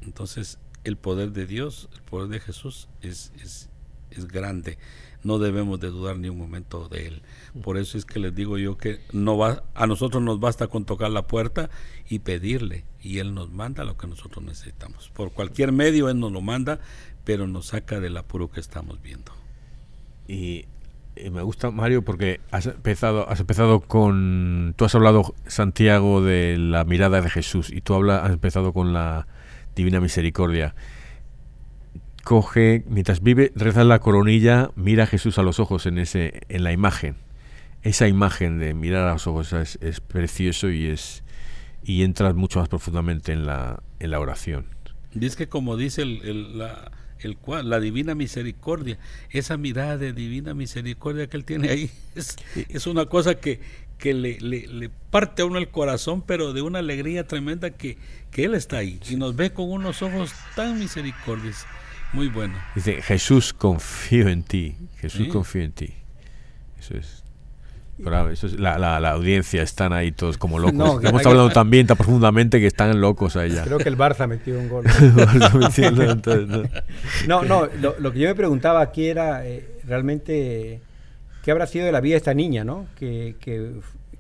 Entonces 0.02 0.60
el 0.84 0.98
poder 0.98 1.32
de 1.32 1.46
Dios, 1.46 1.90
el 1.94 2.02
poder 2.02 2.30
de 2.30 2.40
Jesús 2.40 2.90
es, 3.02 3.32
es, 3.42 3.70
es 4.10 4.28
grande 4.28 4.78
no 5.24 5.40
debemos 5.40 5.80
de 5.80 5.90
dudar 5.90 6.18
ni 6.18 6.30
un 6.30 6.38
momento 6.38 6.88
de 6.88 7.08
él. 7.08 7.22
Por 7.64 7.78
eso 7.78 7.98
es 7.98 8.06
que 8.06 8.20
les 8.20 8.34
digo 8.34 8.58
yo 8.58 8.78
que 8.78 9.02
no 9.12 9.38
va, 9.38 9.64
a 9.76 9.88
nosotros 9.88 10.22
nos 10.24 10.40
basta 10.40 10.68
con 10.68 10.86
tocar 10.86 11.12
la 11.12 11.28
puerta 11.28 11.70
y 12.10 12.20
pedirle, 12.20 12.86
y 13.02 13.20
él 13.20 13.34
nos 13.34 13.52
manda 13.52 13.84
lo 13.84 13.98
que 13.98 14.08
nosotros 14.08 14.44
necesitamos. 14.44 15.10
Por 15.10 15.32
cualquier 15.32 15.72
medio 15.72 16.10
él 16.10 16.20
nos 16.20 16.32
lo 16.32 16.42
manda, 16.42 16.80
pero 17.24 17.48
nos 17.48 17.68
saca 17.68 18.00
del 18.00 18.18
apuro 18.18 18.50
que 18.50 18.60
estamos 18.60 19.02
viendo. 19.02 19.32
Y, 20.28 20.66
me 21.30 21.42
gusta 21.42 21.72
Mario 21.72 22.04
porque 22.04 22.42
has 22.52 22.66
empezado, 22.66 23.30
has 23.30 23.40
empezado 23.40 23.82
con, 23.82 24.74
tú 24.78 24.86
has 24.86 24.96
hablado 24.96 25.36
Santiago 25.46 26.24
de 26.24 26.58
la 26.58 26.84
mirada 26.86 27.22
de 27.22 27.30
Jesús 27.30 27.70
y 27.72 27.82
tú 27.82 27.94
habla, 27.94 28.24
has 28.26 28.32
empezado 28.32 28.74
con 28.74 28.94
la 28.94 29.28
divina 29.76 30.00
misericordia 30.00 30.74
coge, 32.24 32.84
mientras 32.88 33.22
vive, 33.22 33.52
reza 33.56 33.84
la 33.84 34.00
coronilla, 34.00 34.72
mira 34.76 35.04
a 35.04 35.08
Jesús 35.08 35.38
a 35.38 35.44
los 35.44 35.60
ojos 35.60 35.86
en, 35.86 35.98
ese, 35.98 36.42
en 36.50 36.64
la 36.64 36.72
imagen. 36.72 37.18
Esa 37.84 38.08
imagen 38.08 38.60
de 38.60 38.74
mirar 38.74 39.08
a 39.08 39.14
los 39.14 39.28
ojos 39.28 39.54
es, 39.54 40.02
precioso 40.02 40.70
y 40.70 40.88
es 40.88 41.24
y 41.84 42.04
entras 42.04 42.36
mucho 42.36 42.60
más 42.60 42.70
profundamente 42.70 43.32
en 43.32 43.48
la, 43.48 43.82
en 44.00 44.12
la 44.12 44.20
oración. 44.20 44.68
Y 45.14 45.26
es 45.26 45.36
que 45.36 45.50
como 45.50 45.78
dice 45.78 46.04
el, 46.04 46.58
la, 46.60 46.92
el, 47.28 47.38
la 47.64 47.80
divina 47.80 48.16
misericordia, 48.16 48.98
esa 49.30 49.58
mirada 49.58 49.98
de 49.98 50.14
divina 50.14 50.54
misericordia 50.54 51.28
que 51.28 51.38
él 51.38 51.46
tiene 51.46 51.70
ahí, 51.70 51.92
es, 52.16 52.36
es 52.56 52.88
una 52.88 53.06
cosa 53.06 53.36
que, 53.36 53.60
que 54.02 54.14
le, 54.16 54.40
le, 54.40 54.90
parte 55.12 55.44
a 55.44 55.46
uno 55.46 55.60
el 55.60 55.70
corazón, 55.70 56.24
pero 56.24 56.54
de 56.54 56.64
una 56.64 56.80
alegría 56.80 57.28
tremenda 57.28 57.70
que, 57.70 57.98
que 58.32 58.46
Él 58.46 58.56
está 58.56 58.78
ahí 58.78 59.00
y 59.10 59.16
nos 59.16 59.36
ve 59.36 59.54
con 59.54 59.72
unos 59.72 60.02
ojos 60.02 60.34
tan 60.56 60.80
misericordios 60.80 61.66
muy 62.12 62.28
bueno. 62.28 62.58
Dice, 62.76 63.02
Jesús, 63.02 63.54
confío 63.54 64.28
en 64.28 64.44
ti. 64.44 64.76
Jesús, 64.98 65.28
confío 65.28 65.62
en 65.62 65.72
ti. 65.72 65.94
Eso 66.80 66.98
es. 66.98 67.21
Eso 68.32 68.48
es 68.48 68.60
la, 68.60 68.78
la, 68.78 69.12
audiencia 69.12 69.62
están 69.62 69.94
ahí 69.94 70.12
todos 70.12 70.38
como 70.38 70.60
locos. 70.60 70.74
No, 70.74 70.98
Estamos 70.98 71.26
hablando 71.26 71.50
también 71.52 71.88
tan 71.88 71.98
profundamente 71.98 72.60
que 72.60 72.68
están 72.68 73.00
locos 73.00 73.36
allá. 73.36 73.64
Creo 73.64 73.78
que 73.78 73.90
el 73.90 73.98
Barça 73.98 74.28
metió 74.28 74.60
un 74.60 74.70
gol. 74.70 74.86
no, 77.28 77.44
no, 77.44 77.68
lo, 78.00 78.12
que 78.12 78.20
yo 78.20 78.28
me 78.28 78.36
preguntaba 78.36 78.82
aquí 78.82 79.08
era 79.08 79.46
eh, 79.46 79.80
realmente 79.86 80.82
qué 81.44 81.52
habrá 81.52 81.68
sido 81.68 81.86
de 81.86 81.92
la 81.92 82.02
vida 82.02 82.14
de 82.14 82.18
esta 82.18 82.34
niña, 82.34 82.64
¿no? 82.64 82.88
Que, 82.98 83.36
que, 83.40 83.74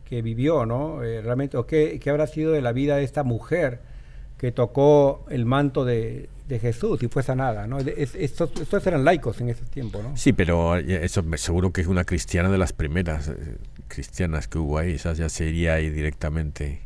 que 0.05 0.21
vivió, 0.21 0.65
¿no? 0.65 1.03
Eh, 1.03 1.21
realmente, 1.21 1.57
o 1.57 1.65
qué, 1.65 1.99
qué 2.01 2.09
habrá 2.09 2.27
sido 2.27 2.51
de 2.51 2.61
la 2.61 2.71
vida 2.71 2.97
de 2.97 3.03
esta 3.03 3.23
mujer 3.23 3.79
que 4.37 4.51
tocó 4.51 5.25
el 5.29 5.45
manto 5.45 5.85
de, 5.85 6.29
de 6.51 6.59
Jesús 6.59 7.01
y 7.01 7.07
fue 7.07 7.23
sanada, 7.23 7.65
¿no? 7.65 7.79
estos, 7.79 8.51
eran 8.85 9.05
laicos 9.05 9.39
en 9.39 9.49
ese 9.49 9.63
tiempo, 9.65 10.03
¿no? 10.03 10.17
Sí, 10.17 10.33
pero 10.33 10.75
eso 10.75 11.23
seguro 11.37 11.71
que 11.71 11.79
es 11.79 11.87
una 11.87 12.03
cristiana 12.03 12.49
de 12.49 12.57
las 12.57 12.73
primeras 12.73 13.29
eh, 13.29 13.57
cristianas 13.87 14.49
que 14.49 14.57
hubo 14.57 14.77
ahí, 14.77 14.93
esa 14.93 15.13
ya 15.13 15.29
sería 15.29 15.75
ahí 15.75 15.89
directamente. 15.89 16.81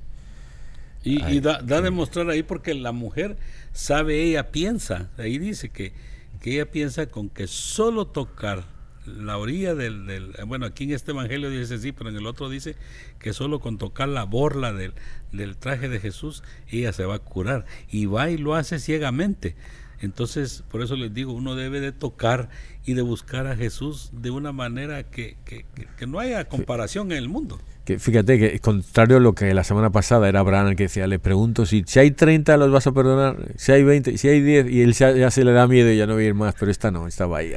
Y, 1.04 1.40
da, 1.40 1.62
da, 1.62 1.78
a 1.78 1.82
demostrar 1.82 2.30
ahí 2.30 2.42
porque 2.42 2.74
la 2.74 2.92
mujer 2.92 3.38
sabe, 3.74 4.24
ella 4.24 4.52
piensa, 4.52 5.10
ahí 5.18 5.38
dice 5.38 5.70
que, 5.70 5.94
que 6.42 6.54
ella 6.54 6.70
piensa 6.70 7.08
con 7.08 7.30
que 7.30 7.48
solo 7.48 8.08
tocar 8.08 8.64
la 9.06 9.38
orilla 9.38 9.76
del, 9.76 10.34
bueno 10.46 10.66
aquí 10.66 10.86
en 10.86 10.92
este 10.92 11.12
evangelio 11.12 11.50
dice 11.50 11.78
sí 11.78 11.92
pero 11.92 12.10
en 12.10 12.18
el 12.18 12.26
otro 12.26 12.50
dice 12.50 12.76
que 13.20 13.34
solo 13.34 13.60
con 13.60 13.78
tocar 13.78 14.10
la 14.10 14.24
borla 14.24 14.74
del, 14.74 14.94
del 15.32 15.58
traje 15.58 15.90
de 15.90 16.00
Jesús 16.00 16.44
ella 16.70 16.94
se 16.94 17.06
va 17.06 17.16
a 17.16 17.20
curar. 17.20 17.66
Y 17.90 18.06
va 18.06 18.30
y 18.30 18.38
lo 18.38 18.56
hace 18.56 18.80
ciegamente. 18.80 19.56
Entonces 20.00 20.64
por 20.70 20.82
eso 20.82 20.96
les 20.96 21.14
digo 21.14 21.34
uno 21.34 21.56
debe 21.56 21.80
de 21.80 21.92
tocar 21.92 22.50
y 22.86 22.94
de 22.94 23.02
buscar 23.02 23.48
a 23.48 23.56
Jesús 23.56 24.12
de 24.14 24.32
una 24.32 24.52
manera 24.52 25.04
que, 25.04 25.38
que, 25.46 25.66
que 25.98 26.08
no 26.08 26.20
haya 26.20 26.48
comparación 26.48 27.12
en 27.12 27.18
el 27.18 27.30
mundo 27.30 27.60
que 27.86 28.00
fíjate 28.00 28.40
que 28.40 28.60
contrario 28.60 29.18
a 29.18 29.20
lo 29.20 29.34
que 29.34 29.54
la 29.54 29.64
semana 29.64 29.92
pasada 29.92 30.28
era 30.28 30.42
el 30.42 30.76
que 30.76 30.84
decía, 30.84 31.06
le 31.06 31.20
pregunto 31.20 31.68
si, 31.68 31.84
si 31.86 32.00
hay 32.00 32.12
30 32.12 32.58
los 32.58 32.72
vas 32.72 32.88
a 32.88 32.92
perdonar, 32.92 33.38
si 33.58 33.72
hay 33.72 33.84
20, 33.84 34.18
si 34.18 34.28
hay 34.28 34.42
10 34.42 34.72
y 34.72 34.82
él 34.82 34.94
ya, 34.94 35.30
se 35.30 35.46
le 35.46 35.52
da 35.52 35.68
miedo 35.68 35.92
y 35.92 35.98
ya 35.98 36.08
no 36.08 36.16
va 36.16 36.20
a 36.20 36.24
ir 36.24 36.34
más, 36.34 36.56
pero 36.60 36.72
esta 36.72 36.90
no, 36.90 37.08
estaba 37.08 37.38
ahí, 37.38 37.54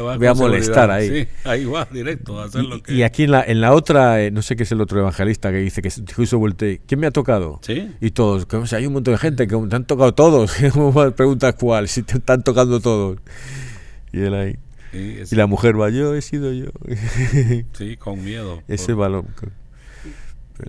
voy 0.00 0.26
a 0.26 0.34
molestar 0.34 0.90
ahí. 0.90 1.08
Sí, 1.08 1.28
ahí 1.44 1.64
va 1.66 1.86
directo 1.90 2.40
a 2.40 2.46
hacer 2.46 2.64
y, 2.64 2.68
lo 2.68 2.82
que... 2.82 2.94
Y 2.94 3.02
aquí 3.02 3.24
en 3.24 3.32
la, 3.32 3.42
en 3.42 3.60
la 3.60 3.74
otra, 3.74 4.22
eh, 4.22 4.30
no 4.30 4.40
sé 4.40 4.56
qué 4.56 4.62
es 4.62 4.72
el 4.72 4.80
otro 4.80 4.98
evangelista 4.98 5.50
que 5.50 5.58
dice 5.58 5.82
que 5.82 5.90
justo 6.14 6.38
volteé, 6.38 6.80
¿quién 6.86 6.98
me 6.98 7.06
ha 7.06 7.10
tocado? 7.10 7.60
¿Sí? 7.62 7.90
Y 8.00 8.12
todos, 8.12 8.46
que, 8.46 8.56
o 8.56 8.66
sea, 8.66 8.78
hay 8.78 8.86
un 8.86 8.94
montón 8.94 9.12
de 9.12 9.18
gente 9.18 9.46
que 9.46 9.56
te 9.56 9.76
han 9.76 9.84
tocado 9.84 10.14
todos, 10.14 10.54
pregunta 11.16 11.52
cuál, 11.52 11.88
si 11.88 12.02
te 12.02 12.16
están 12.16 12.42
tocando 12.42 12.80
todos. 12.80 13.18
Y 14.10 14.20
él 14.20 14.34
ahí. 14.34 14.56
y 14.92 15.34
la 15.34 15.46
mujer 15.46 15.78
va, 15.78 15.90
yo 15.90 16.14
he 16.14 16.22
sido 16.22 16.50
yo. 16.52 16.70
sí, 17.74 17.98
con 17.98 18.24
miedo. 18.24 18.62
Ese 18.68 18.94
balón. 18.94 19.26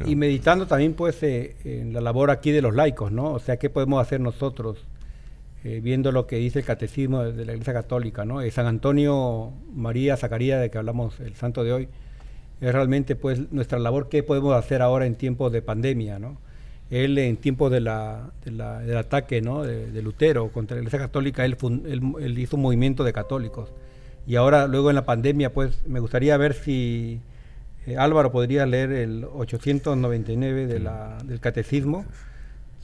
Y 0.05 0.15
meditando 0.15 0.67
también 0.67 0.93
pues 0.93 1.21
eh, 1.23 1.55
en 1.63 1.93
la 1.93 2.01
labor 2.01 2.31
aquí 2.31 2.51
de 2.51 2.61
los 2.61 2.75
laicos, 2.75 3.11
¿no? 3.11 3.31
O 3.31 3.39
sea, 3.39 3.57
¿qué 3.57 3.69
podemos 3.69 4.01
hacer 4.01 4.19
nosotros? 4.19 4.85
Eh, 5.63 5.79
viendo 5.81 6.11
lo 6.11 6.27
que 6.27 6.37
dice 6.37 6.59
el 6.59 6.65
catecismo 6.65 7.23
de 7.23 7.45
la 7.45 7.53
Iglesia 7.53 7.73
Católica, 7.73 8.25
¿no? 8.25 8.41
Eh, 8.41 8.51
San 8.51 8.67
Antonio 8.67 9.51
María 9.73 10.15
Zacarías, 10.17 10.61
de 10.61 10.69
que 10.69 10.77
hablamos 10.77 11.19
el 11.19 11.35
santo 11.35 11.63
de 11.63 11.73
hoy, 11.73 11.87
es 12.61 12.73
realmente 12.73 13.15
pues 13.15 13.51
nuestra 13.51 13.79
labor, 13.79 14.09
¿qué 14.09 14.23
podemos 14.23 14.55
hacer 14.55 14.81
ahora 14.81 15.05
en 15.05 15.15
tiempos 15.15 15.51
de 15.51 15.61
pandemia, 15.61 16.19
¿no? 16.19 16.37
Él 16.89 17.17
en 17.17 17.37
tiempos 17.37 17.71
de 17.71 17.81
la, 17.81 18.31
del 18.45 18.97
ataque, 18.97 19.41
¿no? 19.41 19.63
De, 19.63 20.01
Lutero 20.01 20.49
contra 20.51 20.75
la 20.75 20.81
Iglesia 20.81 20.99
Católica, 20.99 21.43
él, 21.43 21.57
él 21.85 22.39
hizo 22.39 22.55
un 22.55 22.61
movimiento 22.61 23.03
de 23.03 23.11
católicos. 23.13 23.73
Y 24.25 24.35
ahora, 24.35 24.67
luego 24.67 24.89
en 24.89 24.95
la 24.95 25.05
pandemia, 25.05 25.53
pues 25.53 25.85
me 25.87 25.99
gustaría 25.99 26.37
ver 26.37 26.53
si 26.53 27.19
eh, 27.87 27.97
Álvaro 27.97 28.31
podría 28.31 28.65
leer 28.65 28.91
el 28.91 29.25
899 29.25 30.67
de 30.67 30.79
la, 30.79 31.17
del 31.23 31.39
Catecismo 31.39 32.05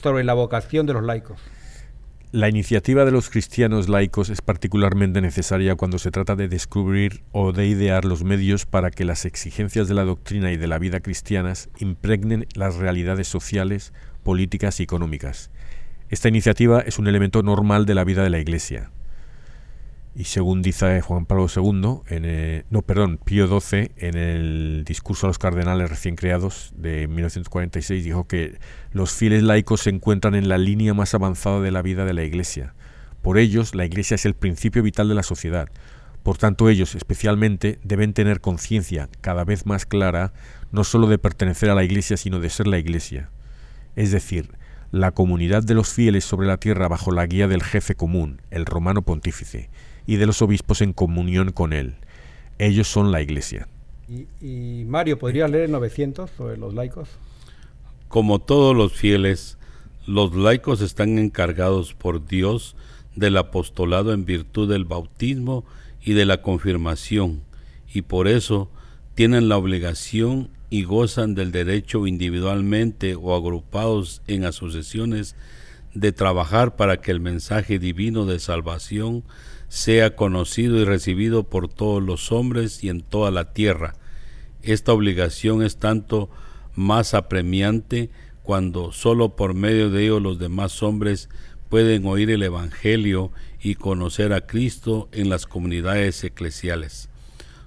sobre 0.01 0.23
la 0.23 0.33
vocación 0.33 0.85
de 0.85 0.93
los 0.93 1.03
laicos. 1.03 1.39
La 2.31 2.49
iniciativa 2.49 3.05
de 3.05 3.11
los 3.11 3.29
cristianos 3.29 3.89
laicos 3.89 4.29
es 4.29 4.41
particularmente 4.41 5.21
necesaria 5.21 5.75
cuando 5.75 5.99
se 5.99 6.09
trata 6.09 6.35
de 6.35 6.47
descubrir 6.47 7.21
o 7.31 7.51
de 7.51 7.67
idear 7.67 8.05
los 8.05 8.23
medios 8.23 8.65
para 8.65 8.89
que 8.89 9.05
las 9.05 9.25
exigencias 9.25 9.87
de 9.87 9.93
la 9.93 10.03
doctrina 10.03 10.51
y 10.51 10.57
de 10.57 10.65
la 10.65 10.79
vida 10.79 10.99
cristianas 10.99 11.69
impregnen 11.77 12.47
las 12.55 12.77
realidades 12.77 13.27
sociales, 13.27 13.93
políticas 14.23 14.79
y 14.79 14.83
económicas. 14.83 15.51
Esta 16.09 16.27
iniciativa 16.27 16.79
es 16.79 16.97
un 16.97 17.07
elemento 17.07 17.43
normal 17.43 17.85
de 17.85 17.93
la 17.93 18.03
vida 18.03 18.23
de 18.23 18.31
la 18.31 18.39
Iglesia. 18.39 18.89
Y 20.15 20.25
según 20.25 20.61
dice 20.61 21.01
Juan 21.01 21.25
Pablo 21.25 21.47
II, 21.53 22.01
en 22.07 22.65
no, 22.69 22.83
perdón, 22.83 23.19
Pío 23.23 23.47
XII, 23.47 23.91
en 23.97 24.15
el 24.15 24.83
discurso 24.85 25.25
a 25.25 25.29
los 25.29 25.39
cardenales 25.39 25.89
recién 25.89 26.15
creados 26.15 26.71
de 26.75 27.07
1946, 27.07 28.03
dijo 28.03 28.27
que 28.27 28.59
los 28.91 29.11
fieles 29.11 29.41
laicos 29.41 29.81
se 29.81 29.89
encuentran 29.89 30.35
en 30.35 30.49
la 30.49 30.59
línea 30.59 30.93
más 30.93 31.15
avanzada 31.15 31.61
de 31.61 31.71
la 31.71 31.81
vida 31.81 32.05
de 32.05 32.13
la 32.13 32.23
Iglesia, 32.23 32.75
Por 33.23 33.39
ellos, 33.39 33.73
la 33.73 33.85
Iglesia 33.85 34.15
es 34.15 34.25
el 34.25 34.35
principio 34.35 34.83
vital 34.83 35.07
de 35.07 35.15
la 35.15 35.23
sociedad. 35.23 35.69
Por 36.23 36.37
tanto, 36.37 36.69
ellos 36.69 36.93
especialmente 36.93 37.79
deben 37.83 38.13
tener 38.13 38.39
conciencia 38.39 39.09
cada 39.21 39.45
vez 39.45 39.65
más 39.65 39.85
clara 39.85 40.33
no 40.71 40.83
sólo 40.83 41.07
de 41.07 41.17
pertenecer 41.17 41.69
a 41.69 41.75
la 41.75 41.83
Iglesia, 41.83 42.17
sino 42.17 42.39
de 42.39 42.49
ser 42.49 42.67
la 42.67 42.77
Iglesia. 42.77 43.29
Es 43.95 44.11
decir, 44.11 44.49
la 44.91 45.11
comunidad 45.11 45.63
de 45.63 45.73
los 45.73 45.89
fieles 45.89 46.23
sobre 46.23 46.45
la 46.45 46.57
tierra 46.57 46.87
bajo 46.87 47.11
la 47.11 47.25
guía 47.25 47.47
del 47.47 47.63
jefe 47.63 47.95
común, 47.95 48.41
el 48.51 48.65
romano 48.65 49.01
pontífice, 49.01 49.69
y 50.05 50.17
de 50.17 50.25
los 50.25 50.41
obispos 50.41 50.81
en 50.81 50.93
comunión 50.93 51.51
con 51.51 51.73
él. 51.73 51.95
Ellos 52.59 52.87
son 52.87 53.11
la 53.11 53.21
Iglesia. 53.21 53.67
Y, 54.41 54.83
Mario, 54.85 55.17
¿podría 55.17 55.47
leer 55.47 55.65
el 55.65 55.71
900 55.71 56.29
sobre 56.37 56.57
los 56.57 56.73
laicos? 56.73 57.09
Como 58.09 58.39
todos 58.39 58.75
los 58.75 58.93
fieles, 58.93 59.57
los 60.05 60.35
laicos 60.35 60.81
están 60.81 61.17
encargados 61.17 61.93
por 61.93 62.27
Dios 62.27 62.75
del 63.15 63.37
apostolado 63.37 64.13
en 64.13 64.25
virtud 64.25 64.69
del 64.69 64.85
bautismo 64.85 65.63
y 66.03 66.13
de 66.13 66.25
la 66.25 66.41
confirmación, 66.41 67.41
y 67.93 68.01
por 68.01 68.27
eso 68.27 68.69
tienen 69.15 69.47
la 69.47 69.57
obligación 69.57 70.49
y 70.69 70.83
gozan 70.83 71.35
del 71.35 71.51
derecho 71.51 72.07
individualmente 72.07 73.15
o 73.15 73.35
agrupados 73.35 74.21
en 74.27 74.43
asociaciones 74.43 75.35
de 75.93 76.11
trabajar 76.11 76.75
para 76.75 76.97
que 76.97 77.11
el 77.11 77.19
mensaje 77.19 77.77
divino 77.77 78.25
de 78.25 78.39
salvación 78.39 79.23
sea 79.73 80.15
conocido 80.15 80.77
y 80.77 80.85
recibido 80.85 81.45
por 81.45 81.67
todos 81.67 82.03
los 82.03 82.31
hombres 82.31 82.83
y 82.83 82.89
en 82.89 83.01
toda 83.01 83.31
la 83.31 83.53
tierra. 83.53 83.95
Esta 84.61 84.93
obligación 84.93 85.63
es 85.63 85.77
tanto 85.77 86.29
más 86.75 87.15
apremiante 87.15 88.11
cuando 88.43 88.91
sólo 88.91 89.35
por 89.35 89.55
medio 89.55 89.89
de 89.89 90.03
ello 90.03 90.19
los 90.19 90.37
demás 90.37 90.83
hombres 90.83 91.27
pueden 91.69 92.05
oír 92.05 92.29
el 92.29 92.43
Evangelio 92.43 93.31
y 93.63 93.73
conocer 93.73 94.31
a 94.33 94.45
Cristo 94.45 95.09
en 95.11 95.29
las 95.29 95.47
comunidades 95.47 96.23
eclesiales. 96.23 97.09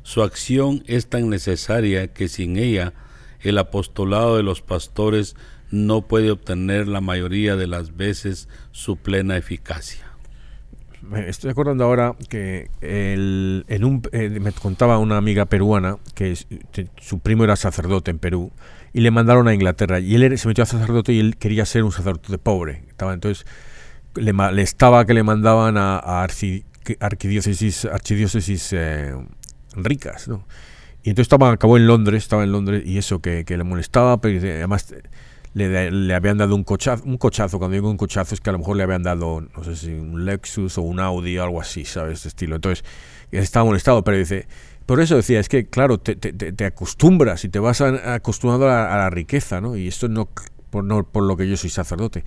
Su 0.04 0.22
acción 0.22 0.84
es 0.86 1.08
tan 1.08 1.28
necesaria 1.28 2.12
que 2.12 2.28
sin 2.28 2.56
ella 2.56 2.94
el 3.40 3.58
apostolado 3.58 4.36
de 4.36 4.44
los 4.44 4.62
pastores 4.62 5.34
no 5.72 6.02
puede 6.02 6.30
obtener 6.30 6.86
la 6.86 7.00
mayoría 7.00 7.56
de 7.56 7.66
las 7.66 7.96
veces 7.96 8.48
su 8.70 8.96
plena 8.96 9.36
eficacia. 9.36 10.05
Me 11.08 11.28
estoy 11.28 11.50
acordando 11.50 11.84
ahora 11.84 12.14
que 12.28 12.68
en 12.80 13.84
un, 13.84 14.02
eh, 14.12 14.28
me 14.40 14.52
contaba 14.52 14.98
una 14.98 15.16
amiga 15.16 15.44
peruana 15.44 15.98
que 16.14 16.36
su 17.00 17.18
primo 17.20 17.44
era 17.44 17.56
sacerdote 17.56 18.10
en 18.10 18.18
Perú 18.18 18.50
y 18.92 19.00
le 19.00 19.10
mandaron 19.10 19.46
a 19.46 19.54
Inglaterra 19.54 20.00
y 20.00 20.14
él 20.14 20.38
se 20.38 20.48
metió 20.48 20.64
a 20.64 20.66
sacerdote 20.66 21.12
y 21.12 21.20
él 21.20 21.36
quería 21.36 21.64
ser 21.64 21.84
un 21.84 21.92
sacerdote 21.92 22.38
pobre. 22.38 22.82
Estaba 22.88 23.14
entonces 23.14 23.46
le, 24.16 24.62
estaba 24.62 25.04
que 25.04 25.14
le 25.14 25.22
mandaban 25.22 25.76
a, 25.76 26.26
arquidiócesis, 27.00 27.84
archidiócesis 27.84 28.72
eh, 28.72 29.14
ricas, 29.74 30.28
¿no? 30.28 30.44
Y 31.02 31.10
entonces 31.10 31.26
estaba, 31.26 31.52
acabó 31.52 31.76
en 31.76 31.86
Londres, 31.86 32.24
estaba 32.24 32.42
en 32.42 32.50
Londres 32.50 32.82
y 32.84 32.98
eso 32.98 33.20
que, 33.20 33.44
le 33.46 33.62
molestaba, 33.62 34.20
pero 34.20 34.40
además 34.40 34.92
le, 35.56 36.14
habían 36.14 36.36
dado 36.36 36.54
un 36.54 36.64
cochazo, 36.64 37.02
un 37.06 37.16
cochazo, 37.16 37.58
cuando 37.58 37.74
digo 37.74 37.88
un 37.88 37.96
cochazo 37.96 38.34
es 38.34 38.42
que 38.42 38.50
a 38.50 38.52
lo 38.52 38.58
mejor 38.58 38.76
le 38.76 38.82
habían 38.82 39.02
dado, 39.02 39.40
no 39.40 39.64
sé 39.64 39.74
si 39.74 39.90
un 39.90 40.26
Lexus 40.26 40.76
o 40.76 40.82
un 40.82 41.00
Audi 41.00 41.38
o 41.38 41.44
algo 41.44 41.62
así, 41.62 41.86
¿sabes? 41.86 42.24
De 42.24 42.28
estilo. 42.28 42.56
Entonces, 42.56 42.84
estaba 43.30 43.64
molestado, 43.64 44.04
pero 44.04 44.18
dice, 44.18 44.46
por 44.84 45.00
eso 45.00 45.16
decía, 45.16 45.40
es 45.40 45.48
que 45.48 45.66
claro, 45.66 45.98
te, 45.98 46.14
te, 46.14 46.64
acostumbras 46.66 47.44
y 47.44 47.48
te 47.48 47.58
vas 47.58 47.80
acostumbrando 47.80 48.68
a, 48.68 48.96
la 48.98 49.08
riqueza, 49.08 49.62
¿no? 49.62 49.76
Y 49.76 49.88
esto 49.88 50.08
no 50.08 50.28
por, 50.68 50.84
no 50.84 51.04
por 51.04 51.22
lo 51.22 51.38
que 51.38 51.48
yo 51.48 51.56
soy 51.56 51.70
sacerdote. 51.70 52.24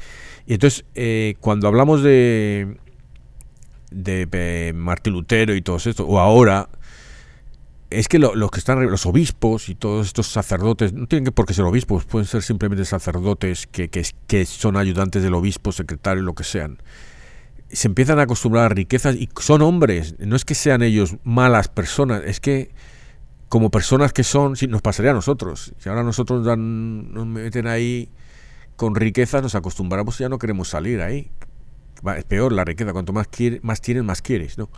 Y 0.47 0.53
entonces, 0.53 0.85
eh, 0.95 1.35
cuando 1.39 1.67
hablamos 1.67 2.01
de, 2.01 2.77
de, 3.91 4.25
de 4.25 4.73
Martín 4.73 5.13
Lutero 5.13 5.53
y 5.53 5.61
todo 5.61 5.77
esto, 5.77 6.03
o 6.03 6.17
ahora, 6.17 6.69
es 7.89 8.07
que 8.07 8.19
los 8.19 8.51
que 8.51 8.59
están 8.59 8.85
los 8.89 9.05
obispos 9.05 9.69
y 9.69 9.75
todos 9.75 10.07
estos 10.07 10.27
sacerdotes 10.27 10.93
no 10.93 11.07
tienen 11.07 11.25
que 11.25 11.31
por 11.31 11.45
qué 11.45 11.53
ser 11.53 11.65
obispos 11.65 12.05
pueden 12.05 12.27
ser 12.27 12.43
simplemente 12.43 12.85
sacerdotes 12.85 13.65
que, 13.65 13.89
que, 13.89 14.05
que, 14.27 14.45
son 14.45 14.77
ayudantes 14.77 15.23
del 15.23 15.33
obispo 15.33 15.71
secretario 15.71 16.21
lo 16.21 16.35
que 16.35 16.43
sean. 16.43 16.77
Se 17.69 17.87
empiezan 17.87 18.19
a 18.19 18.23
acostumbrar 18.23 18.65
a 18.65 18.69
riquezas 18.69 19.15
y 19.15 19.29
son 19.39 19.61
hombres 19.61 20.15
no 20.19 20.35
es 20.35 20.45
que 20.45 20.55
sean 20.55 20.83
ellos 20.83 21.15
malas 21.23 21.67
personas 21.67 22.21
es 22.25 22.39
que 22.39 22.71
como 23.47 23.71
personas 23.71 24.13
que 24.13 24.23
son 24.23 24.55
si 24.55 24.67
nos 24.67 24.83
pasaría 24.83 25.11
a 25.11 25.15
nosotros. 25.15 25.73
Si 25.79 25.89
ahora 25.89 26.03
nosotros 26.03 26.45
dan, 26.45 27.11
nos 27.11 27.25
meten 27.25 27.65
ahí 27.65 28.09
con 28.75 28.93
riquezas 28.93 29.41
nos 29.41 29.55
acostumbramos 29.55 30.19
y 30.19 30.23
ya 30.23 30.29
no 30.29 30.37
queremos 30.37 30.69
salir 30.69 31.01
ahí. 31.01 31.31
Es 32.15 32.23
peor 32.25 32.51
la 32.53 32.65
riqueza 32.65 32.93
cuanto 32.93 33.13
más 33.13 33.27
más 33.63 33.81
tienes 33.81 34.03
más 34.03 34.21
quieres 34.21 34.57
no 34.59 34.69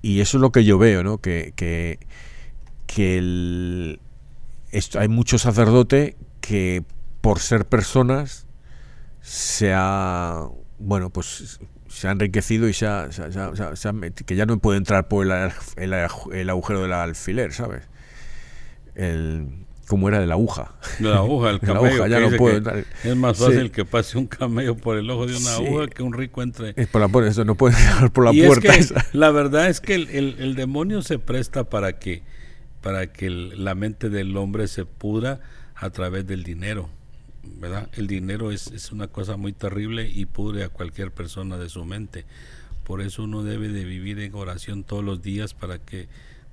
y 0.00 0.20
eso 0.20 0.38
es 0.38 0.40
lo 0.40 0.52
que 0.52 0.64
yo 0.64 0.78
veo 0.78 1.02
no 1.02 1.18
que, 1.18 1.52
que 1.54 1.98
que 2.86 3.18
el, 3.18 4.00
esto, 4.70 5.00
hay 5.00 5.08
mucho 5.08 5.38
sacerdote 5.38 6.16
que 6.40 6.84
por 7.20 7.40
ser 7.40 7.66
personas 7.66 8.46
se 9.20 9.72
ha, 9.74 10.48
bueno, 10.78 11.10
pues 11.10 11.58
se 11.88 12.08
ha 12.08 12.12
enriquecido 12.12 12.68
y 12.68 12.72
se 12.72 12.86
ha, 12.86 13.08
que 14.26 14.36
ya 14.36 14.46
no 14.46 14.58
puede 14.58 14.78
entrar 14.78 15.08
por 15.08 15.26
el, 15.26 15.52
el, 15.76 16.50
agujero 16.50 16.82
del 16.82 16.92
alfiler, 16.92 17.52
¿sabes? 17.52 17.82
El, 18.94 19.66
como 19.86 20.08
era 20.08 20.20
de 20.20 20.26
la 20.26 20.34
aguja. 20.34 20.74
De 20.98 21.08
la 21.08 21.16
aguja, 21.16 21.50
el 21.50 21.60
camello. 21.60 22.06
ya 22.06 22.20
no 22.20 22.70
Es 23.04 23.16
más 23.16 23.38
fácil 23.38 23.70
que 23.70 23.84
pase 23.84 24.18
un 24.18 24.26
camello 24.26 24.76
por 24.76 24.96
el 24.96 25.08
ojo 25.10 25.26
de 25.26 25.36
una 25.36 25.54
aguja 25.54 25.86
que 25.88 26.02
un 26.02 26.12
rico 26.12 26.42
entre. 26.42 26.74
Es 26.76 26.88
por 26.88 27.00
la, 27.00 27.28
eso 27.28 27.44
no 27.44 27.54
puede 27.54 27.76
entrar 27.80 28.12
por 28.12 28.24
la 28.24 28.46
puerta. 28.46 28.74
la 29.12 29.30
verdad 29.30 29.68
es 29.68 29.80
que 29.80 29.94
el, 29.94 30.36
el, 30.38 30.54
demonio 30.54 31.02
se 31.02 31.18
presta 31.18 31.64
para 31.64 31.98
que 31.98 32.22
para 32.86 33.08
que 33.08 33.30
la 33.30 33.74
mente 33.74 34.10
del 34.10 34.36
hombre 34.36 34.68
se 34.68 34.84
pudra 34.84 35.40
a 35.74 35.90
través 35.90 36.24
del 36.24 36.44
dinero. 36.44 36.88
¿verdad? 37.42 37.90
El 37.94 38.06
dinero 38.06 38.52
es, 38.52 38.68
es, 38.68 38.92
una 38.92 39.08
cosa 39.08 39.36
muy 39.36 39.52
terrible 39.52 40.08
y 40.08 40.24
pudre 40.24 40.62
a 40.62 40.68
cualquier 40.68 41.10
persona 41.10 41.58
de 41.58 41.68
su 41.68 41.84
mente. 41.84 42.26
Por 42.84 43.02
eso 43.02 43.24
uno 43.24 43.42
debe 43.42 43.70
de 43.70 43.84
vivir 43.84 44.20
en 44.20 44.32
oración 44.36 44.84
todos 44.84 45.02
los 45.02 45.20
días 45.20 45.52
para 45.52 45.80
que, 45.80 46.06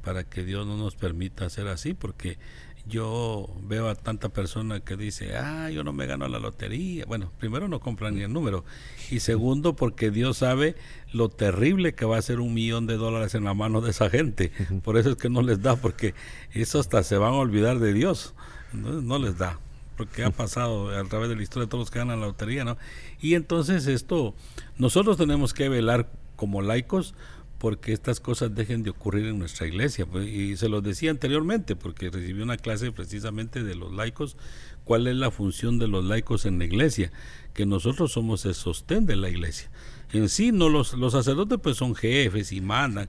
para 0.03 0.23
que 0.23 0.43
Dios 0.43 0.65
no 0.65 0.75
nos 0.75 0.95
permita 0.95 1.45
hacer 1.45 1.67
así, 1.67 1.93
porque 1.93 2.39
yo 2.85 3.47
veo 3.61 3.87
a 3.87 3.95
tanta 3.95 4.29
persona 4.29 4.81
que 4.81 4.97
dice, 4.97 5.37
ah, 5.37 5.69
yo 5.69 5.83
no 5.83 5.93
me 5.93 6.05
gano 6.05 6.27
la 6.27 6.39
lotería. 6.39 7.05
Bueno, 7.05 7.31
primero 7.39 7.67
no 7.67 7.79
compran 7.79 8.15
ni 8.15 8.23
el 8.23 8.33
número. 8.33 8.65
Y 9.09 9.21
segundo, 9.21 9.75
porque 9.75 10.11
Dios 10.11 10.37
sabe 10.37 10.75
lo 11.13 11.29
terrible 11.29 11.95
que 11.95 12.05
va 12.05 12.17
a 12.17 12.21
ser 12.21 12.39
un 12.39 12.53
millón 12.53 12.85
de 12.85 12.97
dólares 12.97 13.35
en 13.35 13.45
la 13.45 13.53
mano 13.53 13.79
de 13.79 13.91
esa 13.91 14.09
gente. 14.09 14.51
Por 14.83 14.97
eso 14.97 15.11
es 15.11 15.15
que 15.15 15.29
no 15.29 15.41
les 15.41 15.61
da, 15.61 15.77
porque 15.77 16.13
eso 16.51 16.79
hasta 16.79 17.03
se 17.03 17.17
van 17.17 17.33
a 17.33 17.37
olvidar 17.37 17.79
de 17.79 17.93
Dios. 17.93 18.33
No, 18.73 19.01
no 19.01 19.17
les 19.17 19.37
da. 19.37 19.59
Porque 19.95 20.23
ha 20.23 20.31
pasado 20.31 20.89
a 20.89 21.03
través 21.05 21.29
de 21.29 21.35
la 21.35 21.43
historia 21.43 21.65
de 21.65 21.69
todos 21.69 21.83
los 21.83 21.91
que 21.91 21.99
ganan 21.99 22.19
la 22.19 22.27
lotería, 22.27 22.65
¿no? 22.65 22.77
Y 23.21 23.35
entonces 23.35 23.87
esto, 23.87 24.33
nosotros 24.77 25.17
tenemos 25.17 25.53
que 25.53 25.69
velar 25.69 26.09
como 26.35 26.61
laicos 26.61 27.15
porque 27.63 27.93
estas 27.93 28.19
cosas 28.19 28.53
dejen 28.53 28.83
de 28.83 28.89
ocurrir 28.89 29.25
en 29.27 29.39
nuestra 29.39 29.65
iglesia. 29.65 30.05
Pues, 30.05 30.27
y 30.27 30.57
se 30.57 30.67
los 30.67 30.83
decía 30.83 31.11
anteriormente, 31.11 31.77
porque 31.77 32.09
recibí 32.09 32.41
una 32.41 32.57
clase 32.57 32.91
precisamente 32.91 33.63
de 33.63 33.73
los 33.73 33.93
laicos, 33.93 34.35
cuál 34.83 35.07
es 35.07 35.15
la 35.15 35.31
función 35.31 35.79
de 35.79 35.87
los 35.87 36.03
laicos 36.03 36.45
en 36.45 36.59
la 36.59 36.65
iglesia, 36.65 37.13
que 37.53 37.65
nosotros 37.65 38.11
somos 38.11 38.45
el 38.45 38.53
sostén 38.53 39.05
de 39.05 39.15
la 39.15 39.29
iglesia. 39.29 39.71
En 40.11 40.27
sí, 40.27 40.51
no 40.51 40.67
los, 40.67 40.91
los 40.95 41.13
sacerdotes 41.13 41.57
pues 41.63 41.77
son 41.77 41.95
jefes 41.95 42.51
y 42.51 42.59
mandan, 42.59 43.07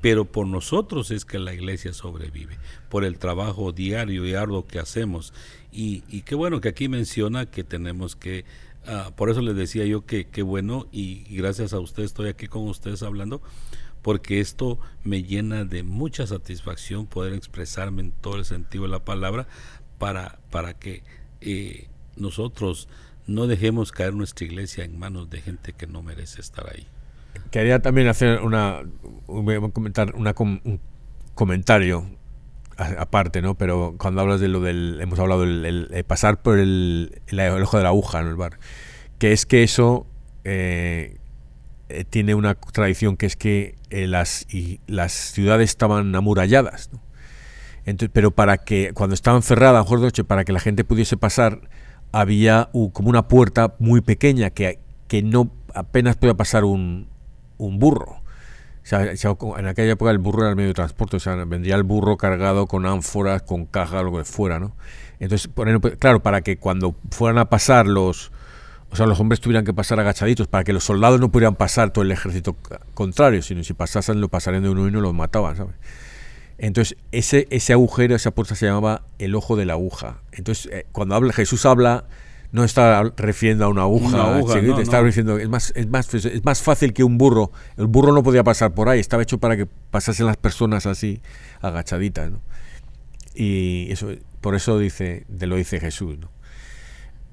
pero 0.00 0.24
por 0.24 0.48
nosotros 0.48 1.12
es 1.12 1.24
que 1.24 1.38
la 1.38 1.54
iglesia 1.54 1.92
sobrevive, 1.92 2.58
por 2.88 3.04
el 3.04 3.20
trabajo 3.20 3.70
diario 3.70 4.26
y 4.26 4.34
arduo 4.34 4.66
que 4.66 4.80
hacemos. 4.80 5.32
Y, 5.70 6.02
y 6.08 6.22
qué 6.22 6.34
bueno 6.34 6.60
que 6.60 6.70
aquí 6.70 6.88
menciona 6.88 7.46
que 7.46 7.62
tenemos 7.62 8.16
que 8.16 8.46
ah, 8.84 9.12
por 9.14 9.30
eso 9.30 9.40
les 9.42 9.54
decía 9.54 9.84
yo 9.86 10.04
que 10.04 10.26
qué 10.26 10.42
bueno 10.42 10.88
y, 10.90 11.22
gracias 11.36 11.72
a 11.72 11.78
usted 11.78 12.02
estoy 12.02 12.28
aquí 12.28 12.48
con 12.48 12.66
ustedes 12.66 13.04
hablando, 13.04 13.40
porque 14.02 14.40
esto 14.40 14.78
me 15.04 15.22
llena 15.22 15.64
de 15.64 15.82
mucha 15.82 16.26
satisfacción 16.26 17.06
poder 17.06 17.32
expresarme 17.32 18.02
en 18.02 18.12
todo 18.12 18.36
el 18.36 18.44
sentido 18.44 18.84
de 18.84 18.90
la 18.90 19.04
palabra 19.04 19.46
para, 19.98 20.38
para 20.50 20.74
que 20.74 21.02
eh, 21.40 21.88
nosotros 22.16 22.88
no 23.26 23.46
dejemos 23.46 23.92
caer 23.92 24.14
nuestra 24.14 24.44
iglesia 24.44 24.84
en 24.84 24.98
manos 24.98 25.30
de 25.30 25.40
gente 25.40 25.72
que 25.72 25.86
no 25.86 26.02
merece 26.02 26.40
estar 26.40 26.68
ahí. 26.68 26.86
Quería 27.50 27.80
también 27.80 28.08
hacer 28.08 28.40
una, 28.40 28.82
comentar 29.72 30.14
un 30.14 30.80
comentario 31.34 32.04
aparte, 32.76 33.42
¿no? 33.42 33.54
Pero 33.54 33.94
cuando 33.98 34.20
hablas 34.20 34.40
de 34.40 34.48
lo 34.48 34.60
del, 34.60 34.98
hemos 35.00 35.18
hablado 35.18 35.42
del 35.42 36.04
pasar 36.06 36.42
por 36.42 36.58
el, 36.58 37.22
el, 37.28 37.40
ojo 37.62 37.76
de 37.76 37.82
la 37.82 37.90
aguja 37.90 38.20
en 38.20 38.26
el 38.26 38.34
bar, 38.34 38.58
que 39.18 39.32
es 39.32 39.46
que 39.46 39.62
eso 39.62 40.06
eh, 40.44 41.18
eh, 41.92 42.04
tiene 42.04 42.34
una 42.34 42.54
tradición 42.54 43.16
que 43.16 43.26
es 43.26 43.36
que 43.36 43.76
eh, 43.90 44.06
las, 44.06 44.46
y 44.52 44.80
las 44.86 45.12
ciudades 45.12 45.70
estaban 45.70 46.14
amuralladas. 46.14 46.90
Entonces, 47.84 48.10
pero 48.12 48.30
para 48.30 48.58
que, 48.58 48.92
cuando 48.94 49.14
estaban 49.14 49.42
cerradas, 49.42 49.90
noche, 49.90 50.24
para 50.24 50.44
que 50.44 50.52
la 50.52 50.60
gente 50.60 50.84
pudiese 50.84 51.16
pasar, 51.16 51.60
había 52.12 52.70
como 52.92 53.08
una 53.08 53.28
puerta 53.28 53.74
muy 53.78 54.00
pequeña 54.00 54.50
que, 54.50 54.78
que 55.08 55.22
no 55.22 55.50
apenas 55.74 56.16
podía 56.16 56.34
pasar 56.34 56.64
un, 56.64 57.08
un 57.58 57.78
burro. 57.78 58.22
en 58.90 59.66
aquella 59.66 59.92
época 59.92 60.10
el 60.10 60.18
burro 60.18 60.42
era 60.42 60.50
el 60.50 60.56
medio 60.56 60.68
de 60.68 60.74
transporte, 60.74 61.16
o 61.16 61.20
sea, 61.20 61.34
vendría 61.36 61.74
el 61.76 61.82
burro 61.82 62.16
cargado 62.16 62.66
con 62.66 62.86
ánforas, 62.86 63.42
con 63.42 63.66
caja, 63.66 64.02
lo 64.02 64.16
que 64.16 64.24
fuera, 64.24 64.58
¿no? 64.58 64.72
Entonces, 65.20 65.48
claro, 65.98 66.20
para 66.20 66.42
que 66.42 66.56
cuando 66.56 66.96
fueran 67.10 67.38
a 67.38 67.48
pasar 67.48 67.86
los, 67.86 68.31
o 68.92 68.96
sea, 68.96 69.06
los 69.06 69.18
hombres 69.20 69.40
tuvieran 69.40 69.64
que 69.64 69.72
pasar 69.72 69.98
agachaditos, 69.98 70.48
para 70.48 70.64
que 70.64 70.74
los 70.74 70.84
soldados 70.84 71.18
no 71.18 71.32
pudieran 71.32 71.56
pasar 71.56 71.92
todo 71.94 72.04
el 72.04 72.12
ejército 72.12 72.56
contrario, 72.92 73.40
sino 73.40 73.64
si 73.64 73.72
pasasen, 73.72 74.20
lo 74.20 74.28
pasarían 74.28 74.62
de 74.62 74.68
uno 74.68 74.84
y 74.84 74.88
uno 74.88 75.00
los 75.00 75.14
mataban, 75.14 75.56
¿sabes? 75.56 75.74
Entonces, 76.58 76.98
ese, 77.10 77.48
ese 77.48 77.72
agujero, 77.72 78.14
esa 78.14 78.32
puerta 78.32 78.54
se 78.54 78.66
llamaba 78.66 79.06
el 79.18 79.34
ojo 79.34 79.56
de 79.56 79.64
la 79.64 79.72
aguja. 79.72 80.20
Entonces, 80.32 80.70
eh, 80.70 80.86
cuando 80.92 81.14
habla, 81.14 81.32
Jesús 81.32 81.64
habla, 81.64 82.04
no 82.52 82.64
está 82.64 83.02
refiriendo 83.16 83.64
a 83.64 83.68
una 83.68 83.82
aguja, 83.82 84.38
está 84.78 85.02
diciendo, 85.02 85.38
es 85.38 85.48
más, 85.48 85.72
es, 85.74 85.88
más, 85.88 86.14
es 86.14 86.44
más 86.44 86.60
fácil 86.60 86.92
que 86.92 87.02
un 87.02 87.16
burro. 87.16 87.50
El 87.78 87.86
burro 87.86 88.12
no 88.12 88.22
podía 88.22 88.44
pasar 88.44 88.74
por 88.74 88.90
ahí, 88.90 89.00
estaba 89.00 89.22
hecho 89.22 89.38
para 89.38 89.56
que 89.56 89.64
pasasen 89.64 90.26
las 90.26 90.36
personas 90.36 90.84
así, 90.84 91.22
agachaditas. 91.62 92.30
¿no? 92.30 92.42
Y 93.34 93.90
eso, 93.90 94.10
por 94.42 94.54
eso 94.54 94.78
dice, 94.78 95.24
de 95.28 95.46
lo 95.46 95.56
dice 95.56 95.80
Jesús. 95.80 96.18
¿no? 96.18 96.30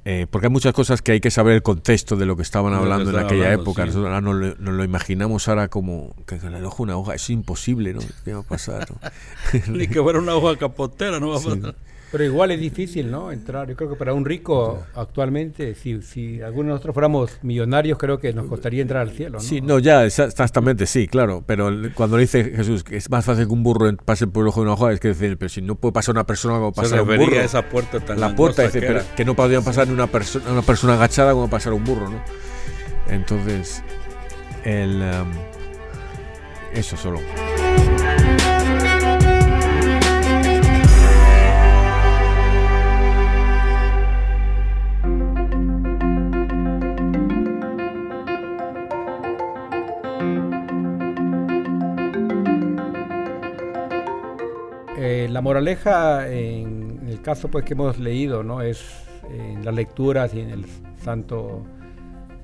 Eh, 0.05 0.27
porque 0.29 0.47
hay 0.47 0.51
muchas 0.51 0.73
cosas 0.73 1.01
que 1.01 1.11
hay 1.11 1.19
que 1.19 1.29
saber 1.29 1.53
el 1.53 1.61
contexto 1.61 2.15
de 2.15 2.25
lo 2.25 2.35
que 2.35 2.41
estaban 2.41 2.73
hablando 2.73 3.09
en 3.11 3.17
aquella 3.17 3.53
época. 3.53 3.85
Nosotros 3.85 4.05
ahora 4.05 4.21
nos 4.21 4.57
lo, 4.57 4.83
imaginamos 4.83 5.47
ahora 5.47 5.67
como 5.67 6.15
que 6.25 6.35
en 6.35 6.53
el 6.53 6.65
ojo 6.65 6.83
una 6.83 6.97
hoja. 6.97 7.15
Es 7.15 7.29
imposible, 7.29 7.93
¿no? 7.93 8.01
¿Qué 8.23 8.33
va 8.33 8.39
a 8.39 8.43
pasar? 8.43 8.87
Ni 9.67 9.87
que 9.87 10.01
fuera 10.01 10.19
una 10.19 10.35
hoja 10.35 10.57
capotera, 10.57 11.19
no 11.19 11.29
va 11.29 11.37
a 11.37 11.41
pasar. 11.41 11.75
Pero 12.11 12.23
igual 12.23 12.49
es 12.51 12.59
difícil, 12.59 13.11
¿no? 13.11 13.31
Entrar. 13.31 13.67
Yo 13.67 13.75
creo 13.75 13.89
que 13.89 13.95
para 13.95 14.13
un 14.13 14.25
rico 14.25 14.83
actualmente, 14.95 15.75
si, 15.75 16.01
si 16.01 16.41
algunos 16.41 16.65
de 16.65 16.71
nosotros 16.71 16.93
fuéramos 16.93 17.37
millonarios, 17.43 17.99
creo 17.99 18.19
que 18.19 18.33
nos 18.33 18.47
costaría 18.47 18.81
entrar 18.81 19.01
al 19.01 19.11
cielo, 19.11 19.33
¿no? 19.33 19.39
Sí, 19.39 19.61
no, 19.61 19.77
ya, 19.77 20.05
exactamente, 20.05 20.87
sí, 20.87 21.07
claro. 21.07 21.43
Pero 21.45 21.69
cuando 21.93 22.17
dice 22.17 22.43
Jesús 22.43 22.83
que 22.83 22.97
es 22.97 23.09
más 23.11 23.25
fácil 23.25 23.45
que 23.45 23.53
un 23.53 23.61
burro 23.61 23.95
pase 23.97 24.25
por 24.25 24.43
el 24.43 24.49
ojo 24.49 24.61
de 24.61 24.63
una 24.63 24.73
hoja, 24.73 24.91
es 24.91 24.99
que 24.99 25.09
decir, 25.09 25.37
pero 25.37 25.49
si 25.49 25.61
no 25.61 25.75
puede 25.75 25.93
pasar 25.93 26.15
una 26.15 26.25
persona 26.25 26.55
como 26.55 26.73
pasar 26.73 27.01
un 27.01 27.07
burro. 27.17 27.37
A 27.37 27.43
esa 27.43 27.69
puerta 27.69 27.99
tan 27.99 28.19
La 28.19 28.35
puerta, 28.35 28.63
dice, 28.63 28.79
que, 28.79 28.87
pero 28.87 29.01
que 29.15 29.25
no 29.25 29.35
podrían 29.35 29.63
pasar 29.63 29.87
ni 29.87 29.93
una, 29.93 30.07
persona 30.07 30.51
una 30.51 30.63
persona 30.63 30.95
agachada 30.95 31.33
como 31.33 31.49
pasar 31.49 31.73
un 31.73 31.83
burro, 31.83 32.09
¿no? 32.09 32.19
Entonces, 33.07 33.83
el. 34.63 35.01
Um, 35.01 35.31
eso 36.73 36.97
solo. 36.97 37.19
La 55.39 55.43
moraleja 55.43 56.29
en 56.29 56.99
el 57.07 57.21
caso 57.21 57.47
pues 57.47 57.63
que 57.63 57.71
hemos 57.71 57.97
leído, 57.97 58.43
¿no? 58.43 58.61
Es 58.61 59.05
en 59.29 59.63
las 59.63 59.73
lecturas 59.73 60.33
y 60.33 60.41
en 60.41 60.49
el 60.49 60.65
santo 61.01 61.63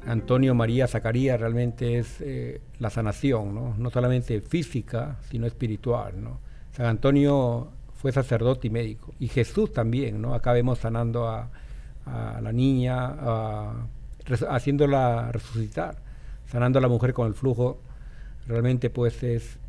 Antonio 0.07 0.55
María 0.55 0.87
Zacarías 0.87 1.37
realmente 1.37 1.97
es 1.97 2.21
eh, 2.21 2.61
la 2.79 2.89
sanación, 2.89 3.53
¿no? 3.53 3.75
no 3.77 3.89
solamente 3.89 4.39
física, 4.39 5.17
sino 5.29 5.45
espiritual. 5.45 6.23
¿no? 6.23 6.39
San 6.71 6.85
Antonio 6.85 7.67
fue 7.95 8.13
sacerdote 8.13 8.67
y 8.67 8.69
médico, 8.69 9.13
y 9.19 9.27
Jesús 9.27 9.73
también, 9.73 10.21
¿no? 10.21 10.33
acá 10.33 10.53
vemos 10.53 10.79
sanando 10.79 11.27
a, 11.27 11.49
la 12.05 12.51
niña, 12.53 13.13
haciéndola 14.47 15.33
resucitar, 15.33 15.97
sanando 16.45 16.79
a 16.79 16.81
la 16.81 16.87
mujer 16.87 17.13
con 17.13 17.27
el 17.27 17.33
flujo, 17.33 17.81
realmente 18.47 18.89
pues 18.89 19.21
es, 19.21 19.59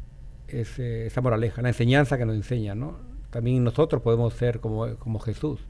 eh, 0.46 1.06
esa 1.08 1.20
moraleja, 1.22 1.60
la 1.60 1.70
enseñanza 1.70 2.16
que 2.16 2.24
nos 2.24 2.36
enseña, 2.36 2.76
¿no? 2.76 3.15
También 3.36 3.62
nosotros 3.62 4.00
podemos 4.00 4.32
ser 4.32 4.60
como, 4.60 4.96
como 4.96 5.18
Jesús, 5.18 5.60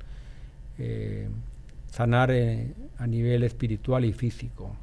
eh, 0.79 1.29
sanar 1.91 2.31
eh, 2.31 2.73
a 2.97 3.09
nivel 3.09 3.43
espiritual 3.43 4.05
y 4.05 4.13
físico. 4.13 4.77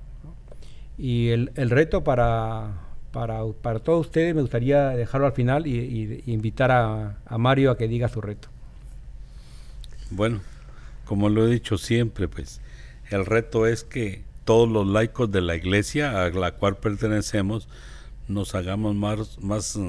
Y 0.98 1.30
el, 1.30 1.54
el 1.56 1.70
reto 1.70 2.04
para, 2.04 2.74
para, 3.14 3.40
para, 3.62 3.80
todos 3.80 4.08
ustedes 4.08 4.36
me 4.36 4.42
gustaría 4.42 4.90
dejarlo 4.90 5.28
al 5.28 5.32
final 5.32 5.66
y, 5.66 6.24
invitar 6.26 6.72
a, 6.72 7.38
Mario 7.38 7.72
a 7.72 7.78
que 7.78 7.88
diga 7.88 8.10
su 8.10 8.20
reto. 8.20 8.50
Bueno, 10.10 10.42
como 11.06 11.30
lo 11.30 11.48
he 11.48 11.50
dicho 11.50 11.78
siempre, 11.78 12.28
pues 12.28 12.60
el 13.12 13.26
reto 13.26 13.66
es 13.66 13.86
que 13.86 14.24
todos 14.44 14.68
los 14.68 14.86
laicos 14.86 15.32
de 15.32 15.40
la 15.40 15.56
iglesia 15.56 16.22
a 16.22 16.30
la 16.32 16.52
cual 16.56 16.76
pertenecemos 16.76 17.70
nos 18.28 18.56
hagamos 18.56 18.94
más 18.94 19.80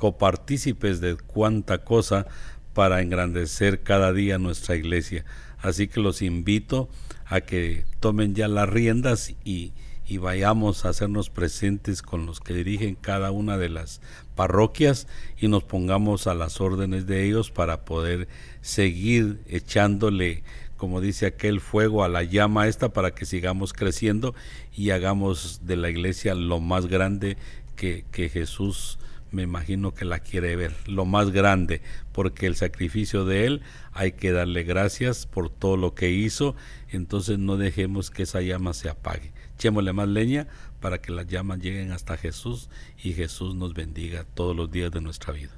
copartícipes 0.00 1.02
de 1.02 1.16
cuánta 1.16 1.84
cosa 1.84 2.26
para 2.72 3.02
engrandecer 3.02 3.82
cada 3.82 4.14
día 4.14 4.38
nuestra 4.38 4.74
iglesia. 4.74 5.26
Así 5.58 5.88
que 5.88 6.00
los 6.00 6.22
invito 6.22 6.88
a 7.26 7.42
que 7.42 7.84
tomen 8.00 8.34
ya 8.34 8.48
las 8.48 8.66
riendas 8.66 9.34
y, 9.44 9.74
y 10.06 10.16
vayamos 10.16 10.86
a 10.86 10.88
hacernos 10.88 11.28
presentes 11.28 12.00
con 12.00 12.24
los 12.24 12.40
que 12.40 12.54
dirigen 12.54 12.94
cada 12.94 13.30
una 13.30 13.58
de 13.58 13.68
las 13.68 14.00
parroquias 14.36 15.06
y 15.38 15.48
nos 15.48 15.64
pongamos 15.64 16.26
a 16.26 16.32
las 16.32 16.62
órdenes 16.62 17.06
de 17.06 17.26
ellos 17.26 17.50
para 17.50 17.84
poder 17.84 18.26
seguir 18.62 19.42
echándole 19.48 20.44
como 20.78 21.02
dice 21.02 21.26
aquel 21.26 21.60
fuego 21.60 22.04
a 22.04 22.08
la 22.08 22.22
llama 22.22 22.66
esta 22.66 22.88
para 22.88 23.10
que 23.10 23.26
sigamos 23.26 23.74
creciendo 23.74 24.34
y 24.74 24.92
hagamos 24.92 25.60
de 25.66 25.76
la 25.76 25.90
iglesia 25.90 26.34
lo 26.34 26.58
más 26.58 26.86
grande 26.86 27.36
que, 27.76 28.06
que 28.10 28.30
Jesús 28.30 28.98
me 29.32 29.42
imagino 29.42 29.92
que 29.92 30.04
la 30.04 30.20
quiere 30.20 30.56
ver, 30.56 30.74
lo 30.86 31.04
más 31.04 31.30
grande, 31.30 31.82
porque 32.12 32.46
el 32.46 32.56
sacrificio 32.56 33.24
de 33.24 33.46
Él 33.46 33.62
hay 33.92 34.12
que 34.12 34.32
darle 34.32 34.62
gracias 34.62 35.26
por 35.26 35.50
todo 35.50 35.76
lo 35.76 35.94
que 35.94 36.10
hizo, 36.10 36.54
entonces 36.88 37.38
no 37.38 37.56
dejemos 37.56 38.10
que 38.10 38.24
esa 38.24 38.40
llama 38.40 38.72
se 38.72 38.88
apague. 38.88 39.32
Echémosle 39.56 39.92
más 39.92 40.08
leña 40.08 40.48
para 40.80 41.00
que 41.00 41.12
las 41.12 41.26
llamas 41.26 41.60
lleguen 41.60 41.92
hasta 41.92 42.16
Jesús 42.16 42.68
y 43.02 43.12
Jesús 43.12 43.54
nos 43.54 43.74
bendiga 43.74 44.24
todos 44.34 44.56
los 44.56 44.70
días 44.70 44.90
de 44.90 45.00
nuestra 45.00 45.32
vida. 45.32 45.52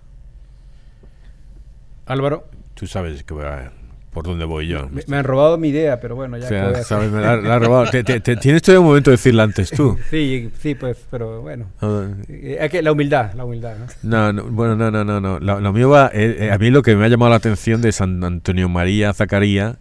Álvaro. 2.06 2.48
Tú 2.74 2.86
sabes 2.86 3.22
que 3.22 3.34
voy 3.34 3.44
a 3.44 3.72
por 4.12 4.24
dónde 4.24 4.44
voy 4.44 4.68
yo. 4.68 4.88
Me, 5.06 5.16
han 5.16 5.24
robado 5.24 5.56
mi 5.56 5.68
idea, 5.68 5.98
pero 5.98 6.14
bueno, 6.14 6.36
ya. 6.36 6.68
O 6.68 6.84
sabes, 6.84 7.10
me 7.10 7.20
la, 7.20 7.36
la 7.36 7.58
robado. 7.58 7.90
tienes 7.90 8.62
todavía 8.62 8.80
un 8.80 8.86
momento 8.86 9.10
de 9.10 9.16
decirla 9.16 9.42
antes 9.44 9.70
tú. 9.70 9.98
sí, 10.10 10.50
sí, 10.60 10.74
pues, 10.74 10.98
pero 11.10 11.40
bueno. 11.40 11.66
Eh, 12.28 12.68
que, 12.70 12.82
la 12.82 12.92
humildad, 12.92 13.32
la 13.32 13.46
humildad. 13.46 13.76
¿no? 14.02 14.32
No, 14.32 14.44
bueno, 14.44 14.76
no, 14.76 14.90
no, 14.90 15.02
no. 15.02 15.20
no. 15.20 15.60
Lo, 15.60 15.72
mío 15.72 15.88
va. 15.88 16.10
Eh, 16.12 16.36
eh, 16.40 16.52
a 16.52 16.58
mí 16.58 16.70
lo 16.70 16.82
que 16.82 16.94
me 16.94 17.06
ha 17.06 17.08
llamado 17.08 17.30
la 17.30 17.36
atención 17.36 17.80
de 17.80 17.90
San 17.90 18.22
Antonio 18.22 18.68
María 18.68 19.14
Zacarías, 19.14 19.78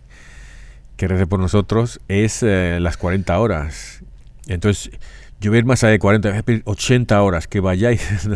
que 0.95 1.09
rece 1.09 1.27
por 1.27 1.39
nosotros, 1.39 1.99
es 2.07 2.41
las 2.41 2.95
40 2.95 3.37
horas. 3.37 4.01
Entonces, 4.47 4.91
yo 5.41 5.51
voy 5.51 5.57
a 5.57 5.59
ir 5.59 5.65
más 5.65 5.83
allá 5.83 5.91
de 5.91 5.99
40, 5.99 6.43
80 6.63 7.21
horas, 7.21 7.47
que 7.47 7.59
vayáis. 7.59 8.01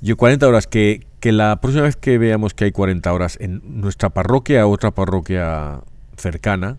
yo 0.00 0.16
40 0.16 0.46
horas, 0.46 0.66
que, 0.66 1.06
que 1.20 1.32
la 1.32 1.60
próxima 1.60 1.84
vez 1.84 1.96
que 1.96 2.18
veamos 2.18 2.54
que 2.54 2.64
hay 2.64 2.72
40 2.72 3.12
horas 3.12 3.36
en 3.40 3.62
nuestra 3.64 4.10
parroquia 4.10 4.66
o 4.66 4.70
otra 4.70 4.90
parroquia 4.92 5.80
cercana, 6.16 6.78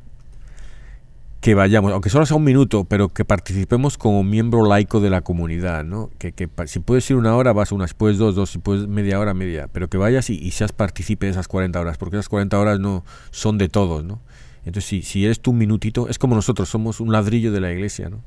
que 1.41 1.55
vayamos, 1.55 1.93
aunque 1.93 2.09
solo 2.09 2.25
sea 2.25 2.35
un 2.35 2.43
minuto, 2.43 2.83
pero 2.83 3.09
que 3.09 3.23
participemos 3.23 3.97
como 3.97 4.23
miembro 4.23 4.65
laico 4.65 4.99
de 4.99 5.09
la 5.09 5.21
comunidad, 5.21 5.85
¿no? 5.85 6.09
Que, 6.17 6.33
que 6.33 6.49
si 6.65 6.79
puedes 6.79 7.09
ir 7.09 7.15
una 7.15 7.35
hora, 7.35 7.53
vas 7.53 7.71
una, 7.71 7.87
puedes 7.87 8.17
dos, 8.17 8.35
dos, 8.35 8.49
si 8.49 8.59
puedes 8.59 8.87
media 8.87 9.19
hora, 9.19 9.33
media, 9.33 9.69
pero 9.71 9.89
que 9.89 9.97
vayas 9.97 10.29
y, 10.29 10.51
seas 10.51 10.73
partícipe 10.73 11.27
de 11.27 11.31
esas 11.31 11.47
40 11.47 11.79
horas, 11.79 11.97
porque 11.97 12.17
esas 12.17 12.27
40 12.27 12.59
horas 12.59 12.79
no 12.79 13.05
son 13.31 13.57
de 13.57 13.69
todos, 13.69 14.03
¿no? 14.03 14.19
Entonces, 14.65 14.85
si, 14.85 15.01
si 15.01 15.25
eres 15.25 15.39
tú 15.39 15.51
un 15.51 15.57
minutito, 15.57 16.09
es 16.09 16.19
como 16.19 16.35
nosotros, 16.35 16.67
somos 16.67 16.99
un 16.99 17.11
ladrillo 17.11 17.53
de 17.53 17.61
la 17.61 17.71
iglesia, 17.71 18.09
¿no? 18.09 18.21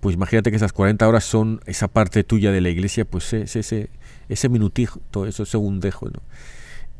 Pues 0.00 0.14
imagínate 0.14 0.50
que 0.50 0.56
esas 0.56 0.72
40 0.72 1.06
horas 1.06 1.24
son 1.24 1.60
esa 1.66 1.88
parte 1.88 2.24
tuya 2.24 2.52
de 2.52 2.60
la 2.60 2.70
iglesia, 2.70 3.04
pues 3.04 3.32
ese, 3.32 3.60
ese, 3.60 3.90
ese 4.28 4.48
minutito, 4.48 5.26
eso 5.26 5.44
segundejo, 5.44 6.08
¿no? 6.08 6.20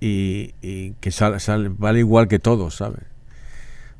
Y, 0.00 0.52
que 1.00 1.12
vale 1.78 1.98
igual 1.98 2.28
que 2.28 2.38
todos, 2.38 2.76
¿sabes? 2.76 3.04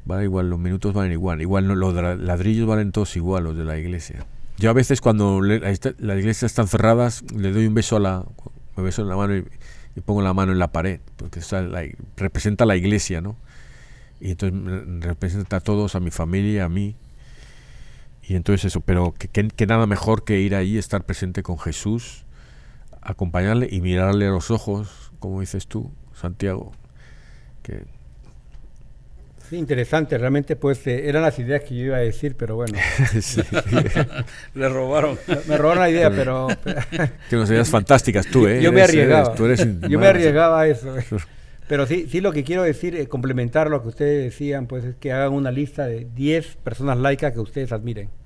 Vale 0.04 0.24
igual, 0.24 0.48
los 0.48 0.58
minutos 0.58 0.94
valen 0.94 1.12
igual. 1.12 1.42
Igual 1.42 1.68
no, 1.68 1.74
los 1.74 1.94
ladrillos 1.94 2.66
valen 2.66 2.90
todos 2.92 3.16
igual, 3.16 3.44
los 3.44 3.56
de 3.56 3.64
la 3.64 3.78
iglesia. 3.78 4.24
Yo 4.58 4.70
a 4.70 4.72
veces 4.72 5.00
cuando 5.00 5.40
las 5.40 5.78
iglesias 5.98 6.44
están 6.44 6.68
cerradas, 6.68 7.22
le 7.34 7.52
doy 7.52 7.66
un 7.66 7.74
beso 7.74 7.96
a 7.96 8.00
la, 8.00 8.24
me 8.76 8.82
beso 8.82 9.02
en 9.02 9.08
la 9.08 9.16
mano 9.16 9.36
y, 9.36 9.44
pongo 10.04 10.22
la 10.22 10.32
mano 10.32 10.52
en 10.52 10.58
la 10.58 10.72
pared, 10.72 11.00
porque 11.16 11.40
representa 12.16 12.64
la 12.64 12.76
iglesia, 12.76 13.20
¿no? 13.20 13.36
Y 14.20 14.30
entonces 14.30 14.58
representa 15.00 15.56
a 15.56 15.60
todos, 15.60 15.94
a 15.94 16.00
mi 16.00 16.10
familia, 16.10 16.64
a 16.64 16.68
mí. 16.68 16.96
Y 18.30 18.36
entonces 18.36 18.66
eso, 18.66 18.80
pero 18.80 19.12
que, 19.18 19.26
que 19.28 19.66
nada 19.66 19.88
mejor 19.88 20.22
que 20.22 20.38
ir 20.38 20.54
ahí, 20.54 20.78
estar 20.78 21.02
presente 21.04 21.42
con 21.42 21.58
Jesús 21.58 22.26
acompañarle 23.02 23.66
y 23.68 23.80
mirarle 23.80 24.28
a 24.28 24.30
los 24.30 24.52
ojos, 24.52 25.10
como 25.18 25.40
dices 25.40 25.66
tú, 25.66 25.90
Santiago, 26.14 26.70
que 27.64 27.82
interesante, 29.50 30.16
realmente 30.16 30.54
pues 30.54 30.86
eh, 30.86 31.08
eran 31.08 31.22
las 31.22 31.40
ideas 31.40 31.64
que 31.64 31.74
yo 31.74 31.86
iba 31.86 31.96
a 31.96 32.00
decir, 32.02 32.36
pero 32.36 32.54
bueno. 32.54 32.78
Le 34.54 34.68
robaron. 34.68 35.18
Me 35.48 35.56
robaron 35.56 35.82
la 35.82 35.90
idea, 35.90 36.08
pero... 36.08 36.46
Tienes 37.28 37.50
ideas 37.50 37.68
fantásticas 37.68 38.26
tú, 38.26 38.46
¿eh? 38.46 38.62
Yo 38.62 38.70
me 38.70 38.82
arriesgaba. 38.82 39.34
yo 39.34 39.98
me 39.98 40.06
arriesgaba 40.06 40.60
a 40.60 40.68
eso. 40.68 40.94
Pero 41.66 41.84
sí, 41.84 42.06
sí 42.08 42.20
lo 42.20 42.30
que 42.30 42.44
quiero 42.44 42.62
decir, 42.62 42.94
eh, 42.94 43.08
complementar 43.08 43.70
lo 43.70 43.82
que 43.82 43.88
ustedes 43.88 44.22
decían, 44.22 44.68
pues 44.68 44.84
es 44.84 44.94
que 44.94 45.10
hagan 45.10 45.32
una 45.32 45.50
lista 45.50 45.88
de 45.88 46.06
10 46.14 46.58
personas 46.62 46.96
laicas 46.96 47.32
que 47.32 47.40
ustedes 47.40 47.72
admiren. 47.72 48.19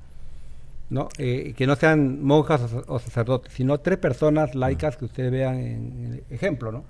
¿No? 0.90 1.08
Eh, 1.18 1.54
que 1.56 1.66
no 1.66 1.76
sean 1.76 2.22
monjas 2.22 2.60
o, 2.86 2.98
sacerdotes, 2.98 3.52
sino 3.52 3.78
tres 3.78 3.98
personas 3.98 4.54
laicas 4.54 4.96
que 4.96 5.04
ustedes 5.04 5.30
vean 5.30 5.56
en, 5.56 6.22
ejemplo, 6.30 6.72
¿no? 6.72 6.84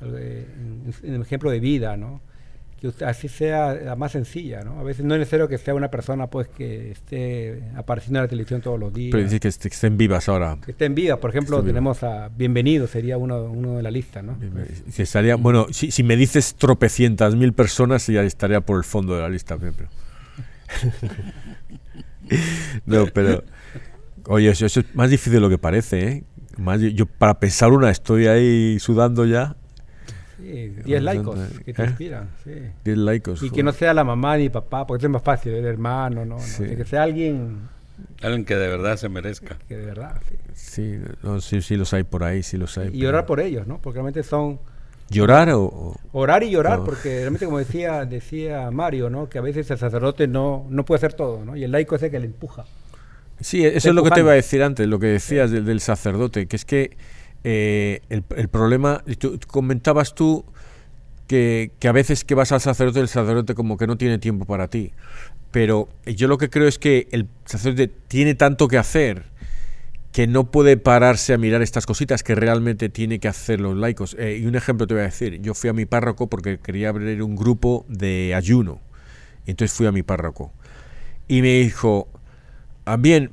En, 0.00 0.92
en, 1.02 1.22
ejemplo 1.22 1.50
de 1.50 1.60
vida, 1.60 1.96
¿no? 1.96 2.20
que 2.80 3.04
así 3.04 3.28
sea 3.28 3.74
la 3.74 3.96
más 3.96 4.12
sencilla, 4.12 4.62
¿no? 4.62 4.78
A 4.78 4.84
veces 4.84 5.04
no 5.04 5.14
es 5.14 5.18
necesario 5.18 5.48
que 5.48 5.58
sea 5.58 5.74
una 5.74 5.90
persona 5.90 6.28
pues 6.28 6.46
que 6.48 6.92
esté 6.92 7.64
apareciendo 7.76 8.20
en 8.20 8.24
la 8.24 8.28
televisión 8.28 8.60
todos 8.60 8.78
los 8.78 8.94
días. 8.94 9.10
Pero 9.10 9.24
decir 9.24 9.40
que, 9.40 9.48
estén 9.48 9.96
vivas 9.96 10.28
ahora. 10.28 10.56
Que 10.64 10.70
estén 10.70 10.94
vivas, 10.94 11.18
por 11.18 11.30
ejemplo, 11.30 11.62
tenemos 11.62 12.04
a 12.04 12.28
Bienvenido, 12.28 12.86
sería 12.86 13.18
uno, 13.18 13.44
uno 13.44 13.76
de 13.76 13.82
la 13.82 13.90
lista, 13.90 14.22
¿no? 14.22 14.38
Si 14.90 15.02
estaría, 15.02 15.34
bueno, 15.34 15.66
si, 15.72 15.90
si, 15.90 16.04
me 16.04 16.16
dices 16.16 16.54
tropecientas 16.54 17.34
mil 17.34 17.52
personas, 17.52 18.06
ya 18.06 18.22
estaría 18.22 18.60
por 18.60 18.78
el 18.78 18.84
fondo 18.84 19.16
de 19.16 19.22
la 19.22 19.28
lista, 19.28 19.56
pero... 19.58 19.88
no, 22.86 23.06
pero... 23.06 23.42
Oye, 24.26 24.50
eso, 24.50 24.66
es 24.66 24.94
más 24.94 25.10
difícil 25.10 25.34
de 25.34 25.40
lo 25.40 25.48
que 25.48 25.58
parece, 25.58 26.08
¿eh? 26.08 26.24
Más, 26.58 26.80
yo 26.80 27.06
para 27.06 27.38
pensar 27.38 27.72
una 27.72 27.90
estoy 27.90 28.26
ahí 28.26 28.78
sudando 28.80 29.24
ya 29.24 29.56
10 30.38 31.02
laicos 31.02 31.38
que 31.64 31.72
te 31.72 31.82
¿Eh? 31.82 31.86
inspiran. 31.86 32.28
Sí. 32.44 32.52
10 32.84 32.98
laicos. 32.98 33.42
Y 33.42 33.50
que 33.50 33.62
no 33.62 33.72
sea 33.72 33.92
la 33.94 34.04
mamá 34.04 34.36
ni 34.36 34.48
papá, 34.48 34.86
porque 34.86 35.06
es 35.06 35.10
más 35.10 35.22
fácil, 35.22 35.52
el 35.52 35.64
hermano, 35.64 36.24
¿no? 36.24 36.36
Que 36.36 36.84
sea 36.84 37.02
alguien. 37.02 37.68
Alguien 38.22 38.44
que 38.44 38.54
de 38.54 38.68
verdad 38.68 38.96
se 38.96 39.08
merezca. 39.08 39.58
Que 39.68 39.76
de 39.76 39.86
verdad, 39.86 40.20
sí. 40.54 41.00
Sí, 41.40 41.62
sí, 41.62 41.76
los 41.76 41.92
hay 41.92 42.04
por 42.04 42.24
ahí, 42.24 42.42
sí 42.42 42.56
los 42.56 42.78
hay. 42.78 42.96
Y 42.96 43.04
orar 43.06 43.26
por 43.26 43.40
ellos, 43.40 43.66
¿no? 43.66 43.78
Porque 43.80 43.96
realmente 43.96 44.22
son. 44.22 44.60
¿Llorar 45.10 45.50
o...? 45.50 45.96
Orar 46.12 46.42
y 46.42 46.50
llorar, 46.50 46.84
porque 46.84 47.20
realmente 47.20 47.46
como 47.46 47.58
decía 47.58 48.04
decía 48.04 48.70
Mario, 48.70 49.08
¿no? 49.08 49.28
Que 49.28 49.38
a 49.38 49.40
veces 49.40 49.70
el 49.70 49.78
sacerdote 49.78 50.26
no, 50.26 50.66
no 50.68 50.84
puede 50.84 50.98
hacer 50.98 51.14
todo, 51.14 51.44
¿no? 51.44 51.56
Y 51.56 51.64
el 51.64 51.72
laico 51.72 51.96
es 51.96 52.02
el 52.02 52.10
que 52.10 52.18
le 52.18 52.26
empuja. 52.26 52.64
Sí, 53.40 53.64
eso 53.64 53.88
es 53.90 53.94
lo 53.94 54.02
que 54.02 54.10
te 54.10 54.20
iba 54.20 54.32
a 54.32 54.34
decir 54.34 54.62
antes, 54.62 54.86
lo 54.88 54.98
que 54.98 55.06
decías 55.06 55.50
del, 55.50 55.64
del 55.64 55.80
sacerdote, 55.80 56.46
que 56.46 56.56
es 56.56 56.64
que 56.64 56.96
eh, 57.44 58.00
el, 58.08 58.24
el, 58.36 58.48
problema, 58.48 59.04
tú, 59.18 59.38
comentabas 59.46 60.14
tú 60.14 60.44
que, 61.28 61.70
que, 61.78 61.88
a 61.88 61.92
veces 61.92 62.24
que 62.24 62.34
vas 62.34 62.50
al 62.50 62.60
sacerdote, 62.60 63.00
el 63.00 63.08
sacerdote 63.08 63.54
como 63.54 63.76
que 63.76 63.86
no 63.86 63.96
tiene 63.96 64.18
tiempo 64.18 64.44
para 64.44 64.68
ti. 64.68 64.92
Pero 65.52 65.88
yo 66.04 66.26
lo 66.26 66.36
que 66.36 66.50
creo 66.50 66.66
es 66.66 66.78
que 66.78 67.06
el 67.12 67.26
sacerdote 67.44 67.88
tiene 68.08 68.34
tanto 68.34 68.66
que 68.66 68.76
hacer 68.76 69.24
que 70.12 70.26
no 70.26 70.50
puede 70.50 70.76
pararse 70.76 71.34
a 71.34 71.38
mirar 71.38 71.62
estas 71.62 71.86
cositas 71.86 72.22
que 72.22 72.34
realmente 72.34 72.88
tiene 72.88 73.18
que 73.20 73.28
hacer 73.28 73.60
los 73.60 73.76
laicos. 73.76 74.16
Eh, 74.18 74.38
y 74.42 74.46
un 74.46 74.56
ejemplo 74.56 74.86
te 74.86 74.94
voy 74.94 75.02
a 75.02 75.06
decir, 75.06 75.40
yo 75.40 75.54
fui 75.54 75.70
a 75.70 75.72
mi 75.72 75.86
párroco 75.86 76.28
porque 76.28 76.58
quería 76.58 76.88
abrir 76.88 77.22
un 77.22 77.36
grupo 77.36 77.84
de 77.88 78.34
ayuno. 78.34 78.80
Entonces 79.46 79.76
fui 79.76 79.86
a 79.86 79.92
mi 79.92 80.02
párroco. 80.02 80.52
Y 81.26 81.42
me 81.42 81.60
dijo, 81.60 82.08
bien, 82.98 83.30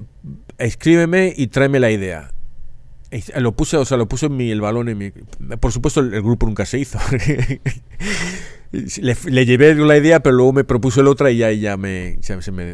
escríbeme 0.57 1.33
y 1.35 1.47
tráeme 1.47 1.79
la 1.79 1.91
idea. 1.91 2.31
Lo 3.37 3.55
puse, 3.55 3.77
o 3.77 3.85
sea, 3.85 3.97
lo 3.97 4.07
puse 4.07 4.25
en 4.25 4.35
mi, 4.35 4.51
el 4.51 4.59
balón 4.59 4.89
en 4.89 4.97
mi... 4.97 5.11
Por 5.59 5.71
supuesto, 5.71 6.01
el, 6.01 6.21
grupo 6.21 6.45
nunca 6.45 6.65
se 6.65 6.79
hizo. 6.79 6.99
le, 9.01 9.45
llevé 9.45 9.75
la 9.75 9.97
idea, 9.97 10.21
pero 10.21 10.35
luego 10.35 10.53
me 10.53 10.63
propuso 10.63 11.01
el 11.01 11.07
otra 11.07 11.31
y 11.31 11.37
ya, 11.37 11.51
ya, 11.51 11.77
me, 11.77 12.17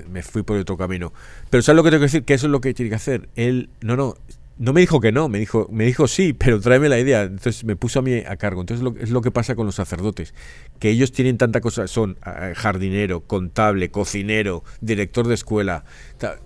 me, 0.09 0.23
fui 0.23 0.43
por 0.43 0.57
otro 0.57 0.77
camino. 0.77 1.13
Pero 1.49 1.61
¿sabes 1.61 1.77
lo 1.77 1.83
que 1.83 1.89
tengo 1.91 2.01
que 2.01 2.05
decir? 2.05 2.23
Que 2.23 2.33
eso 2.33 2.47
es 2.47 2.51
lo 2.51 2.61
que 2.61 2.73
tiene 2.73 2.89
que 2.89 2.95
hacer. 2.95 3.29
Él, 3.35 3.69
no, 3.81 3.95
no, 3.95 4.15
no 4.57 4.73
me 4.73 4.81
dijo 4.81 4.99
que 4.99 5.11
no, 5.11 5.27
me 5.27 5.39
dijo, 5.39 5.67
me 5.71 5.85
dijo 5.85 6.07
sí, 6.07 6.33
pero 6.37 6.59
tráeme 6.59 6.89
la 6.89 6.99
idea. 6.99 7.23
Entonces 7.23 7.63
me 7.63 7.75
puso 7.75 7.99
a 7.99 8.01
mí 8.01 8.13
a 8.13 8.37
cargo. 8.37 8.61
Entonces 8.61 8.83
lo, 8.83 8.95
es 8.99 9.09
lo 9.09 9.21
que 9.21 9.31
pasa 9.31 9.55
con 9.55 9.65
los 9.65 9.75
sacerdotes, 9.75 10.33
que 10.79 10.89
ellos 10.89 11.11
tienen 11.11 11.37
tanta 11.37 11.61
cosa, 11.61 11.87
son 11.87 12.17
ah, 12.21 12.51
jardinero, 12.55 13.21
contable, 13.21 13.89
cocinero, 13.91 14.63
director 14.81 15.27
de 15.27 15.33
escuela. 15.33 15.83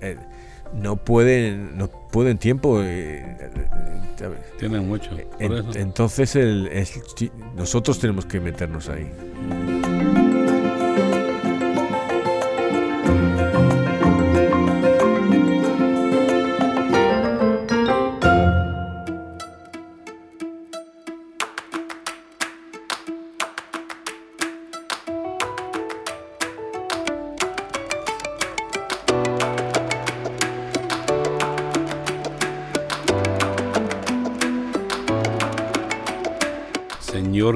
Eh, 0.02 0.18
no 0.74 0.98
pueden 0.98 1.78
no 1.78 1.88
pueden 1.88 2.38
tiempo 2.38 2.82
eh, 2.82 3.52
tienen 4.58 4.88
mucho 4.88 5.12
entonces 5.40 6.36
el, 6.36 6.70
nosotros 7.56 8.00
tenemos 8.00 8.26
que 8.26 8.40
meternos 8.40 8.90
ahí 8.90 9.12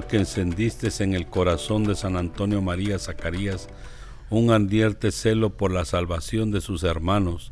que 0.10 0.18
encendiste 0.18 0.90
en 1.04 1.14
el 1.14 1.28
corazón 1.28 1.84
de 1.84 1.96
San 1.96 2.18
Antonio 2.18 2.62
María 2.62 2.98
Zacarías 2.98 3.70
un 4.30 4.52
ardiente 4.52 5.12
celo 5.12 5.52
por 5.52 5.72
la 5.72 5.86
salvación 5.86 6.52
de 6.52 6.62
sus 6.62 6.84
hermanos, 6.84 7.52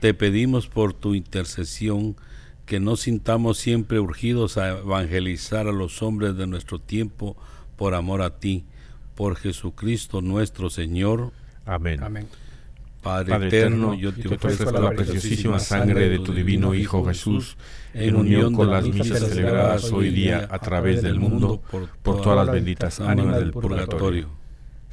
te 0.00 0.12
pedimos 0.12 0.68
por 0.68 0.92
tu 0.92 1.14
intercesión 1.14 2.16
que 2.66 2.80
no 2.80 2.96
sintamos 2.96 3.58
siempre 3.58 4.00
urgidos 4.00 4.58
a 4.58 4.78
evangelizar 4.78 5.68
a 5.68 5.72
los 5.72 6.02
hombres 6.02 6.36
de 6.36 6.46
nuestro 6.46 6.78
tiempo 6.78 7.36
por 7.76 7.94
amor 7.94 8.22
a 8.22 8.38
ti, 8.38 8.64
por 9.14 9.36
Jesucristo 9.36 10.20
nuestro 10.20 10.70
Señor. 10.70 11.32
Amén. 11.64 12.26
Padre, 13.04 13.46
eterno, 13.48 13.94
yo 13.94 14.12
te 14.14 14.34
ofrezco 14.34 14.72
la 14.80 14.90
preciosísima 14.90 15.58
sangre 15.58 16.08
de 16.08 16.18
tu 16.18 16.32
divino 16.32 16.74
Hijo 16.74 17.04
Jesús, 17.04 17.56
en 17.92 18.16
unión 18.16 18.54
con 18.54 18.70
las 18.70 18.84
misas 18.84 19.28
celebradas 19.28 19.92
hoy 19.92 20.10
día 20.10 20.48
a 20.50 20.58
través 20.58 21.02
del 21.02 21.20
mundo, 21.20 21.62
por 22.02 22.22
todas 22.22 22.46
las 22.46 22.54
benditas 22.54 23.00
ánimas 23.00 23.36
del 23.36 23.52
purgatorio. 23.52 24.28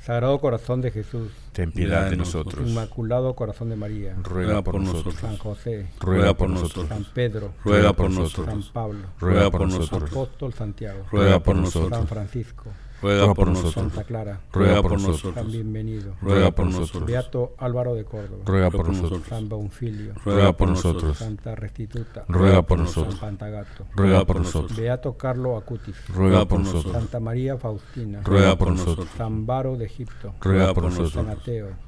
Sagrado 0.03 0.39
Corazón 0.39 0.81
de 0.81 0.89
Jesús, 0.89 1.29
ten 1.53 1.71
piedad 1.71 2.09
de 2.09 2.17
nosotros. 2.17 2.67
Inmaculado 2.67 3.35
Corazón 3.35 3.69
de 3.69 3.75
María, 3.75 4.15
ruega 4.23 4.63
por 4.63 4.81
nosotros. 4.81 5.13
San 5.15 5.37
José, 5.37 5.85
ruega 5.99 6.33
por 6.33 6.49
nosotros. 6.49 6.87
San 6.89 7.05
Pedro, 7.13 7.53
ruega 7.63 7.93
por 7.93 8.09
nosotros. 8.09 8.47
San 8.47 8.73
Pablo, 8.73 8.99
ruega 9.19 9.51
por 9.51 9.61
nosotros. 9.61 10.09
Apóstol 10.09 10.53
Santiago, 10.53 11.05
ruega 11.11 11.39
por 11.39 11.55
nosotros. 11.55 11.95
San 11.95 12.07
Francisco, 12.07 12.65
ruega 13.01 13.33
por 13.33 13.47
nosotros. 13.47 13.73
Santa 13.73 14.03
Clara, 14.03 14.39
ruega 14.51 14.81
por 14.81 14.91
nosotros. 14.93 15.33
San 15.33 15.51
Bienvenido, 15.51 16.15
ruega 16.21 16.51
por 16.51 16.65
nosotros. 16.65 17.05
Beato 17.05 17.53
Álvaro 17.57 17.95
de 17.95 18.05
Córdoba, 18.05 18.43
ruega 18.45 18.71
por 18.71 18.87
nosotros. 18.87 19.23
San 19.27 19.49
Bonfilio, 19.49 20.13
ruega 20.23 20.53
por 20.53 20.69
nosotros. 20.69 21.17
Santa 21.17 21.55
Restituta, 21.55 22.25
ruega 22.27 22.61
por 22.61 22.79
nosotros. 22.79 23.15
San 23.15 23.21
Pantagato, 23.21 23.85
ruega 23.95 24.25
por 24.25 24.37
nosotros. 24.37 24.77
Beato 24.77 25.17
Carlo 25.17 25.57
Acutis, 25.57 25.95
ruega 26.07 26.45
por 26.45 26.59
nosotros. 26.59 26.93
Santa 26.93 27.19
María 27.19 27.57
Faustina, 27.57 28.21
ruega 28.23 28.55
por 28.55 28.71
nosotros. 28.71 29.07
San 29.17 29.45
Baro 29.45 29.75
de 29.77 29.85
Egipto, 29.85 30.33
ruega 30.39 30.73
por 30.73 30.83
nosotros. 30.83 31.13
San 31.13 31.31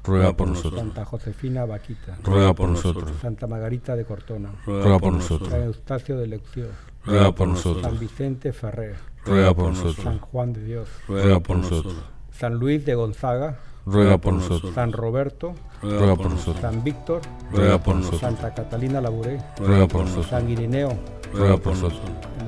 ruega 0.02 0.36
por 0.36 0.48
nosotros. 0.48 0.80
Santa 0.80 1.04
Josefina 1.04 1.64
Vaquita, 1.64 2.18
ruega 2.22 2.54
por 2.54 2.68
nosotros. 2.68 3.10
Santa 3.20 3.46
Margarita 3.46 3.96
de 3.96 4.04
Cortona, 4.04 4.50
ruega 4.66 4.98
por 4.98 5.12
nosotros. 5.12 5.48
San 5.48 5.62
Eustacio 5.62 6.18
de 6.18 6.26
Lección, 6.26 6.68
ruega 7.04 7.32
por 7.32 7.48
nosotros. 7.48 7.82
San 7.84 7.98
Vicente 7.98 8.52
Ferrer, 8.52 8.96
ruega 9.24 9.54
por 9.54 9.68
nosotros. 9.68 10.04
San 10.04 10.18
Juan 10.18 10.52
de 10.52 10.64
Dios, 10.64 10.88
ruega 11.08 11.40
por 11.40 11.56
nosotros. 11.58 11.94
San 12.32 12.54
Luis 12.54 12.84
de 12.84 12.94
Gonzaga, 12.94 13.58
ruega 13.86 14.18
por 14.18 14.34
nosotros. 14.34 14.74
San 14.74 14.92
Roberto, 14.92 15.54
ruega 15.82 16.16
por 16.16 16.30
nosotros. 16.30 16.60
San 16.60 16.82
Víctor, 16.82 17.22
ruega 17.50 17.78
por 17.78 17.96
nosotros. 17.96 18.20
Santa 18.20 18.54
Catalina 18.54 19.00
Laburé, 19.00 19.40
ruega 19.58 19.86
por 19.86 20.02
nosotros. 20.02 20.26
San 20.26 20.48
Irineo, 20.48 20.96
ruega 21.32 21.56
por 21.56 21.76
nosotros. 21.76 22.00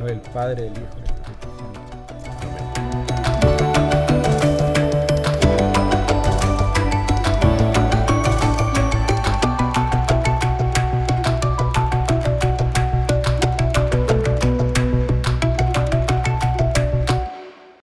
el 0.08 0.20
Padre, 0.32 0.68
el 0.68 0.72
Hijo 0.72 1.15